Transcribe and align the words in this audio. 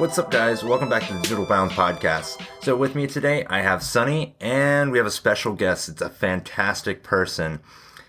What's 0.00 0.18
up, 0.18 0.30
guys? 0.30 0.64
Welcome 0.64 0.88
back 0.88 1.06
to 1.08 1.12
the 1.12 1.20
Digital 1.20 1.44
Bound 1.44 1.72
podcast. 1.72 2.40
So, 2.62 2.74
with 2.74 2.94
me 2.94 3.06
today, 3.06 3.44
I 3.50 3.60
have 3.60 3.82
Sunny, 3.82 4.34
and 4.40 4.92
we 4.92 4.96
have 4.96 5.06
a 5.06 5.10
special 5.10 5.52
guest. 5.52 5.90
It's 5.90 6.00
a 6.00 6.08
fantastic 6.08 7.02
person. 7.02 7.60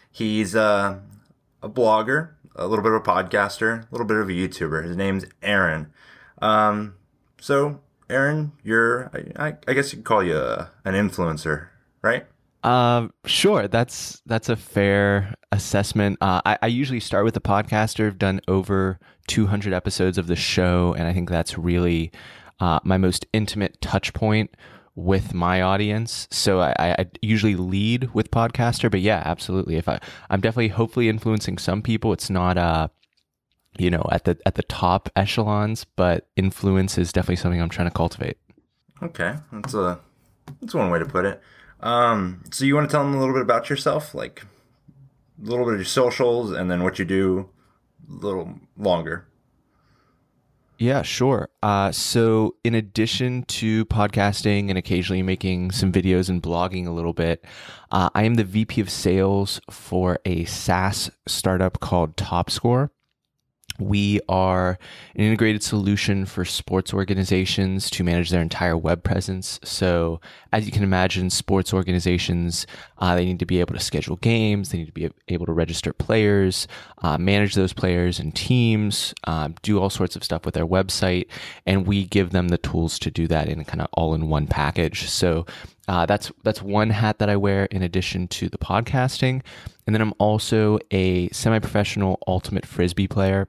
He's 0.09 0.55
uh, 0.55 0.99
a 1.61 1.67
blogger, 1.67 2.29
a 2.55 2.65
little 2.65 2.81
bit 2.81 2.93
of 2.93 3.01
a 3.01 3.03
podcaster, 3.03 3.81
a 3.81 3.87
little 3.91 4.07
bit 4.07 4.15
of 4.15 4.29
a 4.29 4.31
YouTuber. 4.31 4.85
His 4.85 4.95
name's 4.95 5.25
Aaron. 5.41 5.91
Um, 6.41 6.95
so, 7.41 7.81
Aaron, 8.09 8.53
you're, 8.63 9.11
I, 9.35 9.57
I 9.67 9.73
guess 9.73 9.91
you 9.91 9.97
could 9.97 10.05
call 10.05 10.23
you 10.23 10.37
a, 10.37 10.71
an 10.85 10.93
influencer, 10.93 11.67
right? 12.01 12.25
Um, 12.63 13.13
sure. 13.25 13.67
That's 13.67 14.21
that's 14.25 14.49
a 14.49 14.55
fair 14.55 15.35
assessment. 15.51 16.17
Uh, 16.21 16.41
I, 16.45 16.57
I 16.63 16.67
usually 16.67 16.99
start 16.99 17.25
with 17.25 17.35
a 17.37 17.41
podcaster. 17.41 18.07
I've 18.07 18.19
done 18.19 18.41
over 18.47 18.99
200 19.27 19.73
episodes 19.73 20.17
of 20.17 20.27
the 20.27 20.35
show, 20.35 20.93
and 20.97 21.07
I 21.07 21.13
think 21.13 21.29
that's 21.29 21.57
really 21.57 22.11
uh, 22.59 22.79
my 22.83 22.97
most 22.97 23.25
intimate 23.33 23.81
touch 23.81 24.13
point 24.13 24.55
with 24.95 25.33
my 25.33 25.61
audience. 25.61 26.27
So 26.31 26.59
I, 26.59 26.73
I 26.79 27.05
usually 27.21 27.55
lead 27.55 28.13
with 28.13 28.29
podcaster, 28.29 28.91
but 28.91 28.99
yeah, 28.99 29.23
absolutely. 29.25 29.77
If 29.77 29.87
I, 29.89 29.99
I'm 30.29 30.41
definitely 30.41 30.67
hopefully 30.69 31.09
influencing 31.09 31.57
some 31.57 31.81
people. 31.81 32.13
It's 32.13 32.29
not 32.29 32.57
uh, 32.57 32.89
you 33.77 33.89
know, 33.89 34.05
at 34.11 34.25
the 34.25 34.37
at 34.45 34.55
the 34.55 34.63
top 34.63 35.09
echelons, 35.15 35.85
but 35.95 36.27
influence 36.35 36.97
is 36.97 37.11
definitely 37.13 37.37
something 37.37 37.61
I'm 37.61 37.69
trying 37.69 37.87
to 37.87 37.95
cultivate. 37.95 38.37
Okay, 39.01 39.35
that's 39.51 39.73
a 39.73 39.99
that's 40.59 40.73
one 40.73 40.89
way 40.89 40.99
to 40.99 41.05
put 41.05 41.25
it. 41.25 41.41
Um, 41.81 42.43
so 42.51 42.63
you 42.65 42.75
want 42.75 42.89
to 42.89 42.91
tell 42.91 43.03
them 43.03 43.15
a 43.15 43.19
little 43.19 43.33
bit 43.33 43.41
about 43.41 43.69
yourself, 43.69 44.13
like 44.13 44.43
a 45.43 45.49
little 45.49 45.65
bit 45.65 45.73
of 45.73 45.79
your 45.79 45.85
socials, 45.85 46.51
and 46.51 46.69
then 46.69 46.83
what 46.83 46.99
you 46.99 47.05
do, 47.05 47.49
a 48.09 48.13
little 48.13 48.59
longer. 48.77 49.27
Yeah, 50.77 51.03
sure. 51.03 51.49
Uh, 51.61 51.91
so, 51.91 52.55
in 52.63 52.73
addition 52.73 53.43
to 53.43 53.85
podcasting 53.85 54.69
and 54.69 54.79
occasionally 54.79 55.21
making 55.21 55.69
some 55.71 55.91
videos 55.91 56.27
and 56.27 56.41
blogging 56.41 56.87
a 56.87 56.91
little 56.91 57.13
bit, 57.13 57.45
uh, 57.91 58.09
I 58.15 58.23
am 58.23 58.33
the 58.33 58.43
VP 58.43 58.81
of 58.81 58.89
sales 58.89 59.61
for 59.69 60.17
a 60.25 60.45
SaaS 60.45 61.11
startup 61.27 61.81
called 61.81 62.17
TopScore. 62.17 62.89
We 63.79 64.19
are 64.29 64.77
an 65.15 65.23
integrated 65.23 65.63
solution 65.63 66.25
for 66.25 66.45
sports 66.45 66.93
organizations 66.93 67.89
to 67.91 68.03
manage 68.03 68.29
their 68.29 68.41
entire 68.41 68.77
web 68.77 69.03
presence. 69.03 69.59
So, 69.63 70.21
as 70.51 70.65
you 70.65 70.71
can 70.71 70.83
imagine, 70.83 71.29
sports 71.29 71.73
organizations 71.73 72.67
uh, 72.97 73.15
they 73.15 73.25
need 73.25 73.39
to 73.39 73.45
be 73.45 73.59
able 73.59 73.73
to 73.73 73.79
schedule 73.79 74.17
games, 74.17 74.69
they 74.69 74.77
need 74.77 74.85
to 74.85 74.91
be 74.91 75.09
able 75.27 75.45
to 75.47 75.53
register 75.53 75.91
players, 75.91 76.67
uh, 77.01 77.17
manage 77.17 77.55
those 77.55 77.73
players 77.73 78.19
and 78.19 78.35
teams, 78.35 79.13
um, 79.25 79.55
do 79.63 79.79
all 79.79 79.89
sorts 79.89 80.15
of 80.15 80.23
stuff 80.23 80.45
with 80.45 80.53
their 80.53 80.67
website, 80.67 81.27
and 81.65 81.87
we 81.87 82.05
give 82.05 82.29
them 82.29 82.49
the 82.49 82.59
tools 82.59 82.99
to 82.99 83.09
do 83.09 83.27
that 83.27 83.49
in 83.49 83.63
kind 83.65 83.81
of 83.81 83.87
all-in-one 83.93 84.47
package. 84.47 85.09
So, 85.09 85.45
uh, 85.87 86.05
that's 86.05 86.31
that's 86.43 86.61
one 86.61 86.91
hat 86.91 87.17
that 87.19 87.29
I 87.29 87.35
wear 87.35 87.65
in 87.65 87.81
addition 87.81 88.27
to 88.29 88.49
the 88.49 88.57
podcasting, 88.57 89.41
and 89.87 89.95
then 89.95 90.01
I'm 90.01 90.13
also 90.19 90.77
a 90.91 91.27
semi-professional 91.29 92.21
ultimate 92.27 92.65
frisbee 92.65 93.07
player 93.07 93.47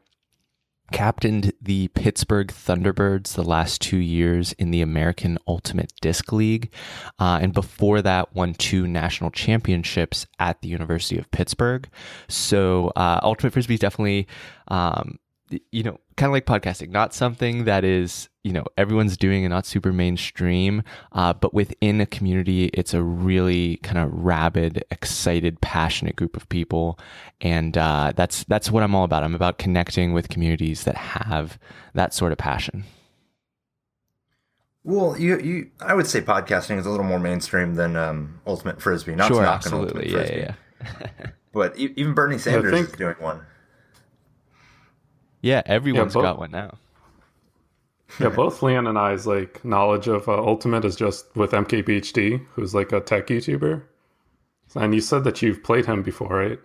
captained 0.92 1.52
the 1.60 1.88
Pittsburgh 1.88 2.48
Thunderbirds 2.48 3.34
the 3.34 3.42
last 3.42 3.80
two 3.80 3.96
years 3.96 4.52
in 4.54 4.70
the 4.70 4.82
American 4.82 5.38
Ultimate 5.48 5.92
Disc 6.00 6.32
League. 6.32 6.72
Uh, 7.18 7.38
and 7.42 7.52
before 7.52 8.02
that, 8.02 8.34
won 8.34 8.54
two 8.54 8.86
national 8.86 9.30
championships 9.30 10.26
at 10.38 10.60
the 10.62 10.68
University 10.68 11.18
of 11.18 11.30
Pittsburgh. 11.30 11.88
So, 12.28 12.92
uh, 12.96 13.20
Ultimate 13.22 13.52
Frisbee 13.52 13.74
is 13.74 13.80
definitely 13.80 14.26
um, 14.68 15.18
you 15.70 15.82
know, 15.82 15.98
kind 16.16 16.28
of 16.28 16.32
like 16.32 16.46
podcasting, 16.46 16.90
not 16.90 17.14
something 17.14 17.64
that 17.64 17.84
is, 17.84 18.28
you 18.44 18.52
know, 18.52 18.64
everyone's 18.76 19.16
doing 19.16 19.44
and 19.44 19.52
not 19.52 19.66
super 19.66 19.92
mainstream, 19.92 20.82
uh, 21.12 21.32
but 21.32 21.54
within 21.54 22.00
a 22.00 22.06
community, 22.06 22.66
it's 22.74 22.94
a 22.94 23.02
really 23.02 23.76
kind 23.78 23.98
of 23.98 24.12
rabid, 24.12 24.84
excited, 24.90 25.60
passionate 25.60 26.16
group 26.16 26.36
of 26.36 26.48
people, 26.48 26.98
and 27.40 27.76
uh, 27.78 28.12
that's 28.14 28.44
that's 28.44 28.70
what 28.70 28.82
I'm 28.82 28.94
all 28.94 29.04
about. 29.04 29.24
I'm 29.24 29.34
about 29.34 29.58
connecting 29.58 30.12
with 30.12 30.28
communities 30.28 30.84
that 30.84 30.96
have 30.96 31.58
that 31.94 32.14
sort 32.14 32.32
of 32.32 32.38
passion. 32.38 32.84
Well, 34.84 35.16
you, 35.16 35.38
you, 35.38 35.70
I 35.80 35.94
would 35.94 36.08
say 36.08 36.20
podcasting 36.20 36.78
is 36.78 36.86
a 36.86 36.90
little 36.90 37.06
more 37.06 37.20
mainstream 37.20 37.76
than 37.76 37.94
um, 37.96 38.40
Ultimate 38.46 38.82
Frisbee. 38.82 39.14
Not 39.14 39.28
sure, 39.28 39.36
to 39.36 39.42
knock 39.42 39.56
absolutely, 39.56 39.88
Ultimate 39.88 40.10
yeah, 40.10 40.16
Frisbee, 40.16 40.40
yeah, 40.40 41.10
yeah. 41.20 41.30
but 41.52 41.76
even 41.76 42.14
Bernie 42.14 42.38
Sanders 42.38 42.72
think, 42.72 42.88
is 42.88 42.92
doing 42.94 43.14
one. 43.20 43.46
Yeah, 45.42 45.62
everyone's 45.66 46.14
yeah, 46.14 46.22
got 46.22 46.38
one 46.38 46.52
now. 46.52 46.78
yeah, 48.20 48.28
both 48.30 48.62
Leon 48.62 48.86
and 48.86 48.98
I's 48.98 49.26
like 49.26 49.62
knowledge 49.64 50.08
of 50.08 50.28
uh, 50.28 50.38
Ultimate 50.38 50.84
is 50.84 50.96
just 50.96 51.34
with 51.36 51.50
MKBHD, 51.50 52.46
who's 52.54 52.74
like 52.74 52.92
a 52.92 53.00
tech 53.00 53.26
YouTuber. 53.26 53.82
And 54.74 54.94
you 54.94 55.00
said 55.02 55.24
that 55.24 55.42
you've 55.42 55.62
played 55.62 55.84
him 55.84 56.02
before, 56.02 56.28
right? 56.28 56.58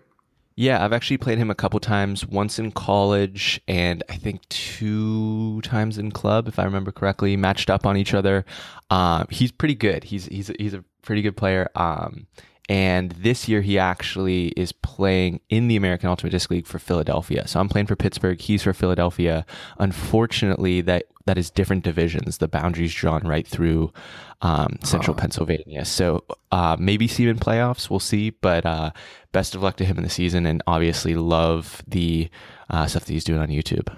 Yeah, 0.55 0.83
I've 0.83 0.93
actually 0.93 1.17
played 1.17 1.37
him 1.37 1.51
a 1.51 1.55
couple 1.55 1.79
times, 1.79 2.25
once 2.25 2.57
in 2.57 2.71
college 2.71 3.61
and 3.67 4.03
I 4.09 4.15
think 4.15 4.47
two 4.49 5.61
times 5.61 5.99
in 5.99 6.11
club, 6.11 6.47
if 6.47 6.57
I 6.57 6.63
remember 6.63 6.91
correctly, 6.91 7.37
matched 7.37 7.69
up 7.69 7.85
on 7.85 7.95
each 7.95 8.13
other. 8.15 8.43
Um, 8.89 9.27
he's 9.29 9.51
pretty 9.51 9.75
good. 9.75 10.03
He's 10.03 10.25
he's 10.25 10.47
he's 10.59 10.73
a 10.73 10.83
pretty 11.03 11.21
good 11.21 11.37
player. 11.37 11.69
Um, 11.75 12.25
and 12.69 13.11
this 13.11 13.47
year, 13.47 13.61
he 13.61 13.79
actually 13.79 14.47
is 14.49 14.73
playing 14.73 15.39
in 15.49 15.69
the 15.69 15.77
American 15.77 16.09
Ultimate 16.09 16.31
Disc 16.31 16.49
League 16.51 16.67
for 16.67 16.79
Philadelphia. 16.79 17.47
So 17.47 17.61
I'm 17.61 17.69
playing 17.69 17.87
for 17.87 17.95
Pittsburgh. 17.95 18.41
He's 18.41 18.63
for 18.63 18.73
Philadelphia. 18.73 19.45
Unfortunately, 19.79 20.81
that 20.81 21.05
that 21.25 21.37
is 21.37 21.49
different 21.49 21.83
divisions. 21.83 22.39
The 22.39 22.47
boundaries 22.47 22.93
drawn 22.93 23.25
right 23.25 23.47
through 23.47 23.93
um, 24.41 24.79
central 24.83 25.15
oh. 25.15 25.19
Pennsylvania. 25.19 25.85
So 25.85 26.25
uh, 26.51 26.75
maybe 26.77 27.07
see 27.07 27.23
him 27.23 27.29
in 27.29 27.39
playoffs. 27.39 27.89
We'll 27.89 27.99
see. 28.01 28.31
But 28.31 28.65
uh, 28.65 28.91
best 29.31 29.55
of 29.55 29.63
luck 29.63 29.77
to 29.77 29.85
him 29.85 29.97
in 29.97 30.03
the 30.03 30.09
season, 30.09 30.45
and 30.45 30.61
obviously 30.67 31.15
love 31.15 31.81
the 31.87 32.29
uh, 32.69 32.85
stuff 32.87 33.05
that 33.05 33.13
he's 33.13 33.23
doing 33.23 33.39
on 33.39 33.47
YouTube. 33.47 33.95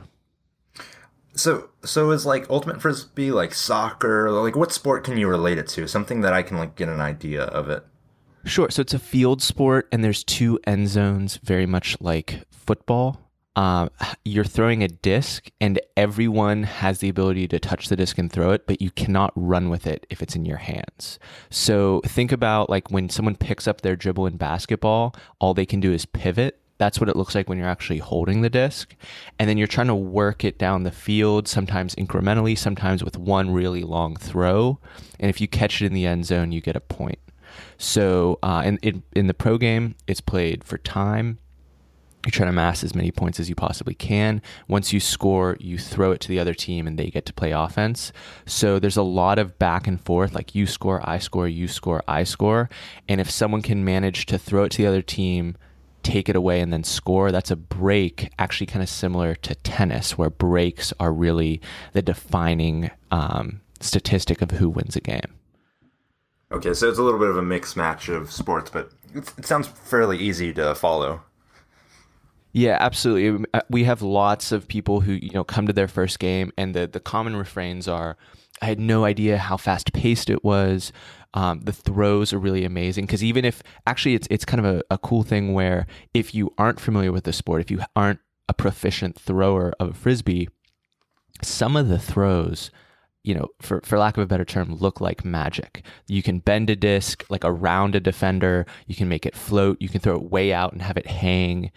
So, 1.34 1.70
so 1.84 2.12
is 2.12 2.26
like 2.26 2.48
ultimate 2.52 2.82
frisbee 2.82 3.32
like 3.32 3.56
soccer? 3.56 4.30
Like, 4.30 4.56
what 4.56 4.72
sport 4.72 5.04
can 5.04 5.18
you 5.18 5.28
relate 5.28 5.58
it 5.58 5.68
to? 5.70 5.88
Something 5.88 6.22
that 6.22 6.34
I 6.34 6.44
can 6.44 6.58
like 6.58 6.76
get 6.76 6.90
an 6.90 7.02
idea 7.02 7.44
of 7.46 7.70
it. 7.70 7.84
Sure. 8.46 8.70
So 8.70 8.82
it's 8.82 8.94
a 8.94 9.00
field 9.00 9.42
sport, 9.42 9.88
and 9.92 10.04
there's 10.04 10.24
two 10.24 10.60
end 10.66 10.88
zones, 10.88 11.38
very 11.38 11.66
much 11.66 11.98
like 12.00 12.44
football. 12.52 13.30
Uh, 13.56 13.90
you're 14.24 14.46
throwing 14.46 14.84
a 14.84 14.88
disc, 14.88 15.50
and 15.60 15.80
everyone 15.98 16.64
has 16.64 17.00
the 17.00 17.10
ability 17.10 17.48
to 17.50 17.60
touch 17.60 17.90
the 17.90 17.96
disc 17.96 18.18
and 18.18 18.32
throw 18.32 18.52
it, 18.52 18.66
but 18.68 18.82
you 18.82 18.90
cannot 18.92 19.34
run 19.36 19.70
with 19.70 19.86
it 19.86 20.08
if 20.10 20.22
it's 20.22 20.36
in 20.36 20.46
your 20.46 20.58
hands. 20.58 21.20
So 21.50 22.02
think 22.06 22.32
about 22.32 22.70
like 22.70 22.90
when 22.90 23.10
someone 23.10 23.36
picks 23.36 23.68
up 23.68 23.82
their 23.82 23.98
dribble 23.98 24.28
in 24.28 24.38
basketball, 24.38 25.14
all 25.40 25.54
they 25.54 25.66
can 25.66 25.82
do 25.82 25.92
is 25.92 26.06
pivot. 26.06 26.60
That's 26.78 27.02
what 27.02 27.10
it 27.10 27.18
looks 27.18 27.36
like 27.36 27.50
when 27.50 27.58
you're 27.58 27.68
actually 27.68 27.98
holding 27.98 28.40
the 28.40 28.50
disc. 28.50 28.96
And 29.38 29.50
then 29.50 29.58
you're 29.58 29.68
trying 29.68 29.88
to 29.88 29.96
work 29.96 30.46
it 30.46 30.58
down 30.58 30.84
the 30.84 30.92
field, 30.92 31.50
sometimes 31.50 31.94
incrementally, 31.96 32.58
sometimes 32.58 33.04
with 33.04 33.18
one 33.18 33.52
really 33.52 33.84
long 33.84 34.16
throw. 34.16 34.80
And 35.20 35.30
if 35.30 35.42
you 35.42 35.50
catch 35.50 35.82
it 35.82 35.88
in 35.88 35.94
the 35.94 36.06
end 36.06 36.26
zone, 36.26 36.54
you 36.54 36.62
get 36.62 36.78
a 36.78 36.80
point. 36.80 37.20
So 37.78 38.40
uh, 38.44 38.64
in, 38.66 38.78
in, 38.82 39.04
in 39.14 39.28
the 39.28 39.34
pro 39.34 39.58
game, 39.58 39.96
it's 40.08 40.22
played 40.22 40.64
for 40.64 40.78
time. 40.78 41.40
You 42.26 42.32
try 42.32 42.44
to 42.44 42.50
amass 42.50 42.84
as 42.84 42.94
many 42.94 43.12
points 43.12 43.40
as 43.40 43.48
you 43.48 43.56
possibly 43.56 43.94
can. 43.94 44.42
Once 44.68 44.92
you 44.92 45.00
score, 45.00 45.56
you 45.62 45.78
throw 45.78 46.12
it 46.12 46.20
to 46.22 46.28
the 46.28 46.38
other 46.38 46.54
team 46.54 46.86
and 46.86 47.00
they 47.00 47.10
get 47.10 47.26
to 47.28 47.34
play 47.34 47.52
offense. 47.52 48.12
So 48.46 48.78
there's 48.78 48.98
a 48.98 49.04
lot 49.04 49.40
of 49.40 49.58
back 49.58 49.88
and 49.88 50.02
forth, 50.02 50.34
like 50.34 50.54
you 50.54 50.68
score, 50.68 51.02
I 51.08 51.20
score, 51.20 51.48
you 51.48 51.70
score, 51.70 52.04
I 52.10 52.26
score. 52.26 52.70
And 53.08 53.22
if 53.22 53.32
someone 53.32 53.62
can 53.62 53.86
manage 53.86 54.26
to 54.28 54.38
throw 54.38 54.66
it 54.66 54.72
to 54.72 54.80
the 54.80 54.88
other 54.88 55.02
team, 55.02 55.56
take 56.04 56.28
it 56.28 56.36
away 56.36 56.60
and 56.60 56.74
then 56.74 56.84
score. 56.84 57.32
That's 57.32 57.52
a 57.52 57.56
break, 57.56 58.32
actually 58.38 58.68
kind 58.68 58.84
of 58.84 58.90
similar 58.90 59.34
to 59.36 59.56
tennis, 59.56 60.18
where 60.18 60.30
breaks 60.30 60.92
are 61.00 61.14
really 61.14 61.62
the 61.94 62.02
defining 62.02 62.92
um, 63.12 63.62
statistic 63.80 64.42
of 64.42 64.52
who 64.52 64.70
wins 64.70 64.98
a 64.98 65.02
game. 65.02 65.39
Okay, 66.52 66.74
so 66.74 66.90
it's 66.90 66.98
a 66.98 67.04
little 67.04 67.20
bit 67.20 67.30
of 67.30 67.38
a 67.38 67.44
mixed 67.44 67.78
match 67.78 68.10
of 68.10 68.32
sports, 68.32 68.72
but 68.72 68.92
it 69.14 69.46
sounds 69.46 69.68
fairly 69.68 70.18
easy 70.18 70.52
to 70.54 70.74
follow. 70.74 71.22
Yeah, 72.52 72.78
absolutely. 72.80 73.46
Uh, 73.54 73.62
we 73.70 73.84
have 73.84 74.02
lots 74.02 74.52
of 74.52 74.68
people 74.68 75.02
who 75.02 75.14
you 75.14 75.32
know 75.32 75.44
come 75.44 75.68
to 75.68 75.74
their 75.74 75.88
first 75.88 76.18
game, 76.18 76.52
and 76.58 76.74
the 76.74 76.88
the 76.88 77.00
common 77.00 77.36
refrains 77.36 77.88
are, 77.88 78.18
"I 78.62 78.66
had 78.66 78.80
no 78.80 79.06
idea 79.06 79.38
how 79.38 79.58
fast 79.58 79.94
paced 79.94 80.30
it 80.30 80.44
was." 80.44 80.92
Um, 81.36 81.60
the 81.60 81.74
throws 81.74 82.34
are 82.34 82.40
really 82.40 82.66
amazing 82.66 83.06
because 83.06 83.24
even 83.24 83.46
if 83.46 83.62
actually 83.86 84.16
it's 84.16 84.28
it's 84.32 84.46
kind 84.46 84.66
of 84.66 84.78
a, 84.78 84.84
a 84.90 84.98
cool 84.98 85.22
thing 85.22 85.54
where 85.54 85.86
if 86.16 86.34
you 86.34 86.52
aren't 86.58 86.80
familiar 86.80 87.12
with 87.12 87.26
the 87.26 87.34
sport, 87.34 87.62
if 87.62 87.70
you 87.70 87.82
aren't 87.96 88.20
a 88.48 88.54
proficient 88.56 89.16
thrower 89.16 89.72
of 89.80 89.90
a 89.90 89.94
frisbee, 89.94 90.50
some 91.44 91.76
of 91.76 91.88
the 91.88 92.00
throws 92.00 92.72
you 93.24 93.36
know, 93.36 93.48
for, 93.62 93.82
for 93.84 94.00
lack 94.00 94.18
of 94.18 94.24
a 94.24 94.28
better 94.28 94.46
term, 94.46 94.76
look 94.76 95.02
like 95.02 95.26
magic. 95.26 95.84
You 96.08 96.24
can 96.24 96.40
bend 96.40 96.70
a 96.70 96.76
disc 96.76 97.26
like 97.30 97.44
around 97.44 97.96
a 97.96 98.00
defender. 98.00 98.66
You 98.88 98.96
can 98.96 99.10
make 99.10 99.26
it 99.26 99.36
float. 99.36 99.78
You 99.82 99.90
can 99.90 100.00
throw 100.00 100.16
it 100.16 100.32
way 100.32 100.54
out 100.54 100.72
and 100.72 100.82
have 100.82 100.98
it 100.98 101.08
hang. 101.08 101.72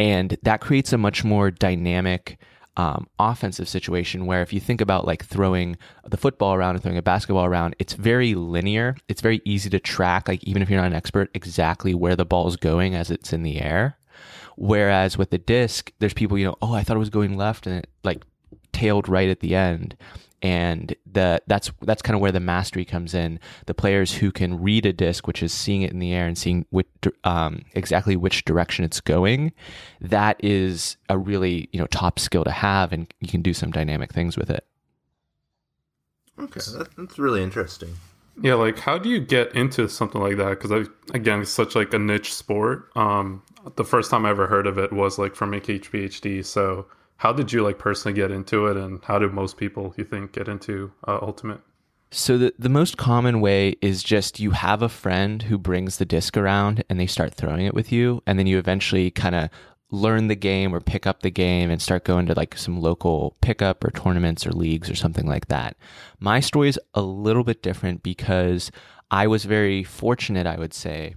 And 0.00 0.36
that 0.42 0.60
creates 0.60 0.92
a 0.92 0.98
much 0.98 1.24
more 1.24 1.50
dynamic 1.50 2.38
um, 2.76 3.08
offensive 3.18 3.68
situation 3.68 4.26
where 4.26 4.42
if 4.42 4.52
you 4.52 4.60
think 4.60 4.80
about 4.80 5.06
like 5.06 5.24
throwing 5.24 5.76
the 6.06 6.16
football 6.16 6.54
around 6.54 6.74
and 6.74 6.82
throwing 6.82 6.98
a 6.98 7.02
basketball 7.02 7.44
around, 7.44 7.74
it's 7.78 7.94
very 7.94 8.34
linear. 8.34 8.96
It's 9.08 9.20
very 9.20 9.40
easy 9.44 9.70
to 9.70 9.80
track, 9.80 10.28
like 10.28 10.42
even 10.44 10.62
if 10.62 10.70
you're 10.70 10.80
not 10.80 10.86
an 10.86 10.94
expert, 10.94 11.30
exactly 11.34 11.94
where 11.94 12.16
the 12.16 12.24
ball 12.24 12.46
is 12.48 12.56
going 12.56 12.94
as 12.94 13.10
it's 13.10 13.32
in 13.32 13.42
the 13.42 13.60
air. 13.60 13.96
Whereas 14.56 15.16
with 15.16 15.30
the 15.30 15.38
disc, 15.38 15.92
there's 16.00 16.14
people, 16.14 16.38
you 16.38 16.44
know, 16.44 16.56
oh, 16.60 16.74
I 16.74 16.82
thought 16.82 16.96
it 16.96 17.00
was 17.00 17.10
going 17.10 17.36
left 17.36 17.66
and 17.66 17.78
it 17.78 17.88
like 18.02 18.24
tailed 18.72 19.08
right 19.08 19.28
at 19.28 19.40
the 19.40 19.54
end 19.54 19.96
and 20.42 20.94
the 21.10 21.42
that's 21.46 21.70
that's 21.82 22.02
kind 22.02 22.14
of 22.14 22.20
where 22.20 22.32
the 22.32 22.40
mastery 22.40 22.84
comes 22.84 23.14
in. 23.14 23.40
The 23.66 23.74
players 23.74 24.14
who 24.14 24.30
can 24.30 24.60
read 24.60 24.86
a 24.86 24.92
disc, 24.92 25.26
which 25.26 25.42
is 25.42 25.52
seeing 25.52 25.82
it 25.82 25.92
in 25.92 25.98
the 25.98 26.12
air 26.12 26.26
and 26.26 26.38
seeing 26.38 26.64
which, 26.70 26.86
um, 27.24 27.64
exactly 27.74 28.16
which 28.16 28.44
direction 28.44 28.84
it's 28.84 29.00
going, 29.00 29.52
that 30.00 30.36
is 30.44 30.96
a 31.08 31.18
really 31.18 31.68
you 31.72 31.80
know 31.80 31.86
top 31.86 32.18
skill 32.18 32.44
to 32.44 32.50
have, 32.50 32.92
and 32.92 33.12
you 33.20 33.28
can 33.28 33.42
do 33.42 33.52
some 33.52 33.70
dynamic 33.70 34.12
things 34.12 34.36
with 34.36 34.50
it. 34.50 34.64
Okay, 36.38 36.60
that's 36.96 37.18
really 37.18 37.42
interesting. 37.42 37.96
Yeah, 38.40 38.54
like 38.54 38.78
how 38.78 38.98
do 38.98 39.08
you 39.08 39.18
get 39.18 39.52
into 39.54 39.88
something 39.88 40.20
like 40.20 40.36
that? 40.36 40.50
Because 40.50 40.88
again, 41.12 41.42
it's 41.42 41.50
such 41.50 41.74
like 41.74 41.92
a 41.92 41.98
niche 41.98 42.32
sport. 42.32 42.90
Um, 42.94 43.42
the 43.74 43.84
first 43.84 44.10
time 44.10 44.24
I 44.24 44.30
ever 44.30 44.46
heard 44.46 44.66
of 44.66 44.78
it 44.78 44.92
was 44.92 45.18
like 45.18 45.34
from 45.34 45.50
MKBHD, 45.50 46.44
so 46.44 46.86
how 47.18 47.32
did 47.32 47.52
you 47.52 47.62
like 47.62 47.78
personally 47.78 48.14
get 48.14 48.30
into 48.30 48.66
it 48.66 48.76
and 48.76 49.04
how 49.04 49.18
do 49.18 49.28
most 49.28 49.56
people 49.56 49.94
you 49.96 50.04
think 50.04 50.32
get 50.32 50.48
into 50.48 50.92
uh, 51.06 51.18
ultimate? 51.20 51.60
So 52.10 52.38
the, 52.38 52.54
the 52.58 52.70
most 52.70 52.96
common 52.96 53.40
way 53.40 53.74
is 53.82 54.02
just 54.02 54.40
you 54.40 54.52
have 54.52 54.80
a 54.80 54.88
friend 54.88 55.42
who 55.42 55.58
brings 55.58 55.98
the 55.98 56.06
disc 56.06 56.36
around 56.36 56.82
and 56.88 56.98
they 56.98 57.06
start 57.06 57.34
throwing 57.34 57.66
it 57.66 57.74
with 57.74 57.92
you 57.92 58.22
and 58.26 58.38
then 58.38 58.46
you 58.46 58.58
eventually 58.58 59.10
kind 59.10 59.34
of 59.34 59.50
learn 59.90 60.28
the 60.28 60.36
game 60.36 60.74
or 60.74 60.80
pick 60.80 61.06
up 61.06 61.20
the 61.20 61.30
game 61.30 61.70
and 61.70 61.82
start 61.82 62.04
going 62.04 62.26
to 62.26 62.34
like 62.34 62.56
some 62.56 62.80
local 62.80 63.36
pickup 63.40 63.84
or 63.84 63.90
tournaments 63.90 64.46
or 64.46 64.52
leagues 64.52 64.88
or 64.88 64.94
something 64.94 65.26
like 65.26 65.48
that. 65.48 65.76
My 66.20 66.40
story 66.40 66.68
is 66.68 66.80
a 66.94 67.02
little 67.02 67.44
bit 67.44 67.62
different 67.62 68.02
because 68.02 68.70
i 69.10 69.26
was 69.26 69.44
very 69.44 69.82
fortunate 69.82 70.46
i 70.46 70.56
would 70.56 70.74
say 70.74 71.14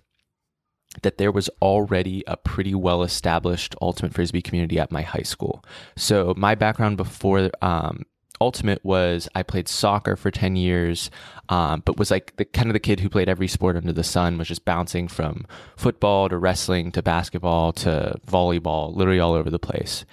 that 1.04 1.18
there 1.18 1.32
was 1.32 1.50
already 1.62 2.24
a 2.28 2.38
pretty 2.38 2.76
well 2.76 3.04
established 3.04 3.76
ultimate 3.82 4.14
frisbee 4.14 4.42
community 4.42 4.80
at 4.80 4.92
my 4.92 5.02
high 5.02 5.22
school. 5.24 5.64
So 5.96 6.34
my 6.36 6.56
background 6.56 6.98
before 6.98 7.50
um, 7.62 8.06
ultimate 8.42 8.84
was 8.84 9.30
I 9.36 9.44
played 9.44 9.68
soccer 9.68 10.16
for 10.16 10.32
10 10.32 10.56
years, 10.56 11.10
um, 11.50 11.84
but 11.86 11.98
was 11.98 12.12
like 12.12 12.36
the 12.36 12.46
kind 12.46 12.68
of 12.68 12.74
the 12.74 12.80
kid 12.80 13.00
who 13.00 13.10
played 13.10 13.30
every 13.30 13.48
sport 13.48 13.78
under 13.78 13.94
the 13.94 14.04
sun, 14.04 14.38
was 14.38 14.48
just 14.48 14.66
bouncing 14.66 15.08
from 15.08 15.46
football 15.78 16.28
to 16.28 16.38
wrestling 16.38 16.92
to 16.94 17.02
basketball 17.02 17.72
to 17.74 18.16
volleyball, 18.28 18.94
literally 18.96 19.20
all 19.20 19.34
over 19.34 19.50
the 19.50 19.60
place. 19.60 20.06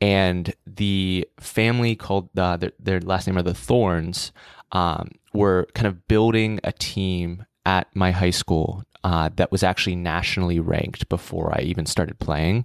And 0.00 0.54
the 0.66 1.28
family 1.38 1.94
called 1.94 2.30
uh, 2.36 2.56
their, 2.56 2.72
their 2.78 3.00
last 3.00 3.26
name 3.26 3.38
are 3.38 3.42
the 3.42 3.54
Thorns 3.54 4.32
um, 4.72 5.10
were 5.32 5.66
kind 5.74 5.86
of 5.86 6.08
building 6.08 6.60
a 6.64 6.72
team 6.72 7.44
at 7.64 7.94
my 7.94 8.10
high 8.10 8.30
school 8.30 8.84
uh, 9.04 9.30
that 9.36 9.50
was 9.50 9.62
actually 9.62 9.96
nationally 9.96 10.60
ranked 10.60 11.08
before 11.08 11.52
I 11.56 11.62
even 11.62 11.86
started 11.86 12.18
playing. 12.18 12.64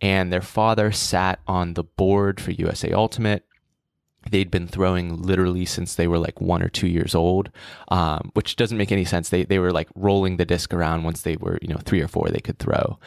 And 0.00 0.32
their 0.32 0.42
father 0.42 0.92
sat 0.92 1.40
on 1.46 1.74
the 1.74 1.84
board 1.84 2.40
for 2.40 2.52
USA 2.52 2.92
Ultimate. 2.92 3.44
They'd 4.30 4.50
been 4.50 4.68
throwing 4.68 5.22
literally 5.22 5.64
since 5.64 5.94
they 5.94 6.06
were 6.06 6.18
like 6.18 6.40
one 6.40 6.62
or 6.62 6.68
two 6.68 6.88
years 6.88 7.14
old, 7.14 7.50
um, 7.88 8.30
which 8.34 8.56
doesn't 8.56 8.76
make 8.78 8.92
any 8.92 9.04
sense. 9.04 9.28
They, 9.28 9.44
they 9.44 9.58
were 9.58 9.72
like 9.72 9.88
rolling 9.94 10.36
the 10.36 10.44
disc 10.44 10.72
around 10.74 11.04
once 11.04 11.22
they 11.22 11.36
were, 11.36 11.58
you 11.62 11.68
know, 11.68 11.80
three 11.84 12.02
or 12.02 12.08
four 12.08 12.28
they 12.28 12.40
could 12.40 12.58
throw 12.58 12.98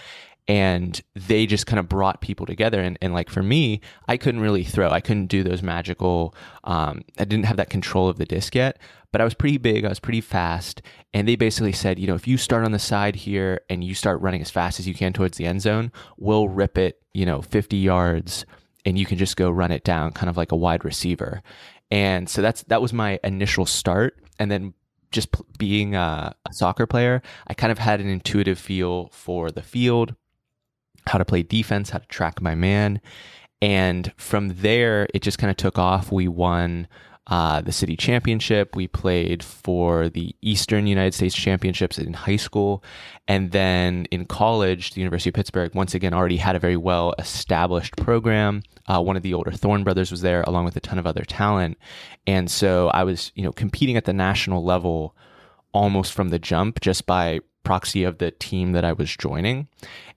and 0.52 1.02
they 1.16 1.46
just 1.46 1.66
kind 1.66 1.80
of 1.80 1.88
brought 1.88 2.20
people 2.20 2.46
together 2.46 2.82
and, 2.82 2.98
and 3.02 3.14
like 3.14 3.30
for 3.30 3.42
me 3.42 3.80
i 4.08 4.18
couldn't 4.18 4.42
really 4.42 4.64
throw 4.64 4.90
i 4.90 5.00
couldn't 5.00 5.28
do 5.28 5.44
those 5.44 5.64
magical 5.64 6.36
um, 6.66 7.02
i 7.18 7.24
didn't 7.24 7.46
have 7.46 7.58
that 7.58 7.70
control 7.70 8.10
of 8.10 8.18
the 8.18 8.26
disc 8.26 8.54
yet 8.54 8.78
but 9.12 9.22
i 9.22 9.24
was 9.24 9.34
pretty 9.34 9.58
big 9.58 9.86
i 9.86 9.90
was 9.90 10.00
pretty 10.00 10.22
fast 10.22 10.82
and 11.14 11.28
they 11.28 11.36
basically 11.36 11.72
said 11.72 11.98
you 11.98 12.08
know 12.08 12.16
if 12.16 12.28
you 12.28 12.38
start 12.38 12.66
on 12.66 12.72
the 12.72 12.80
side 12.80 13.16
here 13.16 13.62
and 13.70 13.84
you 13.84 13.96
start 13.96 14.20
running 14.20 14.42
as 14.42 14.52
fast 14.52 14.80
as 14.80 14.88
you 14.88 14.94
can 14.94 15.14
towards 15.14 15.38
the 15.38 15.46
end 15.46 15.62
zone 15.62 15.92
we'll 16.18 16.50
rip 16.50 16.78
it 16.78 17.02
you 17.14 17.26
know 17.26 17.42
50 17.42 17.78
yards 17.78 18.46
and 18.86 18.98
you 18.98 19.06
can 19.06 19.18
just 19.18 19.36
go 19.36 19.50
run 19.50 19.72
it 19.72 19.84
down 19.84 20.12
kind 20.12 20.30
of 20.30 20.38
like 20.38 20.52
a 20.52 20.56
wide 20.56 20.84
receiver. 20.86 21.42
And 21.90 22.30
so 22.30 22.42
that's 22.42 22.64
that 22.64 22.82
was 22.82 22.94
my 22.94 23.20
initial 23.24 23.66
start 23.66 24.18
and 24.40 24.50
then 24.50 24.74
just 25.12 25.36
being 25.58 25.94
a, 25.94 26.34
a 26.46 26.54
soccer 26.54 26.88
player 26.88 27.22
i 27.48 27.54
kind 27.54 27.70
of 27.70 27.78
had 27.78 28.00
an 28.00 28.08
intuitive 28.08 28.58
feel 28.58 29.10
for 29.12 29.52
the 29.52 29.62
field 29.62 30.16
how 31.08 31.18
to 31.18 31.26
play 31.26 31.44
defense, 31.44 31.90
how 31.90 32.00
to 32.00 32.08
track 32.08 32.42
my 32.42 32.56
man. 32.56 33.02
And 33.62 34.12
from 34.18 34.50
there, 34.50 35.08
it 35.14 35.22
just 35.22 35.38
kind 35.38 35.52
of 35.52 35.58
took 35.58 35.78
off. 35.78 36.12
We 36.12 36.28
won 36.28 36.88
uh, 37.28 37.62
the 37.62 37.72
city 37.72 37.96
championship. 37.96 38.76
We 38.76 38.88
played 38.88 39.44
for 39.44 40.10
the 40.10 40.36
Eastern 40.42 40.88
United 40.88 41.14
States 41.14 41.36
Championships 41.36 42.00
in 42.00 42.14
high 42.14 42.36
school. 42.36 42.84
And 43.28 43.52
then 43.52 44.06
in 44.12 44.26
college, 44.26 44.92
the 44.92 45.02
University 45.02 45.30
of 45.30 45.36
Pittsburgh, 45.36 45.74
once 45.76 45.94
again, 45.94 46.14
already 46.14 46.38
had 46.38 46.56
a 46.56 46.60
very 46.60 46.78
well 46.78 47.14
established 47.20 47.96
program. 47.96 48.64
Uh, 48.88 49.02
one 49.02 49.16
of 49.16 49.24
the 49.24 49.34
older 49.34 49.52
Thorn 49.52 49.84
brothers 49.84 50.12
was 50.12 50.22
there, 50.22 50.42
along 50.42 50.66
with 50.66 50.76
a 50.76 50.82
ton 50.82 50.98
of 50.98 51.06
other 51.06 51.24
talent. 51.24 51.78
And 52.26 52.50
so 52.50 52.90
I 52.90 53.04
was, 53.04 53.32
you 53.36 53.44
know, 53.44 53.52
competing 53.52 53.96
at 53.96 54.06
the 54.06 54.14
national 54.14 54.64
level 54.64 55.16
almost 55.74 56.14
from 56.14 56.30
the 56.30 56.40
jump 56.40 56.82
just 56.82 57.06
by 57.06 57.40
proxy 57.64 58.04
of 58.04 58.18
the 58.18 58.32
team 58.32 58.72
that 58.72 58.84
I 58.84 58.94
was 58.94 59.16
joining. 59.16 59.68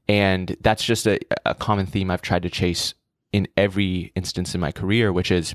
And 0.08 0.56
that's 0.60 0.84
just 0.84 1.06
a, 1.06 1.18
a 1.46 1.54
common 1.54 1.86
theme 1.86 2.10
I've 2.10 2.22
tried 2.22 2.42
to 2.42 2.50
chase 2.50 2.94
in 3.32 3.48
every 3.56 4.12
instance 4.14 4.54
in 4.54 4.60
my 4.60 4.72
career, 4.72 5.12
which 5.12 5.30
is 5.30 5.54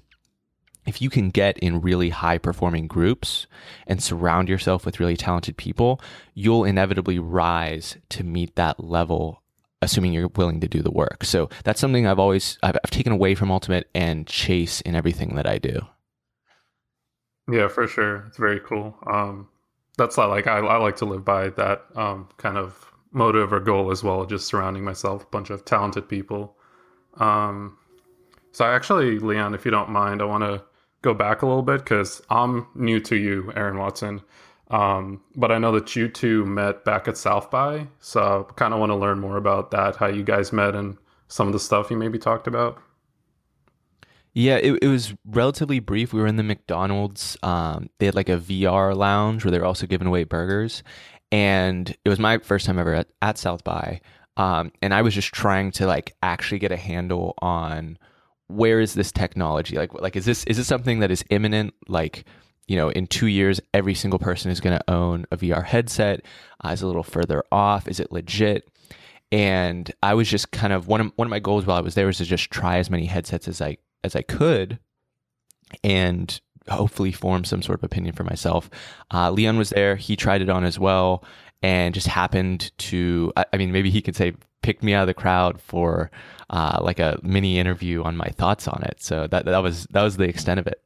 if 0.85 1.01
you 1.01 1.09
can 1.09 1.29
get 1.29 1.57
in 1.59 1.81
really 1.81 2.09
high 2.09 2.37
performing 2.37 2.87
groups 2.87 3.47
and 3.85 4.01
surround 4.01 4.49
yourself 4.49 4.85
with 4.85 4.99
really 4.99 5.17
talented 5.17 5.55
people, 5.55 6.01
you'll 6.33 6.63
inevitably 6.63 7.19
rise 7.19 7.97
to 8.09 8.23
meet 8.23 8.55
that 8.55 8.83
level 8.83 9.41
assuming 9.81 10.13
you're 10.13 10.27
willing 10.35 10.59
to 10.59 10.67
do 10.67 10.81
the 10.81 10.91
work. 10.91 11.23
So 11.23 11.49
that's 11.63 11.79
something 11.79 12.05
I've 12.05 12.19
always 12.19 12.57
I've, 12.61 12.75
I've, 12.83 12.91
taken 12.91 13.13
away 13.13 13.35
from 13.35 13.51
Ultimate 13.51 13.89
and 13.95 14.27
chase 14.27 14.81
in 14.81 14.95
everything 14.95 15.35
that 15.35 15.47
I 15.47 15.57
do. 15.57 15.79
Yeah, 17.49 17.67
for 17.67 17.87
sure. 17.87 18.25
It's 18.27 18.37
very 18.37 18.59
cool. 18.59 18.95
Um, 19.07 19.47
that's 19.97 20.17
like 20.17 20.47
I, 20.47 20.57
I 20.57 20.77
like 20.77 20.97
to 20.97 21.05
live 21.05 21.25
by 21.25 21.49
that 21.49 21.85
um, 21.95 22.29
kind 22.37 22.57
of 22.57 22.91
motive 23.11 23.51
or 23.51 23.59
goal 23.59 23.91
as 23.91 24.03
well, 24.03 24.25
just 24.25 24.47
surrounding 24.47 24.83
myself 24.83 25.23
a 25.23 25.27
bunch 25.27 25.49
of 25.49 25.65
talented 25.65 26.07
people. 26.07 26.55
Um, 27.17 27.77
so 28.51 28.65
I 28.65 28.73
actually, 28.73 29.19
Leon, 29.19 29.53
if 29.53 29.65
you 29.65 29.71
don't 29.71 29.89
mind, 29.89 30.21
I 30.21 30.25
want 30.25 30.43
to 30.43 30.63
go 31.01 31.13
back 31.13 31.41
a 31.41 31.45
little 31.45 31.61
bit 31.61 31.79
because 31.79 32.21
I'm 32.29 32.67
new 32.75 32.99
to 33.01 33.15
you, 33.15 33.51
Aaron 33.55 33.77
Watson. 33.77 34.21
Um, 34.69 35.21
but 35.35 35.51
I 35.51 35.57
know 35.57 35.71
that 35.71 35.95
you 35.95 36.07
two 36.07 36.45
met 36.45 36.85
back 36.85 37.07
at 37.07 37.17
South 37.17 37.49
by, 37.49 37.87
so 37.99 38.47
I 38.49 38.53
kind 38.53 38.73
of 38.73 38.79
want 38.79 38.91
to 38.91 38.95
learn 38.95 39.19
more 39.19 39.37
about 39.37 39.71
that, 39.71 39.95
how 39.95 40.07
you 40.07 40.23
guys 40.23 40.53
met, 40.53 40.75
and 40.75 40.97
some 41.27 41.47
of 41.47 41.53
the 41.53 41.59
stuff 41.59 41.89
you 41.89 41.97
maybe 41.97 42.19
talked 42.19 42.45
about. 42.45 42.79
Yeah, 44.33 44.57
it, 44.57 44.77
it 44.83 44.87
was 44.87 45.15
relatively 45.25 45.79
brief. 45.79 46.13
We 46.13 46.21
were 46.21 46.27
in 46.27 46.35
the 46.35 46.43
McDonald's. 46.43 47.35
Um, 47.41 47.89
they 47.97 48.05
had 48.05 48.15
like 48.15 48.29
a 48.29 48.37
VR 48.37 48.95
lounge 48.95 49.43
where 49.43 49.51
they 49.51 49.57
were 49.57 49.65
also 49.65 49.87
giving 49.87 50.07
away 50.07 50.23
burgers 50.23 50.83
and 51.31 51.95
it 52.03 52.09
was 52.09 52.19
my 52.19 52.37
first 52.39 52.65
time 52.65 52.79
ever 52.79 52.93
at, 52.93 53.07
at 53.21 53.37
South 53.37 53.63
by. 53.63 54.01
Um, 54.37 54.71
and 54.81 54.93
I 54.93 55.01
was 55.01 55.13
just 55.13 55.33
trying 55.33 55.71
to 55.73 55.85
like 55.85 56.15
actually 56.23 56.59
get 56.59 56.71
a 56.71 56.77
handle 56.77 57.33
on 57.39 57.97
where 58.47 58.79
is 58.79 58.93
this 58.93 59.11
technology? 59.11 59.75
Like, 59.75 59.93
like 59.93 60.15
is 60.15 60.25
this 60.25 60.43
is 60.45 60.57
this 60.57 60.67
something 60.67 60.99
that 60.99 61.11
is 61.11 61.23
imminent? 61.29 61.73
Like, 61.87 62.25
you 62.67 62.75
know, 62.77 62.89
in 62.89 63.07
two 63.07 63.27
years, 63.27 63.59
every 63.73 63.93
single 63.93 64.19
person 64.19 64.49
is 64.49 64.59
going 64.59 64.77
to 64.77 64.91
own 64.91 65.25
a 65.31 65.37
VR 65.37 65.63
headset. 65.63 66.21
Uh, 66.63 66.69
is 66.69 66.81
a 66.81 66.87
little 66.87 67.03
further 67.03 67.43
off. 67.51 67.87
Is 67.87 67.99
it 67.99 68.11
legit? 68.11 68.69
And 69.31 69.91
I 70.01 70.15
was 70.15 70.27
just 70.27 70.51
kind 70.51 70.73
of 70.73 70.87
one 70.87 71.01
of 71.01 71.11
one 71.15 71.27
of 71.27 71.31
my 71.31 71.39
goals 71.39 71.65
while 71.65 71.77
I 71.77 71.81
was 71.81 71.95
there 71.95 72.07
was 72.07 72.17
to 72.17 72.25
just 72.25 72.49
try 72.49 72.77
as 72.77 72.89
many 72.89 73.05
headsets 73.05 73.47
as 73.47 73.61
I 73.61 73.77
as 74.03 74.15
I 74.15 74.21
could, 74.23 74.79
and 75.83 76.39
hopefully 76.67 77.11
form 77.11 77.43
some 77.43 77.61
sort 77.61 77.79
of 77.79 77.83
opinion 77.83 78.15
for 78.15 78.23
myself. 78.23 78.69
Uh, 79.13 79.31
Leon 79.31 79.57
was 79.57 79.69
there; 79.69 79.95
he 79.95 80.15
tried 80.15 80.41
it 80.41 80.49
on 80.49 80.63
as 80.63 80.79
well, 80.79 81.23
and 81.61 81.93
just 81.93 82.07
happened 82.07 82.71
to. 82.79 83.31
I, 83.37 83.45
I 83.53 83.57
mean, 83.57 83.71
maybe 83.71 83.89
he 83.89 84.01
could 84.01 84.15
say 84.15 84.33
picked 84.61 84.83
me 84.83 84.93
out 84.93 85.01
of 85.01 85.07
the 85.07 85.13
crowd 85.13 85.61
for 85.61 86.11
uh, 86.49 86.79
like 86.81 86.99
a 86.99 87.19
mini 87.23 87.59
interview 87.59 88.03
on 88.03 88.17
my 88.17 88.27
thoughts 88.29 88.67
on 88.67 88.83
it. 88.83 89.01
So 89.01 89.27
that 89.27 89.45
that 89.45 89.63
was 89.63 89.85
that 89.91 90.03
was 90.03 90.17
the 90.17 90.27
extent 90.27 90.59
of 90.59 90.67
it. 90.67 90.81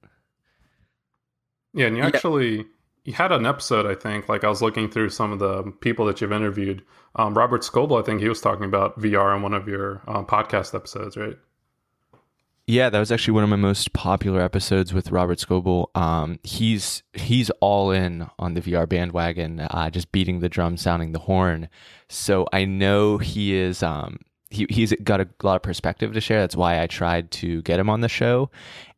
Yeah, 1.74 1.88
and 1.88 1.98
you 1.98 2.04
actually 2.04 2.58
yeah. 2.58 2.64
you 3.06 3.14
had 3.14 3.32
an 3.32 3.46
episode, 3.46 3.86
I 3.86 3.96
think. 3.96 4.30
Like 4.30 4.44
I 4.44 4.50
was 4.50 4.62
looking 4.62 4.90
through 4.90 5.10
some 5.10 5.32
of 5.32 5.40
the 5.40 5.64
people 5.82 6.06
that 6.06 6.22
you've 6.22 6.32
interviewed. 6.32 6.84
Um, 7.16 7.38
Robert 7.38 7.62
Scoble, 7.62 8.00
I 8.00 8.04
think 8.04 8.22
he 8.22 8.30
was 8.30 8.42
talking 8.42 8.66
about 8.66 9.00
VR 9.00 9.36
in 9.36 9.44
one 9.44 9.54
of 9.54 9.68
your 9.68 10.02
um, 10.08 10.26
podcast 10.26 10.74
episodes, 10.74 11.16
right? 11.16 11.38
Yeah, 12.66 12.90
that 12.90 13.00
was 13.00 13.12
actually 13.12 13.34
one 13.34 13.44
of 13.44 13.50
my 13.50 13.58
most 13.58 13.92
popular 13.92 14.42
episodes 14.42 14.94
with 14.94 15.12
Robert 15.12 15.38
Scoble. 15.38 15.88
Um, 15.96 16.40
he's 16.44 17.04
he's 17.12 17.50
all 17.60 17.92
in 17.92 18.30
on 18.40 18.54
the 18.54 18.62
VR 18.62 18.88
bandwagon, 18.88 19.60
uh, 19.60 19.90
just 19.90 20.14
beating 20.14 20.40
the 20.40 20.48
drum, 20.48 20.78
sounding 20.78 21.12
the 21.12 21.20
horn. 21.20 21.68
So 22.08 22.48
I 22.54 22.64
know 22.64 23.18
he 23.18 23.54
is 23.54 23.84
um, 23.84 24.20
he, 24.50 24.66
he's 24.70 24.94
got 25.04 25.20
a 25.20 25.28
lot 25.42 25.58
of 25.58 25.62
perspective 25.62 26.14
to 26.14 26.22
share. 26.22 26.40
That's 26.40 26.56
why 26.56 26.82
I 26.82 26.88
tried 26.88 27.32
to 27.32 27.62
get 27.64 27.80
him 27.80 27.90
on 27.90 28.00
the 28.00 28.08
show. 28.08 28.50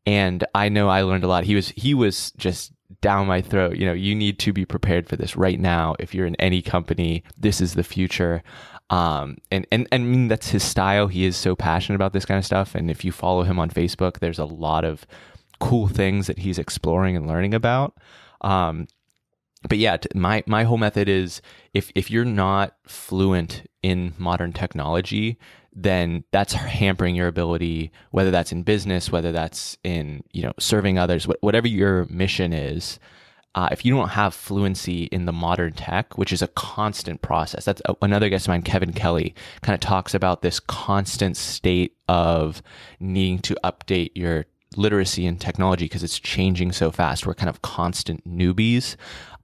And 0.05 0.43
I 0.53 0.69
know 0.69 0.87
I 0.87 1.01
learned 1.01 1.23
a 1.23 1.27
lot. 1.27 1.45
He 1.45 1.55
was 1.55 1.69
he 1.69 1.95
was 1.95 2.33
just 2.37 2.71
down 3.01 3.25
my 3.25 3.41
throat. 3.41 3.77
You 3.77 3.87
know, 3.87 3.93
you 3.93 4.13
need 4.13 4.37
to 4.39 4.53
be 4.53 4.65
prepared 4.65 5.09
for 5.09 5.15
this 5.15 5.35
right 5.35 5.59
now. 5.59 5.95
If 5.97 6.13
you're 6.13 6.27
in 6.27 6.35
any 6.35 6.61
company, 6.61 7.23
this 7.35 7.61
is 7.61 7.73
the 7.73 7.83
future. 7.83 8.43
Um, 8.89 9.37
and, 9.51 9.65
and, 9.71 9.87
and 9.91 10.03
I 10.03 10.05
mean, 10.05 10.27
that's 10.27 10.49
his 10.49 10.63
style. 10.63 11.07
He 11.07 11.25
is 11.25 11.35
so 11.35 11.55
passionate 11.55 11.95
about 11.95 12.13
this 12.13 12.25
kind 12.25 12.37
of 12.37 12.45
stuff. 12.45 12.75
And 12.75 12.91
if 12.91 13.03
you 13.03 13.11
follow 13.11 13.43
him 13.43 13.59
on 13.59 13.69
Facebook, 13.69 14.19
there's 14.19 14.39
a 14.39 14.45
lot 14.45 14.85
of 14.85 15.05
cool 15.59 15.87
things 15.87 16.27
that 16.27 16.39
he's 16.39 16.59
exploring 16.59 17.15
and 17.15 17.27
learning 17.27 17.53
about. 17.53 17.97
Um, 18.41 18.87
but 19.67 19.77
yeah, 19.77 19.97
my 20.13 20.43
my 20.45 20.63
whole 20.63 20.77
method 20.77 21.09
is 21.09 21.41
if 21.73 21.91
if 21.95 22.11
you're 22.11 22.25
not 22.25 22.75
fluent 22.85 23.63
in 23.81 24.13
modern 24.17 24.53
technology, 24.53 25.39
then 25.73 26.23
that's 26.31 26.53
hampering 26.53 27.15
your 27.15 27.27
ability, 27.27 27.91
whether 28.11 28.31
that's 28.31 28.51
in 28.51 28.63
business, 28.63 29.11
whether 29.11 29.31
that's 29.31 29.77
in 29.83 30.23
you 30.31 30.43
know 30.43 30.53
serving 30.59 30.99
others, 30.99 31.27
whatever 31.41 31.67
your 31.67 32.05
mission 32.05 32.53
is. 32.53 32.99
Uh, 33.55 33.69
if 33.71 33.83
you 33.83 33.93
don't 33.93 34.09
have 34.09 34.33
fluency 34.33 35.05
in 35.05 35.25
the 35.25 35.31
modern 35.33 35.73
tech, 35.73 36.17
which 36.17 36.31
is 36.31 36.41
a 36.41 36.47
constant 36.49 37.21
process, 37.21 37.65
that's 37.65 37.81
another 38.01 38.29
guest 38.29 38.45
of 38.45 38.49
mine, 38.49 38.61
Kevin 38.61 38.93
Kelly, 38.93 39.33
kind 39.61 39.73
of 39.73 39.79
talks 39.79 40.13
about 40.13 40.41
this 40.41 40.59
constant 40.59 41.37
state 41.37 41.95
of 42.07 42.61
needing 42.99 43.39
to 43.39 43.55
update 43.63 44.11
your 44.13 44.45
literacy 44.75 45.25
in 45.25 45.37
technology 45.37 45.85
because 45.85 46.03
it's 46.03 46.19
changing 46.19 46.71
so 46.71 46.91
fast. 46.91 47.25
We're 47.25 47.33
kind 47.33 47.49
of 47.49 47.61
constant 47.61 48.27
newbies 48.29 48.97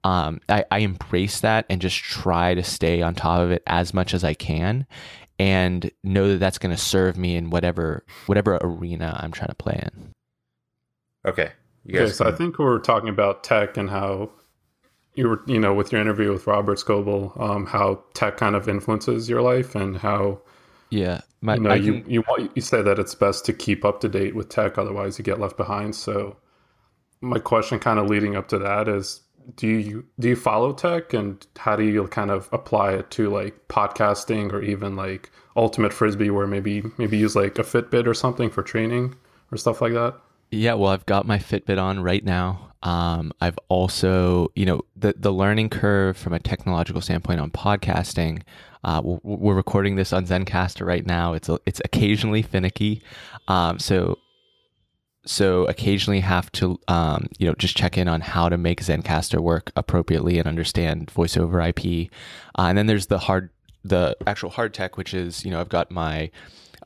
um, 0.04 0.40
I, 0.48 0.64
I 0.70 0.78
embrace 0.78 1.40
that 1.40 1.66
and 1.70 1.80
just 1.80 1.96
try 1.96 2.54
to 2.54 2.62
stay 2.62 3.02
on 3.02 3.14
top 3.14 3.40
of 3.40 3.50
it 3.50 3.62
as 3.66 3.94
much 3.94 4.14
as 4.14 4.24
I 4.24 4.34
can 4.34 4.86
and 5.38 5.90
know 6.02 6.28
that 6.28 6.38
that's 6.38 6.58
going 6.58 6.74
to 6.74 6.80
serve 6.80 7.16
me 7.16 7.36
in 7.36 7.50
whatever 7.50 8.04
whatever 8.26 8.58
arena 8.60 9.18
I'm 9.22 9.32
trying 9.32 9.48
to 9.48 9.54
play 9.54 9.80
in. 9.82 10.12
Okay. 11.26 11.52
Okay, 11.88 12.12
so 12.12 12.26
I 12.26 12.32
think 12.32 12.58
we're 12.58 12.78
talking 12.78 13.08
about 13.08 13.44
tech 13.44 13.76
and 13.76 13.90
how 13.90 14.30
you 15.14 15.28
were, 15.28 15.42
you 15.46 15.58
know, 15.58 15.74
with 15.74 15.92
your 15.92 16.00
interview 16.00 16.32
with 16.32 16.46
Robert 16.46 16.78
Scoble, 16.78 17.38
um, 17.40 17.66
how 17.66 18.02
tech 18.14 18.36
kind 18.36 18.56
of 18.56 18.68
influences 18.68 19.28
your 19.28 19.42
life 19.42 19.74
and 19.74 19.96
how, 19.96 20.40
yeah, 20.90 21.20
my, 21.40 21.54
you 21.54 21.60
know, 21.60 21.74
can, 21.74 21.84
you 21.84 22.04
you 22.06 22.50
you 22.54 22.62
say 22.62 22.82
that 22.82 22.98
it's 22.98 23.14
best 23.14 23.44
to 23.46 23.52
keep 23.52 23.84
up 23.84 24.00
to 24.00 24.08
date 24.08 24.34
with 24.34 24.48
tech, 24.48 24.78
otherwise 24.78 25.18
you 25.18 25.24
get 25.24 25.40
left 25.40 25.56
behind. 25.56 25.94
So, 25.94 26.36
my 27.20 27.38
question, 27.38 27.78
kind 27.78 27.98
of 27.98 28.08
leading 28.08 28.36
up 28.36 28.48
to 28.48 28.58
that, 28.58 28.88
is 28.88 29.22
do 29.56 29.66
you 29.66 30.06
do 30.18 30.28
you 30.28 30.36
follow 30.36 30.72
tech 30.72 31.12
and 31.12 31.46
how 31.58 31.76
do 31.76 31.84
you 31.84 32.06
kind 32.08 32.30
of 32.30 32.48
apply 32.52 32.92
it 32.92 33.10
to 33.10 33.28
like 33.28 33.68
podcasting 33.68 34.52
or 34.52 34.62
even 34.62 34.96
like 34.96 35.30
ultimate 35.56 35.92
frisbee 35.92 36.30
where 36.30 36.46
maybe 36.46 36.82
maybe 36.96 37.18
use 37.18 37.34
like 37.34 37.58
a 37.58 37.62
fitbit 37.62 38.06
or 38.06 38.14
something 38.14 38.50
for 38.50 38.62
training 38.62 39.14
or 39.50 39.58
stuff 39.58 39.80
like 39.80 39.92
that 39.92 40.18
yeah 40.52 40.74
well 40.74 40.90
i've 40.92 41.06
got 41.06 41.26
my 41.26 41.38
fitbit 41.38 41.82
on 41.82 42.00
right 42.00 42.24
now 42.24 42.68
um, 42.84 43.32
i've 43.40 43.58
also 43.68 44.50
you 44.54 44.64
know 44.64 44.82
the 44.96 45.14
the 45.16 45.32
learning 45.32 45.68
curve 45.68 46.16
from 46.16 46.32
a 46.32 46.38
technological 46.38 47.00
standpoint 47.00 47.40
on 47.40 47.50
podcasting 47.50 48.42
uh, 48.84 49.00
we're 49.04 49.54
recording 49.54 49.94
this 49.94 50.12
on 50.12 50.26
Zencastr 50.26 50.84
right 50.84 51.06
now. 51.06 51.34
It's 51.34 51.48
it's 51.66 51.80
occasionally 51.84 52.42
finicky, 52.42 53.02
um, 53.46 53.78
so 53.78 54.18
so 55.24 55.66
occasionally 55.66 56.20
have 56.20 56.50
to 56.52 56.80
um, 56.88 57.28
you 57.38 57.46
know 57.46 57.54
just 57.54 57.76
check 57.76 57.96
in 57.96 58.08
on 58.08 58.20
how 58.20 58.48
to 58.48 58.58
make 58.58 58.80
Zencastr 58.80 59.38
work 59.38 59.70
appropriately 59.76 60.38
and 60.38 60.48
understand 60.48 61.10
voice 61.10 61.36
over 61.36 61.60
IP. 61.60 62.10
Uh, 62.58 62.62
and 62.62 62.76
then 62.76 62.86
there's 62.86 63.06
the 63.06 63.18
hard 63.18 63.50
the 63.84 64.16
actual 64.26 64.50
hard 64.50 64.74
tech, 64.74 64.96
which 64.96 65.14
is 65.14 65.44
you 65.44 65.52
know 65.52 65.60
I've 65.60 65.68
got 65.68 65.92
my 65.92 66.30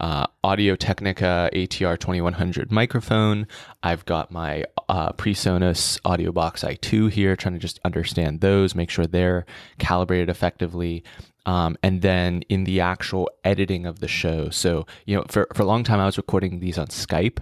uh, 0.00 0.26
Audio 0.45 0.76
Technica 0.76 1.50
ATR 1.53 1.99
2100 1.99 2.71
microphone. 2.71 3.47
I've 3.83 4.05
got 4.05 4.31
my 4.31 4.65
uh, 4.88 5.12
PreSonus 5.12 5.99
Audio 6.05 6.33
Box 6.33 6.62
i2 6.62 7.11
here, 7.11 7.37
trying 7.37 7.55
to 7.55 7.61
just 7.61 7.81
understand 7.85 8.41
those, 8.41 8.75
make 8.75 8.91
sure 8.91 9.07
they're 9.07 9.47
calibrated 9.79 10.29
effectively. 10.29 11.03
Um, 11.47 11.76
and 11.83 12.03
then 12.03 12.43
in 12.49 12.65
the 12.65 12.81
actual 12.81 13.31
editing 13.45 13.87
of 13.87 14.00
the 14.00 14.09
show. 14.09 14.50
So, 14.50 14.85
you 15.05 15.17
know, 15.17 15.25
for, 15.29 15.47
for 15.55 15.62
a 15.62 15.67
long 15.67 15.85
time, 15.85 16.00
I 16.00 16.07
was 16.07 16.17
recording 16.17 16.59
these 16.59 16.76
on 16.76 16.88
Skype 16.88 17.38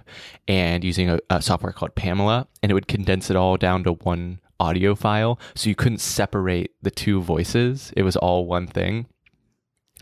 and 0.47 0.83
using 0.83 1.09
a, 1.09 1.19
a 1.31 1.41
software 1.41 1.73
called 1.73 1.95
Pamela, 1.95 2.47
and 2.61 2.71
it 2.71 2.75
would 2.75 2.87
condense 2.87 3.31
it 3.31 3.35
all 3.35 3.57
down 3.57 3.83
to 3.85 3.93
one 3.93 4.41
audio 4.59 4.93
file. 4.93 5.39
So 5.55 5.69
you 5.69 5.75
couldn't 5.75 6.01
separate 6.01 6.71
the 6.83 6.91
two 6.91 7.21
voices, 7.21 7.91
it 7.97 8.03
was 8.03 8.15
all 8.15 8.45
one 8.45 8.67
thing. 8.67 9.07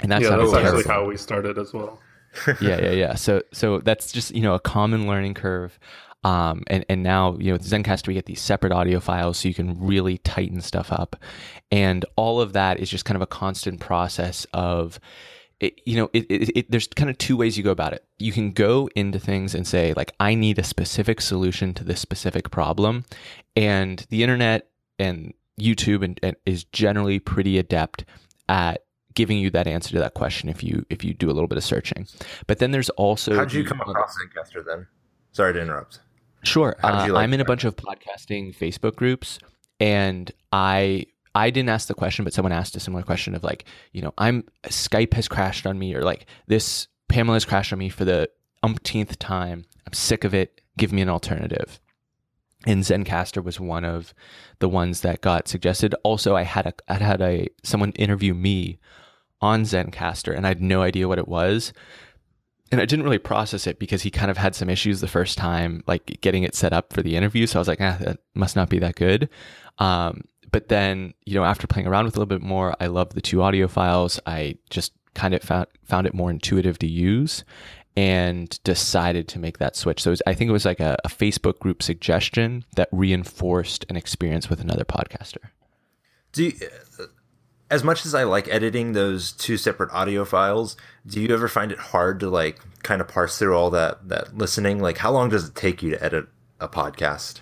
And 0.01 0.11
that's, 0.11 0.23
yeah, 0.23 0.35
that's 0.35 0.53
actually 0.53 0.83
how 0.83 1.05
we 1.05 1.15
started 1.15 1.57
as 1.57 1.71
well. 1.71 1.99
yeah, 2.61 2.81
yeah, 2.81 2.91
yeah. 2.91 3.15
So, 3.15 3.41
so 3.51 3.79
that's 3.79 4.11
just 4.11 4.33
you 4.35 4.41
know 4.41 4.53
a 4.53 4.59
common 4.59 5.07
learning 5.07 5.33
curve. 5.33 5.79
Um, 6.23 6.63
and, 6.67 6.85
and 6.87 7.03
now, 7.03 7.35
you 7.37 7.47
know, 7.47 7.53
with 7.53 7.69
Zencastr, 7.69 8.07
we 8.07 8.13
get 8.13 8.27
these 8.27 8.41
separate 8.41 8.71
audio 8.71 8.99
files 8.99 9.39
so 9.39 9.49
you 9.49 9.53
can 9.53 9.77
really 9.79 10.19
tighten 10.19 10.61
stuff 10.61 10.91
up. 10.91 11.17
And 11.71 12.05
all 12.15 12.39
of 12.39 12.53
that 12.53 12.79
is 12.79 12.89
just 12.89 13.03
kind 13.03 13.17
of 13.17 13.21
a 13.21 13.27
constant 13.27 13.81
process 13.81 14.47
of, 14.53 14.99
it, 15.59 15.81
you 15.85 15.97
know, 15.97 16.09
it, 16.13 16.25
it, 16.29 16.57
it, 16.57 16.71
there's 16.71 16.87
kind 16.87 17.09
of 17.09 17.17
two 17.17 17.35
ways 17.35 17.57
you 17.57 17.63
go 17.63 17.71
about 17.71 17.93
it. 17.93 18.05
You 18.19 18.31
can 18.31 18.51
go 18.51 18.89
into 18.95 19.19
things 19.19 19.53
and 19.53 19.67
say, 19.67 19.93
like, 19.95 20.13
I 20.19 20.33
need 20.35 20.59
a 20.59 20.63
specific 20.63 21.19
solution 21.19 21.73
to 21.75 21.83
this 21.83 21.99
specific 21.99 22.51
problem. 22.51 23.05
And 23.55 24.05
the 24.09 24.23
internet 24.23 24.69
and 24.99 25.33
YouTube 25.59 26.03
and, 26.03 26.19
and 26.23 26.35
is 26.45 26.63
generally 26.65 27.19
pretty 27.19 27.57
adept 27.57 28.05
at 28.49 28.82
giving 29.13 29.37
you 29.37 29.49
that 29.51 29.67
answer 29.67 29.91
to 29.91 29.99
that 29.99 30.13
question 30.13 30.49
if 30.49 30.63
you 30.63 30.85
if 30.89 31.03
you 31.03 31.13
do 31.13 31.29
a 31.29 31.33
little 31.33 31.47
bit 31.47 31.57
of 31.57 31.63
searching. 31.63 32.07
But 32.47 32.59
then 32.59 32.71
there's 32.71 32.89
also 32.91 33.35
how 33.35 33.45
did 33.45 33.53
you 33.53 33.65
come 33.65 33.81
across 33.81 34.15
Zencastr 34.17 34.65
then? 34.65 34.87
Sorry 35.31 35.53
to 35.53 35.61
interrupt. 35.61 35.99
Sure. 36.43 36.75
Uh, 36.83 37.07
like 37.09 37.23
I'm 37.23 37.33
in 37.33 37.41
a 37.41 37.45
bunch 37.45 37.63
of 37.63 37.75
podcasting 37.75 38.55
Facebook 38.55 38.95
groups, 38.95 39.39
and 39.79 40.31
I 40.51 41.07
I 41.35 41.49
didn't 41.49 41.69
ask 41.69 41.87
the 41.87 41.93
question, 41.93 42.23
but 42.23 42.33
someone 42.33 42.51
asked 42.51 42.75
a 42.75 42.79
similar 42.79 43.03
question 43.03 43.33
of 43.33 43.43
like, 43.43 43.65
you 43.91 44.01
know, 44.01 44.13
I'm 44.17 44.43
Skype 44.65 45.13
has 45.13 45.27
crashed 45.27 45.65
on 45.65 45.79
me, 45.79 45.95
or 45.95 46.03
like 46.03 46.27
this 46.47 46.87
Pamela 47.07 47.35
has 47.35 47.45
crashed 47.45 47.73
on 47.73 47.79
me 47.79 47.89
for 47.89 48.05
the 48.05 48.29
umpteenth 48.61 49.17
time. 49.19 49.65
I'm 49.87 49.93
sick 49.93 50.23
of 50.23 50.33
it. 50.33 50.61
Give 50.77 50.93
me 50.93 51.01
an 51.01 51.09
alternative. 51.09 51.79
And 52.65 52.83
Zencastr 52.83 53.43
was 53.43 53.59
one 53.59 53.83
of 53.83 54.13
the 54.59 54.69
ones 54.69 55.01
that 55.01 55.21
got 55.21 55.47
suggested. 55.47 55.95
Also, 56.03 56.35
I 56.35 56.43
had 56.43 56.67
a 56.67 56.73
I 56.87 56.95
had 56.95 57.21
a 57.21 57.47
someone 57.63 57.91
interview 57.93 58.33
me 58.33 58.79
on 59.43 59.63
Zencastr, 59.63 60.35
and 60.35 60.45
I 60.45 60.49
had 60.49 60.61
no 60.61 60.81
idea 60.81 61.07
what 61.07 61.19
it 61.19 61.27
was 61.27 61.73
and 62.73 62.81
I 62.81 62.85
didn't 62.85 63.05
really 63.05 63.19
process 63.19 63.67
it 63.67 63.77
because 63.77 64.01
he 64.01 64.09
kind 64.09 64.31
of 64.31 64.37
had 64.37 64.55
some 64.55 64.67
issues 64.67 64.99
the 64.99 65.07
first 65.07 65.37
time, 65.37 65.83
like 65.85 66.19
getting 66.21 66.41
it 66.41 66.55
set 66.55 66.73
up 66.73 66.91
for 66.91 67.03
the 67.03 67.15
interview. 67.15 67.45
So 67.45 67.59
I 67.59 67.61
was 67.61 67.67
like, 67.67 67.79
ah, 67.79 67.97
that 67.99 68.17
must 68.33 68.55
not 68.55 68.67
be 68.67 68.79
that 68.79 68.95
good. 68.95 69.29
Um, 69.77 70.23
but 70.51 70.69
then, 70.69 71.13
you 71.23 71.35
know, 71.35 71.43
after 71.43 71.67
playing 71.67 71.85
around 71.85 72.05
with 72.05 72.15
a 72.15 72.19
little 72.19 72.35
bit 72.35 72.41
more, 72.41 72.75
I 72.79 72.87
love 72.87 73.13
the 73.13 73.21
two 73.21 73.43
audio 73.43 73.67
files. 73.67 74.19
I 74.25 74.57
just 74.71 74.91
kind 75.13 75.35
of 75.35 75.43
found, 75.43 75.67
found 75.83 76.07
it 76.07 76.15
more 76.15 76.31
intuitive 76.31 76.79
to 76.79 76.87
use 76.87 77.43
and 77.95 78.59
decided 78.63 79.27
to 79.27 79.37
make 79.37 79.59
that 79.59 79.75
switch. 79.75 80.01
So 80.01 80.09
was, 80.09 80.23
I 80.25 80.33
think 80.33 80.49
it 80.49 80.53
was 80.53 80.65
like 80.65 80.79
a, 80.79 80.97
a 81.03 81.09
Facebook 81.09 81.59
group 81.59 81.83
suggestion 81.83 82.65
that 82.75 82.89
reinforced 82.91 83.85
an 83.87 83.97
experience 83.97 84.49
with 84.49 84.59
another 84.59 84.83
podcaster. 84.83 85.49
Do 86.31 86.45
you, 86.45 86.53
as 87.73 87.83
much 87.83 88.05
as 88.05 88.13
I 88.13 88.23
like 88.23 88.47
editing 88.49 88.93
those 88.93 89.31
two 89.31 89.57
separate 89.57 89.91
audio 89.91 90.25
files, 90.25 90.77
do 91.07 91.19
you 91.19 91.33
ever 91.33 91.47
find 91.47 91.71
it 91.71 91.79
hard 91.79 92.19
to 92.19 92.29
like 92.29 92.59
kind 92.83 93.01
of 93.01 93.07
parse 93.07 93.39
through 93.39 93.57
all 93.57 93.71
that 93.71 94.07
that 94.09 94.37
listening? 94.37 94.79
Like, 94.79 94.99
how 94.99 95.11
long 95.11 95.29
does 95.29 95.47
it 95.49 95.55
take 95.55 95.81
you 95.81 95.89
to 95.89 96.03
edit 96.03 96.27
a 96.59 96.67
podcast? 96.67 97.41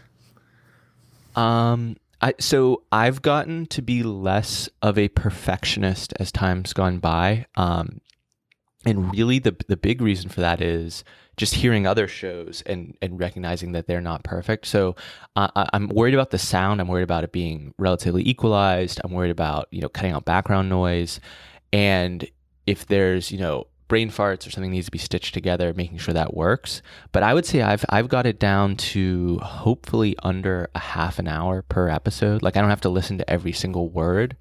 Um, 1.35 1.97
I 2.21 2.33
so 2.39 2.83
I've 2.93 3.21
gotten 3.21 3.65
to 3.67 3.81
be 3.81 4.03
less 4.03 4.69
of 4.81 4.97
a 4.97 5.09
perfectionist 5.09 6.13
as 6.17 6.31
time's 6.31 6.71
gone 6.71 6.99
by. 6.99 7.45
Um, 7.55 7.99
and 8.85 9.13
really 9.13 9.37
the 9.37 9.57
the 9.67 9.75
big 9.75 10.01
reason 10.01 10.29
for 10.29 10.39
that 10.39 10.61
is 10.61 11.03
just 11.41 11.55
hearing 11.55 11.87
other 11.87 12.07
shows 12.07 12.61
and 12.67 12.95
and 13.01 13.19
recognizing 13.19 13.71
that 13.71 13.87
they're 13.87 13.99
not 13.99 14.23
perfect. 14.23 14.67
So 14.67 14.95
uh, 15.35 15.65
I'm 15.73 15.87
worried 15.87 16.13
about 16.13 16.29
the 16.29 16.37
sound. 16.37 16.79
I'm 16.79 16.87
worried 16.87 17.01
about 17.01 17.23
it 17.23 17.31
being 17.31 17.73
relatively 17.79 18.21
equalized. 18.29 19.01
I'm 19.03 19.11
worried 19.11 19.31
about 19.31 19.67
you 19.71 19.81
know 19.81 19.89
cutting 19.89 20.11
out 20.11 20.23
background 20.23 20.69
noise, 20.69 21.19
and 21.73 22.29
if 22.67 22.85
there's 22.85 23.31
you 23.31 23.39
know 23.39 23.65
brain 23.87 24.11
farts 24.11 24.47
or 24.47 24.51
something 24.51 24.69
needs 24.69 24.85
to 24.85 24.91
be 24.91 24.99
stitched 24.99 25.33
together, 25.33 25.73
making 25.73 25.97
sure 25.97 26.13
that 26.13 26.35
works. 26.35 26.83
But 27.11 27.23
I 27.23 27.33
would 27.33 27.47
say 27.47 27.63
I've 27.63 27.83
I've 27.89 28.07
got 28.07 28.27
it 28.27 28.39
down 28.39 28.75
to 28.93 29.39
hopefully 29.39 30.15
under 30.21 30.69
a 30.75 30.79
half 30.79 31.17
an 31.17 31.27
hour 31.27 31.63
per 31.63 31.89
episode. 31.89 32.43
Like 32.43 32.55
I 32.55 32.61
don't 32.61 32.69
have 32.69 32.81
to 32.81 32.89
listen 32.89 33.17
to 33.17 33.27
every 33.27 33.51
single 33.51 33.89
word. 33.89 34.37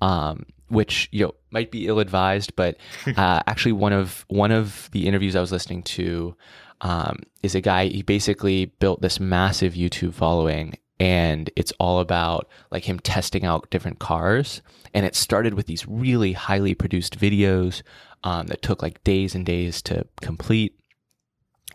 Um, 0.00 0.46
which 0.68 1.08
you 1.12 1.24
know 1.24 1.34
might 1.50 1.70
be 1.70 1.86
ill 1.86 1.98
advised, 1.98 2.54
but 2.56 2.76
uh, 3.16 3.40
actually 3.46 3.72
one 3.72 3.92
of 3.92 4.24
one 4.28 4.50
of 4.50 4.88
the 4.92 5.06
interviews 5.06 5.36
I 5.36 5.40
was 5.40 5.52
listening 5.52 5.82
to 5.82 6.36
um, 6.80 7.20
is 7.42 7.54
a 7.54 7.60
guy. 7.60 7.86
He 7.86 8.02
basically 8.02 8.66
built 8.66 9.00
this 9.00 9.20
massive 9.20 9.74
YouTube 9.74 10.14
following, 10.14 10.76
and 11.00 11.50
it's 11.56 11.72
all 11.78 12.00
about 12.00 12.48
like 12.70 12.84
him 12.84 12.98
testing 12.98 13.44
out 13.44 13.70
different 13.70 13.98
cars. 13.98 14.62
And 14.92 15.04
it 15.04 15.16
started 15.16 15.54
with 15.54 15.66
these 15.66 15.86
really 15.88 16.32
highly 16.32 16.74
produced 16.74 17.18
videos 17.18 17.82
um, 18.22 18.46
that 18.46 18.62
took 18.62 18.82
like 18.82 19.02
days 19.04 19.34
and 19.34 19.44
days 19.44 19.82
to 19.82 20.06
complete. 20.20 20.78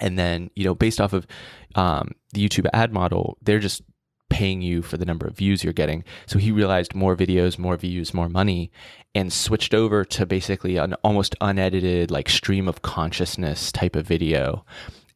And 0.02 0.18
then, 0.18 0.50
you 0.56 0.64
know, 0.64 0.74
based 0.74 1.02
off 1.02 1.12
of 1.12 1.28
um, 1.76 2.12
the 2.34 2.48
YouTube 2.48 2.68
ad 2.72 2.94
model, 2.94 3.38
they're 3.42 3.60
just 3.60 3.82
paying 4.30 4.62
you 4.62 4.82
for 4.82 4.98
the 4.98 5.06
number 5.06 5.28
of 5.28 5.38
views 5.38 5.64
you're 5.64 5.74
getting. 5.74 6.04
So 6.26 6.40
he 6.40 6.52
realized 6.52 6.96
more 6.96 7.16
videos, 7.16 7.58
more 7.58 7.78
views, 7.78 8.14
more 8.14 8.30
money, 8.30 8.72
and 9.14 9.34
switched 9.34 9.74
over 9.74 10.06
to 10.06 10.26
basically 10.26 10.78
an 10.78 10.94
almost 11.04 11.36
unedited, 11.42 12.12
like 12.12 12.30
stream 12.30 12.68
of 12.68 12.82
consciousness 12.82 13.72
type 13.72 13.96
of 13.96 14.06
video. 14.08 14.66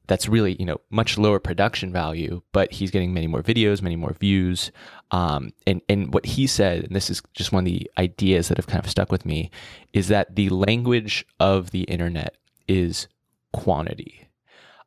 That's 0.08 0.28
really, 0.28 0.58
you 0.60 0.66
know, 0.66 0.82
much 0.90 1.18
lower 1.18 1.40
production 1.40 1.94
value, 1.94 2.42
but 2.52 2.74
he's 2.74 2.92
getting 2.92 3.14
many 3.14 3.28
more 3.28 3.42
videos, 3.42 3.82
many 3.82 3.96
more 3.96 4.14
views. 4.20 4.72
Um, 5.12 5.54
and, 5.66 5.82
and 5.88 6.14
what 6.14 6.26
he 6.26 6.46
said, 6.46 6.84
and 6.84 6.96
this 6.96 7.10
is 7.10 7.22
just 7.34 7.54
one 7.54 7.66
of 7.66 7.72
the 7.72 7.90
ideas 7.98 8.50
that 8.50 8.58
have 8.58 8.68
kind 8.68 8.84
of 8.84 8.90
stuck 8.90 9.12
with 9.12 9.26
me, 9.26 9.50
is 9.94 10.10
that 10.10 10.36
the 10.36 10.50
language 10.50 11.26
of 11.40 11.72
the 11.72 11.84
internet 11.84 12.36
is 12.68 13.08
quantity. 13.54 14.28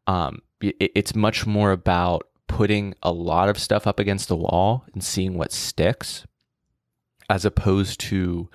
Um, 0.07 0.43
it, 0.61 0.93
it's 0.95 1.15
much 1.15 1.47
more 1.47 1.71
about 1.71 2.29
putting 2.49 2.95
a 3.03 3.13
lot 3.13 3.49
of 3.49 3.59
stuff 3.59 3.87
up 3.87 3.99
against 3.99 4.29
the 4.29 4.37
wall 4.37 4.85
and 4.93 5.03
seeing 5.03 5.37
what 5.37 5.53
sticks 5.53 6.27
as 7.29 7.45
opposed 7.45 8.01
to 8.01 8.49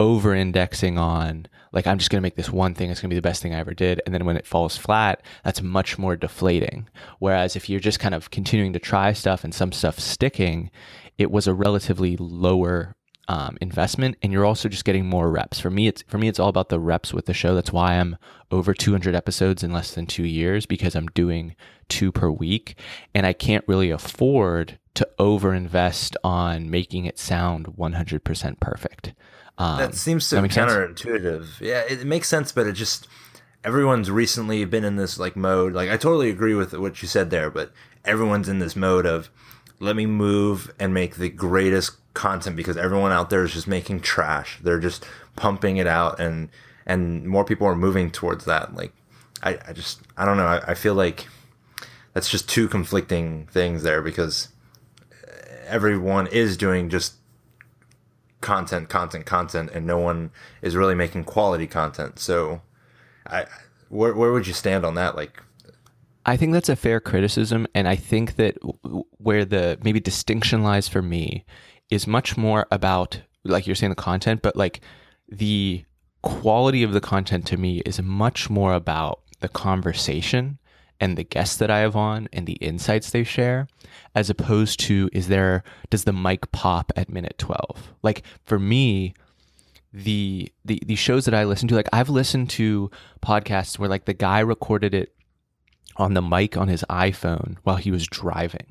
over 0.00 0.34
indexing 0.34 0.98
on 0.98 1.46
like 1.72 1.86
i'm 1.86 1.98
just 1.98 2.10
going 2.10 2.18
to 2.18 2.22
make 2.22 2.34
this 2.34 2.50
one 2.50 2.74
thing 2.74 2.90
it's 2.90 3.00
going 3.00 3.08
to 3.08 3.14
be 3.14 3.18
the 3.18 3.22
best 3.22 3.42
thing 3.42 3.54
i 3.54 3.58
ever 3.58 3.74
did 3.74 4.00
and 4.04 4.14
then 4.14 4.24
when 4.24 4.36
it 4.36 4.46
falls 4.46 4.76
flat 4.76 5.22
that's 5.44 5.62
much 5.62 5.98
more 5.98 6.16
deflating. 6.16 6.88
Whereas 7.18 7.56
if 7.56 7.68
you're 7.68 7.80
just 7.80 8.00
kind 8.00 8.14
of 8.14 8.30
continuing 8.30 8.72
to 8.72 8.78
try 8.78 9.12
stuff 9.12 9.44
and 9.44 9.54
some 9.54 9.72
stuff 9.72 9.98
sticking 9.98 10.70
it 11.18 11.30
was 11.30 11.46
a 11.46 11.54
relatively 11.54 12.16
lower 12.16 12.96
um, 13.28 13.56
investment 13.60 14.16
and 14.22 14.32
you're 14.32 14.44
also 14.44 14.68
just 14.68 14.84
getting 14.84 15.06
more 15.06 15.30
reps. 15.30 15.60
For 15.60 15.70
me 15.70 15.86
it's 15.86 16.02
for 16.02 16.18
me 16.18 16.28
it's 16.28 16.40
all 16.40 16.48
about 16.48 16.68
the 16.68 16.80
reps 16.80 17.14
with 17.14 17.26
the 17.26 17.34
show. 17.34 17.54
That's 17.54 17.72
why 17.72 17.94
i'm 17.94 18.16
over 18.50 18.74
200 18.74 19.14
episodes 19.14 19.62
in 19.62 19.72
less 19.72 19.94
than 19.94 20.06
two 20.06 20.24
years 20.24 20.66
because 20.66 20.94
i'm 20.94 21.06
doing 21.08 21.56
two 21.88 22.12
per 22.12 22.30
week 22.30 22.78
and 23.14 23.24
i 23.24 23.32
can't 23.32 23.64
really 23.66 23.90
afford 23.90 24.78
to 24.94 25.08
over 25.18 25.54
invest 25.54 26.16
on 26.22 26.70
making 26.70 27.06
it 27.06 27.18
sound 27.18 27.66
100% 27.78 28.60
perfect. 28.60 29.14
Um, 29.56 29.78
that 29.78 29.94
seems 29.94 30.26
so 30.26 30.40
that 30.40 30.50
counterintuitive 30.50 31.44
sense? 31.46 31.60
yeah 31.60 31.82
it 31.88 32.04
makes 32.04 32.28
sense 32.28 32.52
but 32.52 32.66
it 32.66 32.72
just 32.72 33.06
everyone's 33.64 34.10
recently 34.10 34.64
been 34.64 34.84
in 34.84 34.96
this 34.96 35.18
like 35.18 35.36
mode. 35.36 35.72
Like 35.72 35.90
i 35.90 35.96
totally 35.96 36.30
agree 36.30 36.54
with 36.54 36.74
what 36.74 37.00
you 37.00 37.08
said 37.08 37.30
there 37.30 37.50
but 37.50 37.72
everyone's 38.04 38.48
in 38.48 38.58
this 38.58 38.74
mode 38.74 39.06
of 39.06 39.30
let 39.78 39.96
me 39.96 40.06
move 40.06 40.72
and 40.78 40.94
make 40.94 41.16
the 41.16 41.28
greatest 41.28 41.96
content 42.14 42.56
because 42.56 42.76
everyone 42.76 43.12
out 43.12 43.30
there 43.30 43.42
is 43.42 43.52
just 43.52 43.66
making 43.66 44.00
trash. 44.00 44.58
They're 44.62 44.80
just 44.80 45.06
pumping 45.36 45.76
it 45.76 45.86
out 45.86 46.20
and 46.20 46.48
and 46.86 47.26
more 47.26 47.44
people 47.44 47.66
are 47.66 47.76
moving 47.76 48.10
towards 48.10 48.44
that. 48.44 48.74
Like 48.74 48.92
I, 49.42 49.58
I 49.68 49.72
just 49.72 50.00
I 50.16 50.24
don't 50.24 50.36
know. 50.36 50.46
I, 50.46 50.58
I 50.68 50.74
feel 50.74 50.94
like 50.94 51.26
that's 52.12 52.28
just 52.28 52.48
two 52.48 52.68
conflicting 52.68 53.46
things 53.46 53.82
there 53.82 54.02
because 54.02 54.48
everyone 55.66 56.26
is 56.26 56.56
doing 56.56 56.90
just 56.90 57.14
content, 58.40 58.88
content, 58.88 59.24
content, 59.24 59.70
and 59.72 59.86
no 59.86 59.98
one 59.98 60.30
is 60.60 60.76
really 60.76 60.94
making 60.94 61.24
quality 61.24 61.66
content. 61.66 62.18
So, 62.18 62.60
I 63.26 63.46
where 63.88 64.14
where 64.14 64.32
would 64.32 64.46
you 64.46 64.52
stand 64.52 64.84
on 64.84 64.94
that? 64.94 65.16
Like, 65.16 65.42
I 66.26 66.36
think 66.36 66.52
that's 66.52 66.68
a 66.68 66.76
fair 66.76 67.00
criticism, 67.00 67.66
and 67.74 67.88
I 67.88 67.96
think 67.96 68.36
that 68.36 68.56
where 69.18 69.44
the 69.44 69.78
maybe 69.82 70.00
distinction 70.00 70.62
lies 70.62 70.88
for 70.88 71.00
me 71.00 71.44
is 71.90 72.06
much 72.06 72.36
more 72.36 72.66
about 72.70 73.22
like 73.44 73.66
you're 73.66 73.76
saying 73.76 73.90
the 73.90 73.96
content, 73.96 74.42
but 74.42 74.56
like 74.56 74.80
the 75.28 75.84
quality 76.22 76.82
of 76.82 76.92
the 76.92 77.00
content 77.00 77.46
to 77.46 77.56
me 77.56 77.78
is 77.80 78.00
much 78.00 78.48
more 78.48 78.74
about 78.74 79.20
the 79.40 79.48
conversation 79.48 80.58
and 81.00 81.18
the 81.18 81.24
guests 81.24 81.56
that 81.56 81.70
I 81.70 81.80
have 81.80 81.96
on 81.96 82.28
and 82.32 82.46
the 82.46 82.52
insights 82.54 83.10
they 83.10 83.24
share, 83.24 83.66
as 84.14 84.30
opposed 84.30 84.78
to 84.80 85.10
is 85.12 85.28
there 85.28 85.64
does 85.90 86.04
the 86.04 86.12
mic 86.12 86.52
pop 86.52 86.92
at 86.94 87.08
minute 87.08 87.38
twelve? 87.38 87.92
Like 88.02 88.22
for 88.44 88.58
me, 88.58 89.14
the 89.92 90.52
the 90.64 90.80
the 90.86 90.94
shows 90.94 91.24
that 91.24 91.34
I 91.34 91.44
listen 91.44 91.68
to, 91.68 91.74
like 91.74 91.88
I've 91.92 92.08
listened 92.08 92.50
to 92.50 92.90
podcasts 93.20 93.78
where 93.78 93.88
like 93.88 94.04
the 94.04 94.14
guy 94.14 94.38
recorded 94.40 94.94
it 94.94 95.14
on 95.96 96.14
the 96.14 96.22
mic 96.22 96.56
on 96.56 96.68
his 96.68 96.84
iPhone 96.88 97.56
while 97.64 97.76
he 97.76 97.90
was 97.90 98.06
driving. 98.06 98.66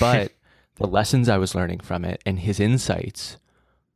But 0.00 0.32
the 0.78 0.86
lessons 0.86 1.28
I 1.28 1.38
was 1.38 1.54
learning 1.54 1.80
from 1.80 2.04
it 2.04 2.22
and 2.24 2.38
his 2.38 2.60
insights 2.60 3.36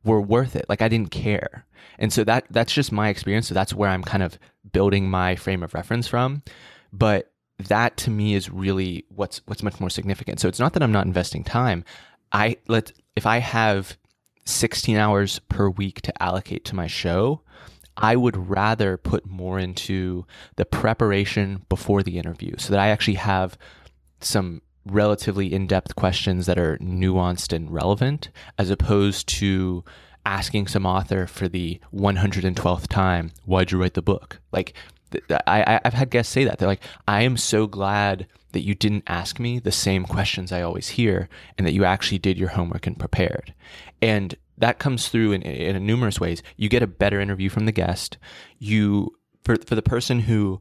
were 0.04 0.20
worth 0.20 0.56
it. 0.56 0.66
Like 0.68 0.82
I 0.82 0.88
didn't 0.88 1.10
care. 1.10 1.66
And 1.98 2.12
so 2.12 2.24
that 2.24 2.46
that's 2.50 2.72
just 2.72 2.92
my 2.92 3.08
experience. 3.08 3.48
So 3.48 3.54
that's 3.54 3.74
where 3.74 3.90
I'm 3.90 4.02
kind 4.02 4.22
of 4.22 4.38
building 4.72 5.08
my 5.08 5.36
frame 5.36 5.62
of 5.62 5.74
reference 5.74 6.08
from. 6.08 6.42
But 6.92 7.32
that 7.58 7.96
to 7.98 8.10
me 8.10 8.34
is 8.34 8.50
really 8.50 9.04
what's 9.08 9.40
what's 9.46 9.62
much 9.62 9.80
more 9.80 9.90
significant. 9.90 10.40
So 10.40 10.48
it's 10.48 10.58
not 10.58 10.72
that 10.72 10.82
I'm 10.82 10.92
not 10.92 11.06
investing 11.06 11.44
time. 11.44 11.84
I 12.32 12.56
let 12.68 12.92
if 13.14 13.26
I 13.26 13.38
have 13.38 13.96
16 14.44 14.96
hours 14.96 15.38
per 15.38 15.68
week 15.68 16.00
to 16.02 16.22
allocate 16.22 16.64
to 16.66 16.74
my 16.74 16.86
show, 16.88 17.42
I 17.96 18.16
would 18.16 18.48
rather 18.48 18.96
put 18.96 19.26
more 19.26 19.58
into 19.58 20.26
the 20.56 20.64
preparation 20.64 21.64
before 21.68 22.02
the 22.02 22.18
interview 22.18 22.54
so 22.58 22.70
that 22.70 22.80
I 22.80 22.88
actually 22.88 23.14
have 23.14 23.56
some 24.20 24.62
relatively 24.84 25.52
in-depth 25.52 25.94
questions 25.96 26.46
that 26.46 26.58
are 26.58 26.78
nuanced 26.78 27.52
and 27.52 27.70
relevant 27.70 28.30
as 28.58 28.70
opposed 28.70 29.28
to 29.28 29.84
asking 30.24 30.66
some 30.66 30.86
author 30.86 31.26
for 31.26 31.48
the 31.48 31.80
112th 31.92 32.86
time 32.88 33.30
why'd 33.44 33.70
you 33.70 33.80
write 33.80 33.94
the 33.94 34.02
book? 34.02 34.40
Like 34.52 34.74
I, 35.46 35.80
i've 35.84 35.94
had 35.94 36.10
guests 36.10 36.32
say 36.32 36.44
that. 36.44 36.58
They're 36.58 36.68
like 36.68 36.82
i 37.06 37.22
am 37.22 37.36
so 37.36 37.66
glad 37.66 38.26
that 38.52 38.64
you 38.64 38.74
didn't 38.74 39.04
ask 39.06 39.38
me 39.38 39.58
the 39.58 39.72
same 39.72 40.04
questions 40.04 40.52
i 40.52 40.62
always 40.62 40.90
hear 40.90 41.28
and 41.56 41.66
that 41.66 41.72
you 41.72 41.84
actually 41.84 42.18
did 42.18 42.38
your 42.38 42.50
homework 42.50 42.86
and 42.86 42.98
prepared. 42.98 43.54
And 44.00 44.34
that 44.58 44.78
comes 44.78 45.08
through 45.08 45.32
in, 45.32 45.42
in 45.42 45.84
numerous 45.86 46.20
ways. 46.20 46.42
You 46.56 46.68
get 46.68 46.82
a 46.82 46.86
better 46.86 47.20
interview 47.20 47.48
from 47.48 47.66
the 47.66 47.72
guest. 47.72 48.18
You 48.58 49.16
for, 49.44 49.56
for 49.56 49.74
the 49.74 49.82
person 49.82 50.20
who 50.20 50.60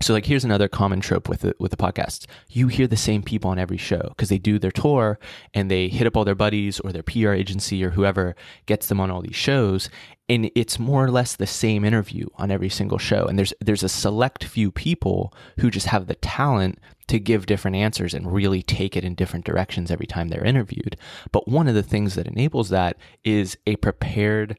so 0.00 0.12
like 0.12 0.26
here's 0.26 0.44
another 0.44 0.68
common 0.68 1.00
trope 1.00 1.28
with 1.28 1.40
the 1.40 1.54
with 1.58 1.70
the 1.70 1.76
podcasts. 1.76 2.26
You 2.48 2.68
hear 2.68 2.86
the 2.86 2.96
same 2.96 3.22
people 3.22 3.50
on 3.50 3.58
every 3.58 3.76
show 3.76 4.08
because 4.08 4.28
they 4.28 4.38
do 4.38 4.58
their 4.58 4.72
tour 4.72 5.18
and 5.54 5.70
they 5.70 5.88
hit 5.88 6.06
up 6.06 6.16
all 6.16 6.24
their 6.24 6.34
buddies 6.34 6.80
or 6.80 6.92
their 6.92 7.02
PR 7.02 7.30
agency 7.30 7.84
or 7.84 7.90
whoever 7.90 8.34
gets 8.66 8.88
them 8.88 9.00
on 9.00 9.10
all 9.10 9.22
these 9.22 9.36
shows 9.36 9.88
and 10.28 10.50
it's 10.54 10.78
more 10.78 11.04
or 11.04 11.10
less 11.10 11.36
the 11.36 11.46
same 11.46 11.84
interview 11.84 12.26
on 12.36 12.50
every 12.50 12.68
single 12.68 12.98
show 12.98 13.26
and 13.26 13.38
there's 13.38 13.52
there's 13.60 13.82
a 13.82 13.88
select 13.88 14.42
few 14.44 14.72
people 14.72 15.32
who 15.60 15.70
just 15.70 15.86
have 15.86 16.06
the 16.06 16.14
talent 16.16 16.78
to 17.06 17.20
give 17.20 17.46
different 17.46 17.76
answers 17.76 18.14
and 18.14 18.32
really 18.32 18.62
take 18.62 18.96
it 18.96 19.04
in 19.04 19.14
different 19.14 19.44
directions 19.44 19.90
every 19.90 20.06
time 20.06 20.28
they're 20.28 20.44
interviewed. 20.44 20.96
But 21.32 21.46
one 21.48 21.68
of 21.68 21.74
the 21.74 21.82
things 21.82 22.14
that 22.14 22.26
enables 22.26 22.70
that 22.70 22.96
is 23.24 23.58
a 23.66 23.76
prepared 23.76 24.58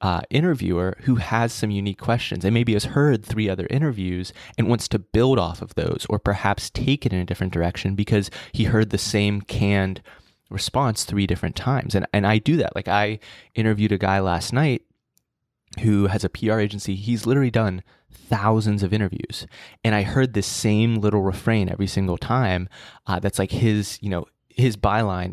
uh, 0.00 0.22
interviewer 0.30 0.96
who 1.02 1.16
has 1.16 1.52
some 1.52 1.70
unique 1.70 2.00
questions 2.00 2.44
and 2.44 2.54
maybe 2.54 2.72
has 2.72 2.86
heard 2.86 3.24
three 3.24 3.48
other 3.48 3.66
interviews 3.70 4.32
and 4.56 4.68
wants 4.68 4.88
to 4.88 4.98
build 4.98 5.38
off 5.38 5.60
of 5.60 5.74
those 5.74 6.06
or 6.08 6.18
perhaps 6.18 6.70
take 6.70 7.04
it 7.04 7.12
in 7.12 7.18
a 7.18 7.24
different 7.24 7.52
direction 7.52 7.94
because 7.94 8.30
he 8.52 8.64
heard 8.64 8.90
the 8.90 8.98
same 8.98 9.40
canned 9.42 10.00
response 10.48 11.04
three 11.04 11.26
different 11.26 11.54
times. 11.54 11.94
And, 11.94 12.06
and 12.12 12.26
I 12.26 12.38
do 12.38 12.56
that. 12.56 12.74
Like 12.74 12.88
I 12.88 13.18
interviewed 13.54 13.92
a 13.92 13.98
guy 13.98 14.20
last 14.20 14.52
night 14.52 14.82
who 15.80 16.08
has 16.08 16.24
a 16.24 16.28
PR 16.28 16.58
agency. 16.58 16.96
He's 16.96 17.26
literally 17.26 17.50
done 17.50 17.82
thousands 18.10 18.82
of 18.82 18.92
interviews. 18.92 19.46
And 19.84 19.94
I 19.94 20.02
heard 20.02 20.34
this 20.34 20.46
same 20.46 20.96
little 20.96 21.22
refrain 21.22 21.68
every 21.68 21.86
single 21.86 22.18
time. 22.18 22.68
Uh, 23.06 23.20
that's 23.20 23.38
like 23.38 23.52
his, 23.52 23.98
you 24.00 24.10
know, 24.10 24.26
his 24.60 24.76
byline 24.76 25.30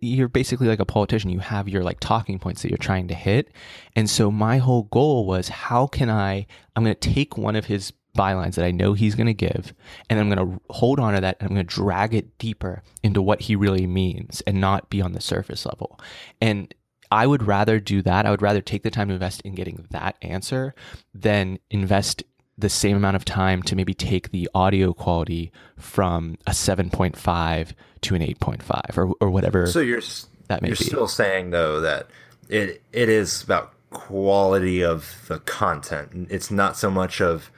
you're 0.00 0.28
basically 0.28 0.68
like 0.68 0.80
a 0.80 0.84
politician. 0.84 1.30
You 1.30 1.40
have 1.40 1.68
your 1.68 1.82
like 1.82 2.00
talking 2.00 2.38
points 2.38 2.62
that 2.62 2.70
you're 2.70 2.78
trying 2.78 3.08
to 3.08 3.14
hit. 3.14 3.52
And 3.96 4.08
so 4.08 4.30
my 4.30 4.58
whole 4.58 4.84
goal 4.84 5.26
was 5.26 5.48
how 5.48 5.86
can 5.86 6.10
i 6.10 6.46
i'm 6.76 6.84
going 6.84 6.94
to 6.94 7.14
take 7.14 7.36
one 7.36 7.56
of 7.56 7.66
his 7.66 7.92
bylines 8.16 8.54
that 8.54 8.64
i 8.64 8.70
know 8.70 8.92
he's 8.92 9.14
going 9.14 9.26
to 9.26 9.34
give 9.34 9.72
and 10.08 10.18
i'm 10.18 10.28
going 10.28 10.50
to 10.50 10.60
hold 10.70 10.98
on 10.98 11.14
to 11.14 11.20
that 11.20 11.36
and 11.38 11.48
i'm 11.48 11.54
going 11.54 11.66
to 11.66 11.74
drag 11.74 12.12
it 12.12 12.36
deeper 12.38 12.82
into 13.02 13.22
what 13.22 13.42
he 13.42 13.54
really 13.54 13.86
means 13.86 14.40
and 14.42 14.60
not 14.60 14.90
be 14.90 15.00
on 15.00 15.12
the 15.12 15.20
surface 15.20 15.64
level. 15.66 15.98
And 16.40 16.74
I 17.12 17.26
would 17.26 17.42
rather 17.42 17.80
do 17.80 18.02
that. 18.02 18.24
I 18.24 18.30
would 18.30 18.42
rather 18.42 18.60
take 18.60 18.82
the 18.82 18.90
time 18.90 19.08
to 19.08 19.14
invest 19.14 19.40
in 19.42 19.54
getting 19.54 19.86
that 19.90 20.16
answer 20.22 20.74
than 21.12 21.58
invest 21.70 22.22
the 22.60 22.68
same 22.68 22.96
amount 22.96 23.16
of 23.16 23.24
time 23.24 23.62
to 23.64 23.74
maybe 23.76 23.94
take 23.94 24.30
the 24.30 24.48
audio 24.54 24.92
quality 24.92 25.50
from 25.78 26.36
a 26.46 26.50
7.5 26.52 27.72
to 28.02 28.14
an 28.14 28.22
8.5 28.22 28.96
or, 28.98 29.12
or 29.20 29.30
whatever 29.30 29.66
so 29.66 29.80
you're 29.80 30.00
that 30.48 30.62
may 30.62 30.68
you're 30.68 30.76
be. 30.76 30.84
still 30.84 31.08
saying 31.08 31.50
though 31.50 31.80
that 31.80 32.06
it 32.48 32.82
it 32.92 33.08
is 33.08 33.42
about 33.42 33.72
quality 33.90 34.82
of 34.82 35.24
the 35.28 35.38
content 35.40 36.28
it's 36.30 36.50
not 36.50 36.76
so 36.76 36.90
much 36.90 37.20
of 37.20 37.50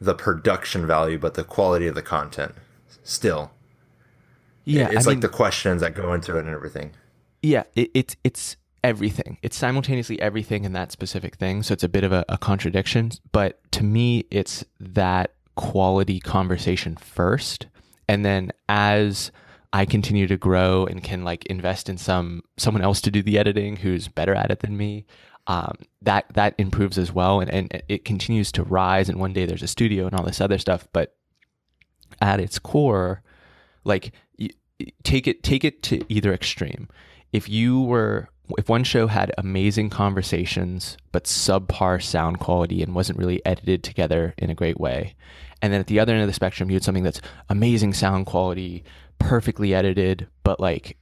the 0.00 0.14
production 0.14 0.86
value 0.86 1.18
but 1.18 1.34
the 1.34 1.44
quality 1.44 1.86
of 1.86 1.94
the 1.94 2.02
content 2.02 2.52
still 3.04 3.50
Yeah, 4.64 4.88
it's 4.90 5.06
I 5.06 5.10
like 5.10 5.16
mean- 5.16 5.20
the 5.20 5.28
questions 5.28 5.80
that 5.82 5.94
go 5.94 6.12
into 6.14 6.36
it 6.36 6.40
and 6.46 6.48
everything. 6.54 6.92
Yeah, 7.42 7.64
it, 7.74 7.90
it's 7.92 8.16
it's 8.24 8.56
everything. 8.84 9.38
It's 9.42 9.56
simultaneously 9.56 10.20
everything 10.20 10.66
and 10.66 10.76
that 10.76 10.92
specific 10.92 11.36
thing. 11.36 11.62
So 11.62 11.72
it's 11.72 11.82
a 11.82 11.88
bit 11.88 12.04
of 12.04 12.12
a, 12.12 12.24
a 12.28 12.36
contradiction. 12.36 13.10
But 13.32 13.58
to 13.72 13.82
me, 13.82 14.26
it's 14.30 14.64
that 14.78 15.32
quality 15.56 16.20
conversation 16.20 16.96
first, 16.96 17.66
and 18.08 18.24
then 18.24 18.52
as 18.68 19.32
I 19.72 19.86
continue 19.86 20.26
to 20.26 20.36
grow 20.36 20.84
and 20.86 21.02
can 21.02 21.24
like 21.24 21.46
invest 21.46 21.88
in 21.88 21.96
some 21.96 22.42
someone 22.58 22.84
else 22.84 23.00
to 23.00 23.10
do 23.10 23.22
the 23.22 23.38
editing 23.38 23.76
who's 23.76 24.06
better 24.06 24.34
at 24.34 24.50
it 24.50 24.60
than 24.60 24.76
me. 24.76 25.06
Um, 25.46 25.76
that 26.02 26.26
that 26.34 26.54
improves 26.58 26.98
as 26.98 27.10
well, 27.12 27.40
and, 27.40 27.50
and 27.50 27.82
it 27.88 28.04
continues 28.04 28.52
to 28.52 28.62
rise. 28.62 29.08
And 29.08 29.18
one 29.18 29.32
day 29.32 29.46
there's 29.46 29.62
a 29.62 29.66
studio 29.66 30.06
and 30.06 30.14
all 30.14 30.24
this 30.24 30.40
other 30.40 30.58
stuff. 30.58 30.86
But 30.92 31.16
at 32.20 32.38
its 32.38 32.58
core, 32.58 33.22
like 33.84 34.12
you, 34.36 34.50
take 35.02 35.26
it 35.26 35.42
take 35.42 35.64
it 35.64 35.82
to 35.84 36.04
either 36.08 36.32
extreme 36.32 36.88
if 37.32 37.48
you 37.48 37.80
were 37.80 38.28
if 38.58 38.68
one 38.68 38.84
show 38.84 39.06
had 39.06 39.32
amazing 39.38 39.90
conversations 39.90 40.96
but 41.12 41.24
subpar 41.24 42.02
sound 42.02 42.38
quality 42.38 42.82
and 42.82 42.94
wasn't 42.94 43.18
really 43.18 43.44
edited 43.46 43.82
together 43.82 44.34
in 44.38 44.50
a 44.50 44.54
great 44.54 44.78
way 44.78 45.14
and 45.62 45.72
then 45.72 45.80
at 45.80 45.86
the 45.86 45.98
other 45.98 46.12
end 46.12 46.22
of 46.22 46.28
the 46.28 46.34
spectrum 46.34 46.70
you 46.70 46.74
had 46.74 46.84
something 46.84 47.04
that's 47.04 47.20
amazing 47.48 47.92
sound 47.92 48.26
quality 48.26 48.84
perfectly 49.18 49.74
edited 49.74 50.28
but 50.42 50.60
like 50.60 50.96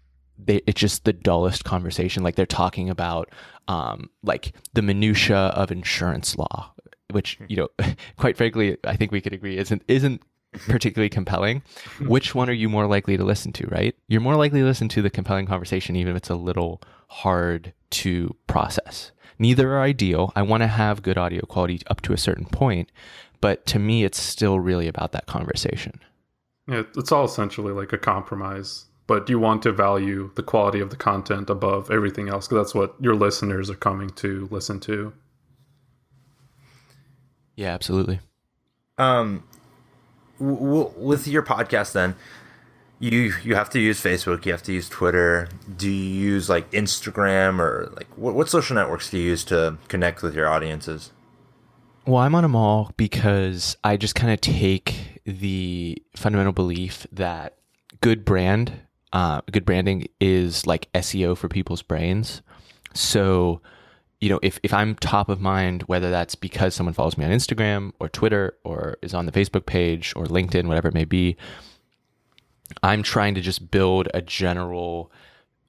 they, 0.45 0.61
it's 0.67 0.81
just 0.81 1.05
the 1.05 1.13
dullest 1.13 1.65
conversation. 1.65 2.23
Like 2.23 2.35
they're 2.35 2.47
talking 2.47 2.91
about 2.91 3.29
um, 3.69 4.11
like 4.23 4.55
the 4.73 4.83
minutia 4.83 5.37
of 5.37 5.71
insurance 5.71 6.37
law 6.37 6.73
which 7.11 7.39
you 7.47 7.57
know 7.57 7.69
quite 8.17 8.39
frankly 8.39 8.77
i 8.85 8.97
think 8.97 9.13
we 9.13 9.21
could 9.21 9.35
agree 9.35 9.59
isn't 9.59 9.83
isn't 9.87 10.23
particularly 10.53 11.09
compelling. 11.09 11.63
Which 12.01 12.35
one 12.35 12.51
are 12.51 12.55
you 12.55 12.69
more 12.69 12.87
likely 12.87 13.17
to 13.17 13.25
listen 13.25 13.53
to 13.55 13.67
right? 13.69 13.95
You're 14.09 14.21
more 14.21 14.37
likely 14.37 14.61
to 14.61 14.67
listen 14.67 14.89
to 14.91 15.03
the 15.03 15.11
compelling 15.11 15.47
conversation 15.47 15.97
even 15.97 16.13
if 16.13 16.19
it's 16.19 16.31
a 16.31 16.35
little 16.35 16.83
hard 17.13 17.73
to 17.91 18.35
process. 18.47 19.13
Neither 19.39 19.75
are 19.75 19.83
ideal. 19.83 20.33
I 20.37 20.43
want 20.43 20.63
to 20.63 20.67
have 20.67 21.03
good 21.03 21.19
audio 21.19 21.45
quality 21.47 21.81
up 21.89 22.01
to 22.03 22.13
a 22.13 22.19
certain 22.19 22.47
point 22.47 22.91
but 23.43 23.67
to 23.67 23.79
me 23.79 24.05
it's 24.05 24.19
still 24.23 24.59
really 24.59 24.89
about 24.89 25.13
that 25.13 25.27
conversation. 25.27 26.01
Yeah, 26.67 26.85
it's 26.97 27.13
all 27.13 27.27
essentially 27.27 27.73
like 27.73 27.93
a 27.93 27.99
compromise, 27.99 28.87
but 29.07 29.29
you 29.29 29.39
want 29.39 29.63
to 29.65 29.73
value 29.73 30.31
the 30.37 30.45
quality 30.45 30.81
of 30.81 30.89
the 30.89 30.97
content 30.97 31.51
above 31.51 31.91
everything 31.91 32.31
else 32.31 32.49
because 32.49 32.67
that's 32.67 32.75
what 32.75 32.95
your 33.01 33.15
listeners 33.15 33.69
are 33.69 33.75
coming 33.75 34.09
to 34.11 34.49
listen 34.51 34.81
to. 34.81 35.13
yeah 37.57 37.71
absolutely. 37.75 38.21
Um, 38.97 39.43
w- 40.39 40.57
w- 40.57 40.93
with 40.97 41.27
your 41.27 41.43
podcast, 41.43 41.93
then 41.93 42.15
you 43.03 43.35
you 43.43 43.57
have 43.57 43.69
to 43.71 43.81
use 43.81 44.01
Facebook, 44.01 44.47
you 44.47 44.53
have 44.53 44.63
to 44.63 44.73
use 44.73 44.89
Twitter. 44.89 45.49
Do 45.77 45.91
you 45.91 46.31
use 46.33 46.49
like 46.49 46.71
Instagram 46.71 47.59
or 47.59 47.93
like 47.97 48.07
what, 48.17 48.35
what 48.35 48.49
social 48.49 48.77
networks 48.77 49.11
do 49.11 49.19
you 49.19 49.25
use 49.25 49.43
to 49.47 49.77
connect 49.89 50.23
with 50.23 50.37
your 50.37 50.49
audiences? 50.49 51.11
Well, 52.07 52.19
I'm 52.19 52.35
on 52.37 52.43
them 52.43 52.55
all 52.55 52.93
because 52.97 53.77
I 53.83 53.97
just 53.97 54.15
kind 54.15 54.33
of 54.33 54.41
take 54.41 55.21
the 55.25 56.01
fundamental 56.15 56.53
belief 56.53 57.07
that 57.11 57.57
good 58.01 58.25
brand, 58.25 58.73
uh, 59.13 59.41
good 59.51 59.65
branding 59.65 60.07
is 60.21 60.65
like 60.65 60.91
SEO 60.93 61.37
for 61.37 61.49
people's 61.49 61.83
brains. 61.83 62.41
So, 62.95 63.61
you 64.21 64.29
know, 64.29 64.39
if, 64.43 64.61
if 64.63 64.73
I'm 64.73 64.95
top 64.97 65.29
of 65.29 65.41
mind, 65.41 65.83
whether 65.85 66.11
that's 66.11 66.35
because 66.37 66.75
someone 66.75 66.93
follows 66.93 67.19
me 67.19 67.25
on 67.25 67.31
Instagram 67.33 67.93
or 67.99 68.09
Twitter 68.09 68.57
or 68.65 68.97
is 69.03 69.15
on 69.15 69.27
the 69.27 69.33
Facebook 69.33 69.67
page 69.67 70.13
or 70.15 70.27
LinkedIn, 70.27 70.67
whatever 70.67 70.89
it 70.89 70.95
may 70.95 71.05
be, 71.05 71.37
I'm 72.83 73.03
trying 73.03 73.35
to 73.35 73.41
just 73.41 73.71
build 73.71 74.09
a 74.15 74.23
general 74.23 75.11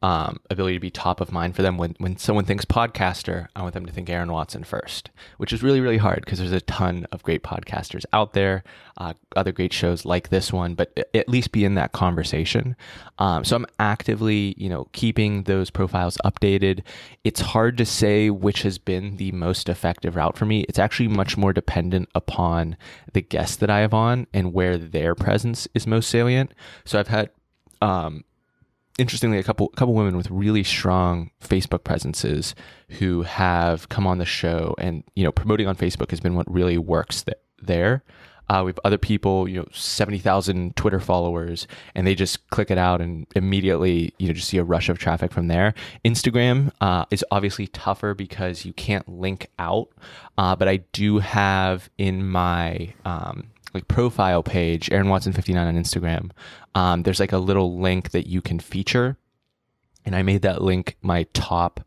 um, 0.04 0.42
ability 0.50 0.76
to 0.76 0.82
be 0.82 0.92
top 0.92 1.22
of 1.22 1.32
mind 1.32 1.56
for 1.56 1.62
them. 1.62 1.78
When 1.78 1.96
when 1.98 2.18
someone 2.18 2.44
thinks 2.44 2.66
podcaster, 2.66 3.48
I 3.56 3.62
want 3.62 3.74
them 3.74 3.86
to 3.86 3.92
think 3.92 4.10
Aaron 4.10 4.34
Watson 4.34 4.66
first, 4.66 5.10
which 5.38 5.54
is 5.54 5.63
really 5.63 5.80
really 5.80 5.98
hard 5.98 6.20
because 6.26 6.39
there's 6.39 6.52
a 6.52 6.60
ton 6.62 7.08
of 7.13 7.24
great 7.24 7.42
podcasters 7.42 8.04
out 8.12 8.34
there, 8.34 8.66
uh, 8.98 9.13
other 9.38 9.54
great 9.54 9.72
shows 9.72 10.04
like 10.04 10.28
this 10.28 10.52
one, 10.52 10.76
but 10.76 11.08
at 11.13 11.30
least 11.30 11.54
be 11.54 11.63
in 11.63 11.76
that 11.76 11.94
conversation. 11.94 12.76
Um, 13.18 13.46
so 13.46 13.56
I'm 13.56 13.66
actively 13.80 14.56
you 14.58 14.68
know 14.68 14.89
keeping 14.92 15.44
those 15.44 15.70
profiles 15.70 16.18
updated. 16.26 16.84
It's 17.24 17.39
hard 17.39 17.78
to 17.78 17.86
say 17.86 18.30
which 18.30 18.63
has 18.63 18.78
been 18.78 19.16
the 19.16 19.32
most 19.32 19.70
effective 19.70 20.18
route 20.18 20.38
for 20.38 20.46
me. 20.46 20.66
It's 20.68 20.80
actually 20.80 21.08
much 21.08 21.38
more 21.38 21.54
dependent 21.54 22.10
upon 22.13 22.76
the 23.13 23.22
guests 23.22 23.56
that 23.56 23.70
I 23.70 23.80
have 23.80 23.94
on 23.94 24.28
and 24.34 24.52
where 24.52 24.78
their 24.78 25.16
presence 25.16 25.66
is 25.74 25.88
most 25.88 26.10
salient. 26.10 26.54
So 26.84 27.00
I've 27.00 27.08
had 27.08 27.30
um, 27.82 28.26
interestingly 28.97 29.39
a 29.39 29.43
couple 29.43 29.69
couple 29.69 29.93
women 29.93 30.17
with 30.17 30.29
really 30.29 30.63
strong 30.63 31.32
Facebook 31.41 31.84
presences 31.84 32.56
who 32.89 33.23
have 33.23 33.89
come 33.89 34.06
on 34.06 34.17
the 34.17 34.25
show 34.25 34.75
and 34.77 35.03
you 35.15 35.23
know 35.23 35.32
promoting 35.32 35.67
on 35.67 35.75
Facebook 35.75 36.12
has 36.12 36.19
been 36.19 36.36
what 36.36 36.51
really 36.51 36.77
works 36.77 37.23
th- 37.23 37.38
there. 37.62 38.03
Uh, 38.49 38.62
we 38.65 38.69
have 38.69 38.79
other 38.84 38.97
people, 38.97 39.47
you 39.47 39.58
know, 39.58 39.67
seventy 39.71 40.19
thousand 40.19 40.75
Twitter 40.75 40.99
followers, 40.99 41.65
and 41.95 42.06
they 42.06 42.13
just 42.13 42.49
click 42.49 42.69
it 42.69 42.77
out 42.77 42.99
and 42.99 43.25
immediately, 43.36 44.13
you 44.19 44.27
know, 44.27 44.34
just 44.34 44.49
see 44.49 44.58
a 44.58 44.63
rush 44.63 44.89
of 44.89 44.99
traffic 44.99 45.32
from 45.32 45.47
there. 45.47 45.73
Instagram 46.03 46.71
uh, 46.82 47.06
is 47.10 47.23
obviously 47.32 47.67
tougher 47.67 48.13
because 48.13 48.65
you 48.65 48.73
can't 48.73 49.08
link 49.08 49.49
out, 49.60 49.88
uh, 50.38 50.56
but 50.56 50.67
I 50.67 50.77
do 50.91 51.19
have 51.19 51.89
in 51.97 52.27
my 52.27 52.93
um, 53.06 53.45
like 53.73 53.88
profile 53.88 54.43
page, 54.43 54.91
Aaron 54.91 55.09
Watson 55.09 55.33
fifty 55.33 55.53
nine 55.53 55.67
on 55.67 55.81
Instagram. 55.81 56.31
Um, 56.75 57.03
there's 57.03 57.19
like 57.19 57.31
a 57.31 57.38
little 57.38 57.79
link 57.79 58.12
that 58.12 58.27
you 58.27 58.41
can 58.41 58.59
feature, 58.59 59.17
and 60.05 60.15
I 60.15 60.23
made 60.23 60.41
that 60.43 60.62
link 60.62 60.97
my 61.01 61.23
top 61.33 61.79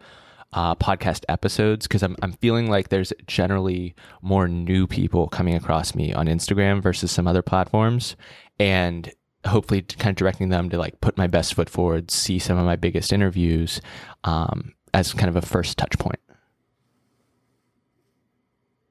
uh, 0.53 0.75
podcast 0.75 1.25
episodes 1.29 1.87
because 1.87 2.03
I'm 2.03 2.16
I'm 2.22 2.33
feeling 2.33 2.70
like 2.70 2.88
there's 2.88 3.12
generally 3.27 3.94
more 4.22 4.49
new 4.49 4.87
people 4.87 5.29
coming 5.29 5.55
across 5.55 5.94
me 5.94 6.12
on 6.12 6.27
Instagram 6.27 6.83
versus 6.83 7.11
some 7.11 7.27
other 7.27 7.42
platforms, 7.42 8.16
and 8.59 9.12
hopefully 9.46 9.83
kind 9.83 10.11
of 10.11 10.16
directing 10.16 10.49
them 10.49 10.68
to 10.70 10.79
like 10.79 11.01
put 11.01 11.16
my 11.16 11.27
best 11.27 11.55
foot 11.55 11.70
forward, 11.70 12.11
see 12.11 12.38
some 12.38 12.59
of 12.59 12.64
my 12.64 12.77
biggest 12.77 13.12
interviews 13.12 13.81
um, 14.25 14.75
as 14.92 15.12
kind 15.12 15.29
of 15.29 15.37
a 15.37 15.42
first 15.42 15.79
touch 15.79 15.96
point. 15.99 16.18